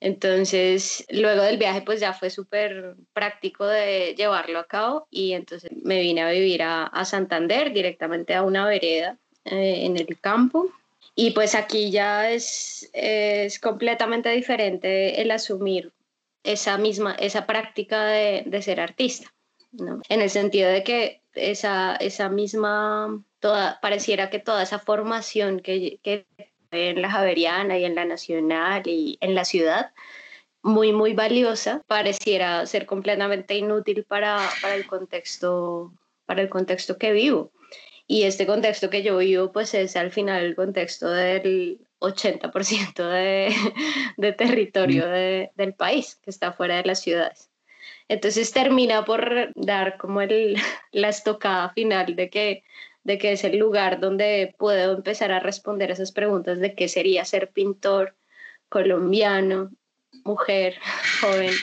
Entonces, 0.00 1.06
luego 1.08 1.42
del 1.42 1.56
viaje, 1.56 1.82
pues 1.82 2.00
ya 2.00 2.12
fue 2.12 2.28
súper 2.28 2.96
práctico 3.12 3.64
de 3.64 4.14
llevarlo 4.16 4.58
a 4.58 4.66
cabo 4.66 5.06
y 5.10 5.32
entonces 5.32 5.70
me 5.82 6.00
vine 6.00 6.22
a 6.22 6.30
vivir 6.30 6.62
a, 6.62 6.84
a 6.84 7.04
Santander, 7.04 7.72
directamente 7.72 8.34
a 8.34 8.42
una 8.42 8.66
vereda 8.66 9.18
eh, 9.44 9.86
en 9.86 9.96
el 9.96 10.20
campo, 10.20 10.70
y 11.14 11.30
pues 11.30 11.54
aquí 11.54 11.90
ya 11.90 12.30
es, 12.30 12.90
es 12.92 13.58
completamente 13.58 14.30
diferente 14.30 15.20
el 15.20 15.30
asumir 15.30 15.92
esa 16.42 16.76
misma, 16.78 17.14
esa 17.14 17.46
práctica 17.46 18.04
de, 18.04 18.42
de 18.46 18.62
ser 18.62 18.80
artista. 18.80 19.32
En 20.08 20.20
el 20.20 20.30
sentido 20.30 20.70
de 20.70 20.84
que 20.84 21.20
esa, 21.34 21.96
esa 21.96 22.28
misma, 22.28 23.22
toda, 23.40 23.80
pareciera 23.80 24.30
que 24.30 24.38
toda 24.38 24.62
esa 24.62 24.78
formación 24.78 25.60
que, 25.60 25.98
que 26.02 26.26
en 26.70 27.02
la 27.02 27.10
Javeriana 27.10 27.78
y 27.78 27.84
en 27.84 27.94
la 27.94 28.04
Nacional 28.04 28.82
y 28.86 29.18
en 29.20 29.34
la 29.34 29.44
ciudad, 29.44 29.92
muy, 30.62 30.92
muy 30.92 31.12
valiosa, 31.12 31.82
pareciera 31.86 32.64
ser 32.66 32.86
completamente 32.86 33.54
inútil 33.54 34.04
para, 34.04 34.48
para, 34.62 34.74
el, 34.74 34.86
contexto, 34.86 35.92
para 36.24 36.42
el 36.42 36.48
contexto 36.48 36.96
que 36.96 37.12
vivo. 37.12 37.50
Y 38.06 38.24
este 38.24 38.46
contexto 38.46 38.90
que 38.90 39.02
yo 39.02 39.16
vivo, 39.16 39.50
pues 39.50 39.72
es 39.74 39.96
al 39.96 40.10
final 40.10 40.44
el 40.44 40.54
contexto 40.54 41.10
del 41.10 41.80
80% 42.00 43.08
de, 43.08 43.54
de 44.16 44.32
territorio 44.32 45.08
de, 45.08 45.52
del 45.56 45.74
país, 45.74 46.16
que 46.16 46.30
está 46.30 46.52
fuera 46.52 46.76
de 46.76 46.84
las 46.84 47.00
ciudades. 47.00 47.50
Entonces 48.08 48.52
termina 48.52 49.04
por 49.04 49.52
dar 49.54 49.96
como 49.96 50.20
el, 50.20 50.56
la 50.92 51.08
estocada 51.08 51.70
final 51.70 52.14
de 52.16 52.28
que, 52.28 52.64
de 53.04 53.18
que 53.18 53.32
es 53.32 53.44
el 53.44 53.56
lugar 53.56 54.00
donde 54.00 54.54
puedo 54.58 54.92
empezar 54.94 55.32
a 55.32 55.40
responder 55.40 55.90
esas 55.90 56.12
preguntas 56.12 56.58
de 56.60 56.74
qué 56.74 56.88
sería 56.88 57.24
ser 57.24 57.50
pintor 57.52 58.16
colombiano, 58.68 59.70
mujer, 60.24 60.76
joven, 61.22 61.54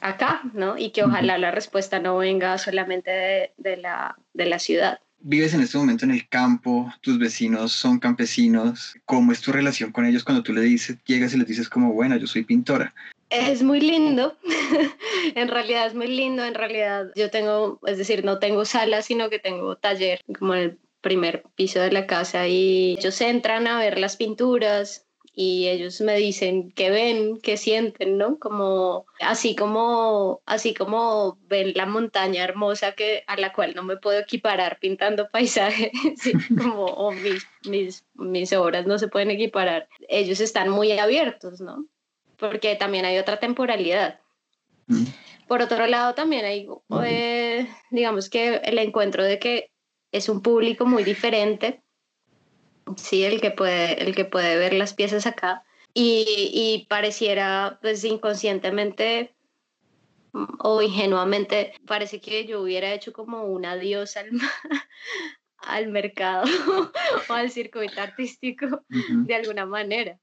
acá, 0.00 0.42
¿no? 0.54 0.76
Y 0.76 0.90
que 0.90 1.04
ojalá 1.04 1.38
la 1.38 1.52
respuesta 1.52 2.00
no 2.00 2.16
venga 2.18 2.58
solamente 2.58 3.10
de, 3.12 3.52
de 3.58 3.76
la, 3.76 4.16
de 4.32 4.46
la 4.46 4.58
ciudad 4.58 5.00
vives 5.22 5.54
en 5.54 5.60
este 5.60 5.78
momento 5.78 6.04
en 6.04 6.10
el 6.10 6.28
campo, 6.28 6.92
tus 7.00 7.18
vecinos 7.18 7.72
son 7.72 7.98
campesinos, 7.98 8.94
¿cómo 9.04 9.32
es 9.32 9.40
tu 9.40 9.52
relación 9.52 9.92
con 9.92 10.04
ellos 10.04 10.24
cuando 10.24 10.42
tú 10.42 10.52
le 10.52 10.62
dices, 10.62 10.98
llegas 11.06 11.34
y 11.34 11.38
les 11.38 11.46
dices 11.46 11.68
como, 11.68 11.92
bueno, 11.92 12.16
yo 12.16 12.26
soy 12.26 12.44
pintora? 12.44 12.94
Es 13.30 13.62
muy 13.62 13.80
lindo, 13.80 14.36
en 15.34 15.48
realidad 15.48 15.86
es 15.86 15.94
muy 15.94 16.08
lindo, 16.08 16.44
en 16.44 16.54
realidad 16.54 17.06
yo 17.16 17.30
tengo, 17.30 17.80
es 17.86 17.96
decir, 17.96 18.24
no 18.24 18.38
tengo 18.38 18.64
sala, 18.64 19.00
sino 19.00 19.30
que 19.30 19.38
tengo 19.38 19.76
taller 19.76 20.20
como 20.38 20.54
el 20.54 20.78
primer 21.00 21.42
piso 21.56 21.80
de 21.80 21.92
la 21.92 22.06
casa 22.06 22.46
y 22.46 22.96
ellos 22.98 23.20
entran 23.20 23.66
a 23.66 23.78
ver 23.78 23.98
las 23.98 24.16
pinturas 24.16 25.06
y 25.34 25.68
ellos 25.68 26.00
me 26.02 26.16
dicen 26.16 26.72
qué 26.72 26.90
ven, 26.90 27.40
qué 27.40 27.56
sienten, 27.56 28.18
¿no? 28.18 28.38
Como 28.38 29.06
así 29.20 29.56
como 29.56 30.42
así 30.44 30.74
como 30.74 31.38
ven 31.48 31.72
la 31.74 31.86
montaña 31.86 32.44
hermosa 32.44 32.92
que 32.92 33.24
a 33.26 33.36
la 33.38 33.52
cual 33.52 33.74
no 33.74 33.82
me 33.82 33.96
puedo 33.96 34.18
equiparar 34.18 34.78
pintando 34.78 35.30
paisajes, 35.30 35.90
como 36.62 36.84
o 36.84 37.12
mis, 37.12 37.46
mis, 37.64 38.04
mis 38.14 38.52
obras 38.52 38.86
no 38.86 38.98
se 38.98 39.08
pueden 39.08 39.30
equiparar. 39.30 39.88
Ellos 40.08 40.40
están 40.40 40.68
muy 40.68 40.92
abiertos, 40.92 41.60
¿no? 41.60 41.86
Porque 42.36 42.76
también 42.76 43.06
hay 43.06 43.18
otra 43.18 43.38
temporalidad. 43.40 44.20
Por 45.48 45.62
otro 45.62 45.86
lado, 45.86 46.14
también 46.14 46.44
hay, 46.44 46.68
eh, 47.04 47.68
digamos 47.90 48.28
que 48.28 48.56
el 48.56 48.78
encuentro 48.78 49.24
de 49.24 49.38
que 49.38 49.70
es 50.10 50.28
un 50.28 50.42
público 50.42 50.84
muy 50.84 51.04
diferente 51.04 51.81
sí, 52.96 53.24
el 53.24 53.40
que 53.40 53.50
puede, 53.50 54.02
el 54.02 54.14
que 54.14 54.24
puede 54.24 54.56
ver 54.56 54.72
las 54.72 54.94
piezas 54.94 55.26
acá. 55.26 55.64
Y, 55.94 56.86
pareciera, 56.88 57.78
pues 57.82 58.02
inconscientemente 58.04 59.34
o 60.32 60.80
ingenuamente, 60.80 61.74
parece 61.86 62.20
que 62.20 62.46
yo 62.46 62.62
hubiera 62.62 62.94
hecho 62.94 63.12
como 63.12 63.44
un 63.44 63.66
adiós 63.66 64.16
al, 64.16 64.30
al 65.58 65.88
mercado 65.88 66.44
o 67.28 67.32
al 67.34 67.50
circuito 67.50 68.00
artístico 68.00 68.82
de 68.88 69.34
alguna 69.34 69.66
manera. 69.66 70.18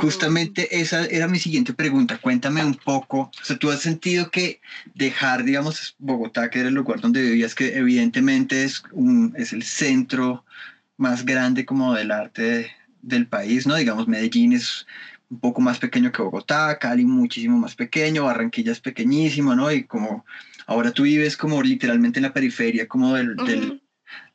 Justamente 0.00 0.80
esa 0.80 1.06
era 1.06 1.28
mi 1.28 1.38
siguiente 1.38 1.72
pregunta. 1.72 2.18
Cuéntame 2.18 2.64
un 2.64 2.74
poco, 2.74 3.30
o 3.40 3.44
sea, 3.44 3.56
tú 3.56 3.70
has 3.70 3.80
sentido 3.80 4.30
que 4.30 4.60
dejar, 4.94 5.44
digamos, 5.44 5.94
Bogotá, 5.98 6.50
que 6.50 6.60
era 6.60 6.68
el 6.68 6.74
lugar 6.74 7.00
donde 7.00 7.22
vivías, 7.22 7.54
que 7.54 7.76
evidentemente 7.76 8.64
es, 8.64 8.82
un, 8.92 9.32
es 9.36 9.52
el 9.52 9.62
centro 9.62 10.44
más 11.00 11.24
grande 11.24 11.64
como 11.64 11.94
del 11.94 12.10
arte 12.10 12.70
del 13.02 13.26
país, 13.26 13.66
¿no? 13.66 13.74
Digamos, 13.74 14.06
Medellín 14.06 14.52
es 14.52 14.86
un 15.30 15.40
poco 15.40 15.60
más 15.60 15.78
pequeño 15.78 16.12
que 16.12 16.22
Bogotá, 16.22 16.78
Cali 16.78 17.06
muchísimo 17.06 17.56
más 17.56 17.74
pequeño, 17.74 18.24
Barranquilla 18.24 18.72
es 18.72 18.80
pequeñísimo, 18.80 19.54
¿no? 19.56 19.72
Y 19.72 19.84
como 19.84 20.26
ahora 20.66 20.92
tú 20.92 21.04
vives 21.04 21.36
como 21.36 21.62
literalmente 21.62 22.18
en 22.18 22.24
la 22.24 22.32
periferia 22.32 22.86
como 22.86 23.14
del, 23.14 23.80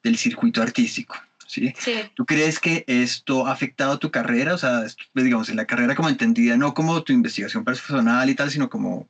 del 0.01 0.17
circuito 0.17 0.61
artístico. 0.63 1.15
¿Sí? 1.47 1.73
¿Tú 2.15 2.25
crees 2.25 2.59
que 2.59 2.83
esto 2.87 3.47
ha 3.47 3.51
afectado 3.51 3.99
tu 3.99 4.11
carrera? 4.11 4.53
O 4.53 4.57
sea, 4.57 4.83
pues, 5.13 5.25
digamos, 5.25 5.49
en 5.49 5.55
la 5.55 5.65
carrera 5.65 5.95
como 5.95 6.09
entendida, 6.09 6.57
no 6.57 6.73
como 6.73 7.03
tu 7.03 7.13
investigación 7.13 7.63
personal 7.63 8.29
y 8.29 8.35
tal, 8.35 8.51
sino 8.51 8.69
como, 8.69 9.07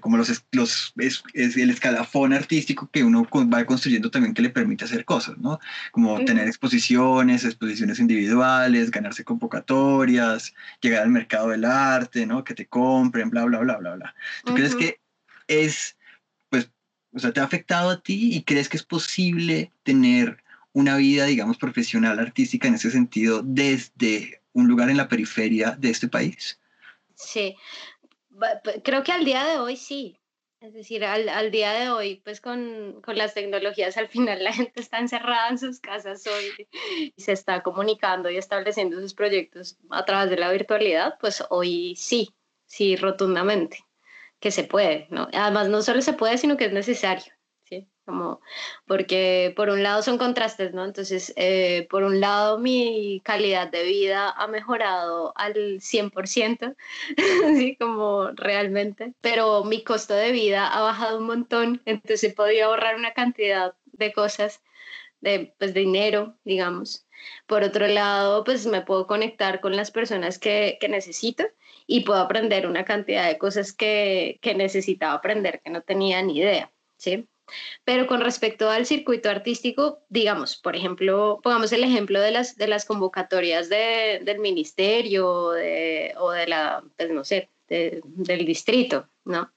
como 0.00 0.16
los, 0.16 0.44
los 0.52 0.92
es, 0.96 1.22
el 1.34 1.70
escalafón 1.70 2.32
artístico 2.32 2.88
que 2.90 3.04
uno 3.04 3.26
va 3.52 3.64
construyendo 3.64 4.10
también 4.10 4.34
que 4.34 4.42
le 4.42 4.50
permite 4.50 4.84
hacer 4.84 5.04
cosas, 5.04 5.38
¿no? 5.38 5.58
Como 5.92 6.24
tener 6.24 6.46
exposiciones, 6.46 7.44
exposiciones 7.44 7.98
individuales, 7.98 8.90
ganarse 8.90 9.24
convocatorias, 9.24 10.54
llegar 10.80 11.02
al 11.02 11.10
mercado 11.10 11.48
del 11.48 11.64
arte, 11.64 12.26
¿no? 12.26 12.44
Que 12.44 12.54
te 12.54 12.66
compren, 12.66 13.30
bla, 13.30 13.44
bla, 13.44 13.60
bla, 13.60 13.76
bla, 13.76 13.94
bla. 13.94 14.14
¿Tú 14.44 14.54
crees 14.54 14.74
que 14.74 15.00
es, 15.48 15.96
pues, 16.48 16.70
o 17.12 17.18
sea, 17.18 17.32
te 17.32 17.40
ha 17.40 17.44
afectado 17.44 17.90
a 17.90 18.00
ti 18.00 18.34
y 18.34 18.42
crees 18.42 18.68
que 18.68 18.76
es 18.76 18.82
posible 18.82 19.70
tener 19.82 20.42
una 20.76 20.98
vida, 20.98 21.24
digamos, 21.24 21.56
profesional, 21.56 22.18
artística 22.18 22.68
en 22.68 22.74
ese 22.74 22.90
sentido 22.90 23.40
desde 23.42 24.42
un 24.52 24.68
lugar 24.68 24.90
en 24.90 24.98
la 24.98 25.08
periferia 25.08 25.70
de 25.70 25.88
este 25.88 26.06
país? 26.06 26.60
Sí, 27.14 27.56
creo 28.84 29.02
que 29.02 29.12
al 29.12 29.24
día 29.24 29.42
de 29.44 29.58
hoy 29.58 29.76
sí. 29.76 30.20
Es 30.60 30.74
decir, 30.74 31.02
al, 31.04 31.30
al 31.30 31.50
día 31.50 31.72
de 31.72 31.88
hoy, 31.88 32.20
pues 32.22 32.42
con, 32.42 33.00
con, 33.02 33.16
las 33.16 33.32
tecnologías, 33.32 33.96
al 33.96 34.08
final 34.08 34.44
la 34.44 34.52
gente 34.52 34.78
está 34.80 34.98
encerrada 34.98 35.48
en 35.48 35.58
sus 35.58 35.80
casas 35.80 36.26
hoy 36.26 36.66
y 37.16 37.22
se 37.22 37.32
está 37.32 37.62
comunicando 37.62 38.28
y 38.28 38.36
estableciendo 38.36 39.00
sus 39.00 39.14
proyectos 39.14 39.78
a 39.90 40.04
través 40.04 40.28
de 40.28 40.36
la 40.36 40.52
virtualidad, 40.52 41.14
pues 41.20 41.42
hoy 41.48 41.94
sí, 41.96 42.34
sí, 42.66 42.96
rotundamente, 42.96 43.78
que 44.40 44.50
se 44.50 44.64
puede, 44.64 45.06
¿no? 45.08 45.28
Además, 45.32 45.70
no 45.70 45.80
solo 45.80 46.02
se 46.02 46.12
puede, 46.12 46.36
sino 46.36 46.58
que 46.58 46.66
es 46.66 46.72
necesario 46.72 47.35
como 48.06 48.40
porque 48.86 49.52
por 49.56 49.68
un 49.68 49.82
lado 49.82 50.02
son 50.02 50.16
contrastes, 50.16 50.72
¿no? 50.72 50.84
Entonces, 50.84 51.34
eh, 51.36 51.86
por 51.90 52.04
un 52.04 52.20
lado 52.20 52.58
mi 52.58 53.20
calidad 53.24 53.70
de 53.70 53.82
vida 53.82 54.30
ha 54.30 54.46
mejorado 54.46 55.32
al 55.36 55.80
100%, 55.80 56.76
sí, 57.56 57.76
como 57.78 58.30
realmente, 58.32 59.12
pero 59.20 59.64
mi 59.64 59.84
costo 59.84 60.14
de 60.14 60.32
vida 60.32 60.68
ha 60.68 60.80
bajado 60.80 61.18
un 61.18 61.26
montón, 61.26 61.82
entonces 61.84 62.24
he 62.24 62.34
podido 62.34 62.68
ahorrar 62.68 62.96
una 62.96 63.12
cantidad 63.12 63.74
de 63.84 64.12
cosas, 64.12 64.62
de, 65.20 65.54
pues, 65.58 65.74
de 65.74 65.80
dinero, 65.80 66.36
digamos. 66.44 67.06
Por 67.46 67.62
otro 67.62 67.86
lado, 67.88 68.44
pues 68.44 68.66
me 68.66 68.82
puedo 68.82 69.06
conectar 69.06 69.60
con 69.60 69.74
las 69.76 69.90
personas 69.90 70.38
que, 70.38 70.78
que 70.80 70.88
necesito 70.88 71.44
y 71.86 72.00
puedo 72.00 72.20
aprender 72.20 72.66
una 72.66 72.84
cantidad 72.84 73.26
de 73.26 73.38
cosas 73.38 73.72
que, 73.72 74.38
que 74.42 74.54
necesitaba 74.54 75.14
aprender, 75.14 75.60
que 75.62 75.70
no 75.70 75.82
tenía 75.82 76.22
ni 76.22 76.38
idea, 76.38 76.72
¿sí? 76.98 77.28
Pero 77.84 78.06
con 78.06 78.20
respecto 78.20 78.70
al 78.70 78.86
circuito 78.86 79.30
artístico, 79.30 80.00
digamos, 80.08 80.56
por 80.56 80.76
ejemplo, 80.76 81.40
pongamos 81.42 81.72
el 81.72 81.84
ejemplo 81.84 82.20
de 82.20 82.30
las, 82.30 82.56
de 82.56 82.66
las 82.66 82.84
convocatorias 82.84 83.68
de, 83.68 84.20
del 84.24 84.38
ministerio 84.40 85.50
de, 85.52 86.14
o 86.18 86.30
de 86.30 86.46
la, 86.46 86.82
pues 86.96 87.10
no 87.10 87.24
sé, 87.24 87.50
del 87.68 88.46
distrito, 88.46 89.08
¿no? 89.24 89.52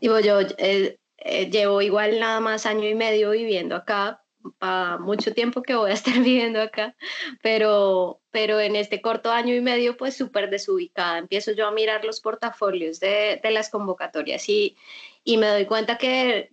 Digo, 0.00 0.20
yo 0.20 0.40
eh, 0.58 0.98
eh, 1.18 1.50
llevo 1.50 1.82
igual 1.82 2.20
nada 2.20 2.40
más 2.40 2.66
año 2.66 2.88
y 2.88 2.94
medio 2.94 3.30
viviendo 3.30 3.76
acá, 3.76 4.22
para 4.58 4.98
mucho 4.98 5.34
tiempo 5.34 5.62
que 5.62 5.74
voy 5.74 5.90
a 5.90 5.94
estar 5.94 6.14
viviendo 6.22 6.60
acá, 6.60 6.96
pero, 7.42 8.20
pero 8.30 8.60
en 8.60 8.76
este 8.76 9.00
corto 9.00 9.30
año 9.30 9.54
y 9.54 9.60
medio, 9.60 9.96
pues 9.96 10.16
súper 10.16 10.50
desubicada. 10.50 11.18
Empiezo 11.18 11.52
yo 11.52 11.66
a 11.66 11.72
mirar 11.72 12.04
los 12.04 12.20
portafolios 12.20 13.00
de, 13.00 13.40
de 13.42 13.50
las 13.50 13.70
convocatorias 13.70 14.48
y, 14.48 14.76
y 15.24 15.36
me 15.36 15.48
doy 15.48 15.66
cuenta 15.66 15.98
que 15.98 16.50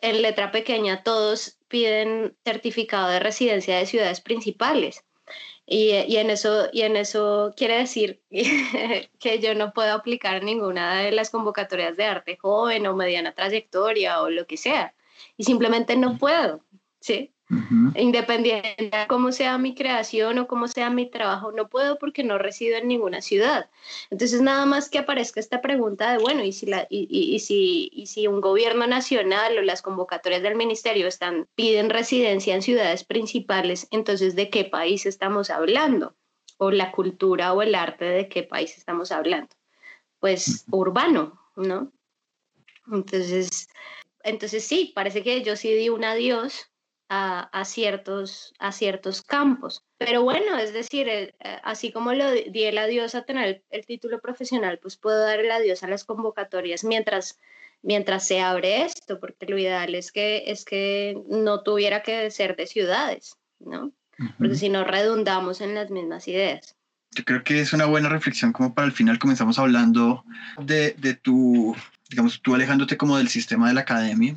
en 0.00 0.22
letra 0.22 0.50
pequeña 0.52 1.02
todos 1.02 1.58
piden 1.68 2.36
certificado 2.44 3.08
de 3.08 3.20
residencia 3.20 3.78
de 3.78 3.86
ciudades 3.86 4.20
principales. 4.20 5.04
Y, 5.66 5.90
y, 5.92 6.16
en 6.16 6.30
eso, 6.30 6.68
y 6.72 6.82
en 6.82 6.96
eso 6.96 7.54
quiere 7.56 7.78
decir 7.78 8.20
que 9.20 9.38
yo 9.38 9.54
no 9.54 9.72
puedo 9.72 9.94
aplicar 9.94 10.42
ninguna 10.42 11.02
de 11.02 11.12
las 11.12 11.30
convocatorias 11.30 11.96
de 11.96 12.04
arte 12.04 12.36
joven 12.36 12.86
o 12.86 12.96
mediana 12.96 13.34
trayectoria 13.34 14.20
o 14.20 14.30
lo 14.30 14.46
que 14.46 14.56
sea. 14.56 14.94
Y 15.36 15.44
simplemente 15.44 15.96
no 15.96 16.18
puedo, 16.18 16.64
¿sí? 17.00 17.32
Independiente 17.96 18.76
de 18.78 19.06
cómo 19.08 19.32
sea 19.32 19.58
mi 19.58 19.74
creación 19.74 20.38
o 20.38 20.46
cómo 20.46 20.68
sea 20.68 20.88
mi 20.88 21.10
trabajo, 21.10 21.50
no 21.50 21.68
puedo 21.68 21.98
porque 21.98 22.22
no 22.22 22.38
resido 22.38 22.76
en 22.76 22.86
ninguna 22.86 23.22
ciudad. 23.22 23.68
Entonces, 24.10 24.40
nada 24.40 24.66
más 24.66 24.88
que 24.88 24.98
aparezca 24.98 25.40
esta 25.40 25.60
pregunta 25.60 26.12
de, 26.12 26.18
bueno, 26.18 26.44
¿y 26.44 26.52
si, 26.52 26.66
la, 26.66 26.86
y, 26.88 27.08
y, 27.10 27.40
si, 27.40 27.90
y 27.92 28.06
si 28.06 28.28
un 28.28 28.40
gobierno 28.40 28.86
nacional 28.86 29.58
o 29.58 29.62
las 29.62 29.82
convocatorias 29.82 30.42
del 30.42 30.54
ministerio 30.54 31.08
están, 31.08 31.48
piden 31.56 31.90
residencia 31.90 32.54
en 32.54 32.62
ciudades 32.62 33.02
principales, 33.02 33.88
entonces, 33.90 34.36
¿de 34.36 34.48
qué 34.48 34.64
país 34.64 35.04
estamos 35.04 35.50
hablando? 35.50 36.14
O 36.58 36.70
la 36.70 36.92
cultura 36.92 37.52
o 37.52 37.62
el 37.62 37.74
arte, 37.74 38.04
¿de 38.04 38.28
qué 38.28 38.44
país 38.44 38.78
estamos 38.78 39.10
hablando? 39.10 39.48
Pues 40.20 40.66
urbano, 40.70 41.40
¿no? 41.56 41.90
Entonces, 42.92 43.68
entonces 44.22 44.64
sí, 44.64 44.92
parece 44.94 45.24
que 45.24 45.42
yo 45.42 45.56
sí 45.56 45.72
di 45.74 45.88
un 45.88 46.04
adiós 46.04 46.69
a, 47.12 47.64
ciertos, 47.64 48.54
a 48.60 48.70
ciertos 48.70 49.22
campos. 49.22 49.82
Pero 49.98 50.22
bueno, 50.22 50.56
es 50.58 50.72
decir, 50.72 51.08
eh, 51.08 51.34
así 51.64 51.90
como 51.90 52.12
lo 52.12 52.30
di 52.30 52.64
el 52.64 52.78
adiós 52.78 53.16
a 53.16 53.22
tener 53.22 53.64
el, 53.70 53.84
título 53.84 54.20
profesional, 54.20 54.78
pues 54.80 54.96
puedo 54.96 55.18
dar 55.18 55.40
el 55.40 55.50
adiós 55.50 55.82
a 55.82 55.88
las 55.88 56.04
convocatorias 56.04 56.84
mientras, 56.84 57.40
mientras 57.82 58.24
se 58.24 58.40
abre 58.40 58.82
esto, 58.82 59.18
porque 59.18 59.46
lo 59.46 59.58
ideal 59.58 59.96
es 59.96 60.12
que, 60.12 60.44
es 60.46 60.64
que 60.64 61.20
no 61.28 61.64
tuviera 61.64 62.04
que 62.04 62.30
ser 62.30 62.54
de 62.54 62.68
ciudades, 62.68 63.36
¿no? 63.58 63.92
Porque 64.38 64.54
si 64.54 64.68
no 64.68 64.84
redundamos 64.84 65.60
en 65.62 65.74
las 65.74 65.90
mismas 65.90 66.28
ideas. 66.28 66.76
Yo 67.12 67.24
creo 67.24 67.42
que 67.42 67.60
es 67.60 67.72
una 67.72 67.86
buena 67.86 68.08
reflexión 68.08 68.52
como 68.52 68.72
para 68.72 68.86
el 68.86 68.92
final 68.92 69.18
comenzamos 69.18 69.58
hablando 69.58 70.22
de, 70.60 70.92
de 70.92 71.14
tu, 71.14 71.74
digamos, 72.08 72.40
tú 72.40 72.54
alejándote 72.54 72.96
como 72.96 73.16
del 73.16 73.28
sistema 73.28 73.66
de 73.66 73.74
la 73.74 73.80
academia 73.80 74.36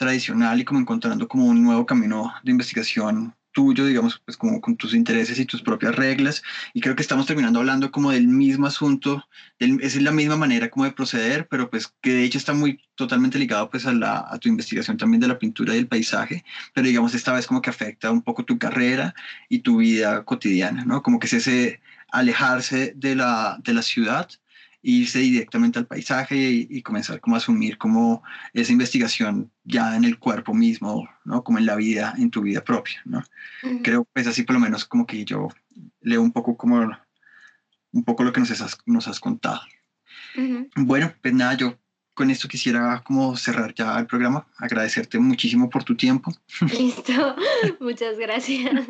tradicional 0.00 0.58
y 0.58 0.64
como 0.64 0.80
encontrando 0.80 1.28
como 1.28 1.44
un 1.44 1.62
nuevo 1.62 1.84
camino 1.84 2.32
de 2.42 2.52
investigación 2.52 3.34
tuyo, 3.52 3.84
digamos, 3.84 4.18
pues 4.24 4.38
como 4.38 4.58
con 4.62 4.76
tus 4.76 4.94
intereses 4.94 5.38
y 5.38 5.44
tus 5.44 5.60
propias 5.60 5.94
reglas. 5.94 6.42
Y 6.72 6.80
creo 6.80 6.96
que 6.96 7.02
estamos 7.02 7.26
terminando 7.26 7.58
hablando 7.58 7.90
como 7.90 8.10
del 8.10 8.26
mismo 8.26 8.66
asunto, 8.66 9.22
es 9.58 10.00
la 10.00 10.10
misma 10.10 10.38
manera 10.38 10.70
como 10.70 10.86
de 10.86 10.92
proceder, 10.92 11.48
pero 11.48 11.68
pues 11.68 11.92
que 12.00 12.14
de 12.14 12.24
hecho 12.24 12.38
está 12.38 12.54
muy 12.54 12.80
totalmente 12.94 13.38
ligado 13.38 13.68
pues 13.68 13.84
a, 13.84 13.92
la, 13.92 14.24
a 14.26 14.38
tu 14.38 14.48
investigación 14.48 14.96
también 14.96 15.20
de 15.20 15.28
la 15.28 15.38
pintura 15.38 15.74
y 15.74 15.78
el 15.78 15.88
paisaje, 15.88 16.44
pero 16.72 16.86
digamos 16.86 17.14
esta 17.14 17.34
vez 17.34 17.46
como 17.46 17.60
que 17.60 17.68
afecta 17.68 18.10
un 18.10 18.22
poco 18.22 18.46
tu 18.46 18.58
carrera 18.58 19.14
y 19.50 19.58
tu 19.58 19.78
vida 19.78 20.24
cotidiana, 20.24 20.86
¿no? 20.86 21.02
Como 21.02 21.18
que 21.18 21.26
es 21.26 21.34
ese 21.34 21.80
alejarse 22.10 22.94
de 22.96 23.16
la, 23.16 23.58
de 23.62 23.74
la 23.74 23.82
ciudad 23.82 24.30
irse 24.82 25.18
directamente 25.18 25.78
al 25.78 25.86
paisaje 25.86 26.36
y, 26.36 26.82
comenzar 26.82 27.20
como 27.20 27.36
a 27.36 27.38
asumir 27.38 27.76
como 27.76 28.22
esa 28.52 28.72
investigación 28.72 29.50
ya 29.64 29.96
en 29.96 30.04
el 30.04 30.18
cuerpo 30.18 30.54
mismo, 30.54 31.08
¿no? 31.24 31.44
Como 31.44 31.58
en 31.58 31.66
la 31.66 31.76
vida, 31.76 32.14
en 32.16 32.30
tu 32.30 32.40
vida 32.42 32.64
propia, 32.64 33.00
¿no? 33.04 33.22
Creo 33.82 34.06
que 34.14 34.22
es 34.22 34.26
así 34.26 34.42
por 34.42 34.54
lo 34.54 34.60
menos 34.60 34.84
como 34.84 35.06
que 35.06 35.24
yo 35.24 35.48
leo 36.00 36.22
un 36.22 36.32
poco 36.32 36.56
como 36.56 36.90
un 37.92 38.04
poco 38.04 38.24
lo 38.24 38.32
que 38.32 38.40
nos 38.40 38.50
has, 38.50 38.78
nos 38.86 39.08
has 39.08 39.20
contado. 39.20 39.60
Bueno, 40.76 41.12
pues 41.20 41.34
nada, 41.34 41.54
yo 41.54 41.78
con 42.14 42.30
esto 42.30 42.48
quisiera 42.48 43.02
como 43.04 43.36
cerrar 43.36 43.74
ya 43.74 43.98
el 43.98 44.06
programa, 44.06 44.46
agradecerte 44.58 45.18
muchísimo 45.18 45.68
por 45.68 45.84
tu 45.84 45.96
tiempo. 45.96 46.32
Listo, 46.60 47.36
muchas 47.80 48.18
gracias. 48.18 48.86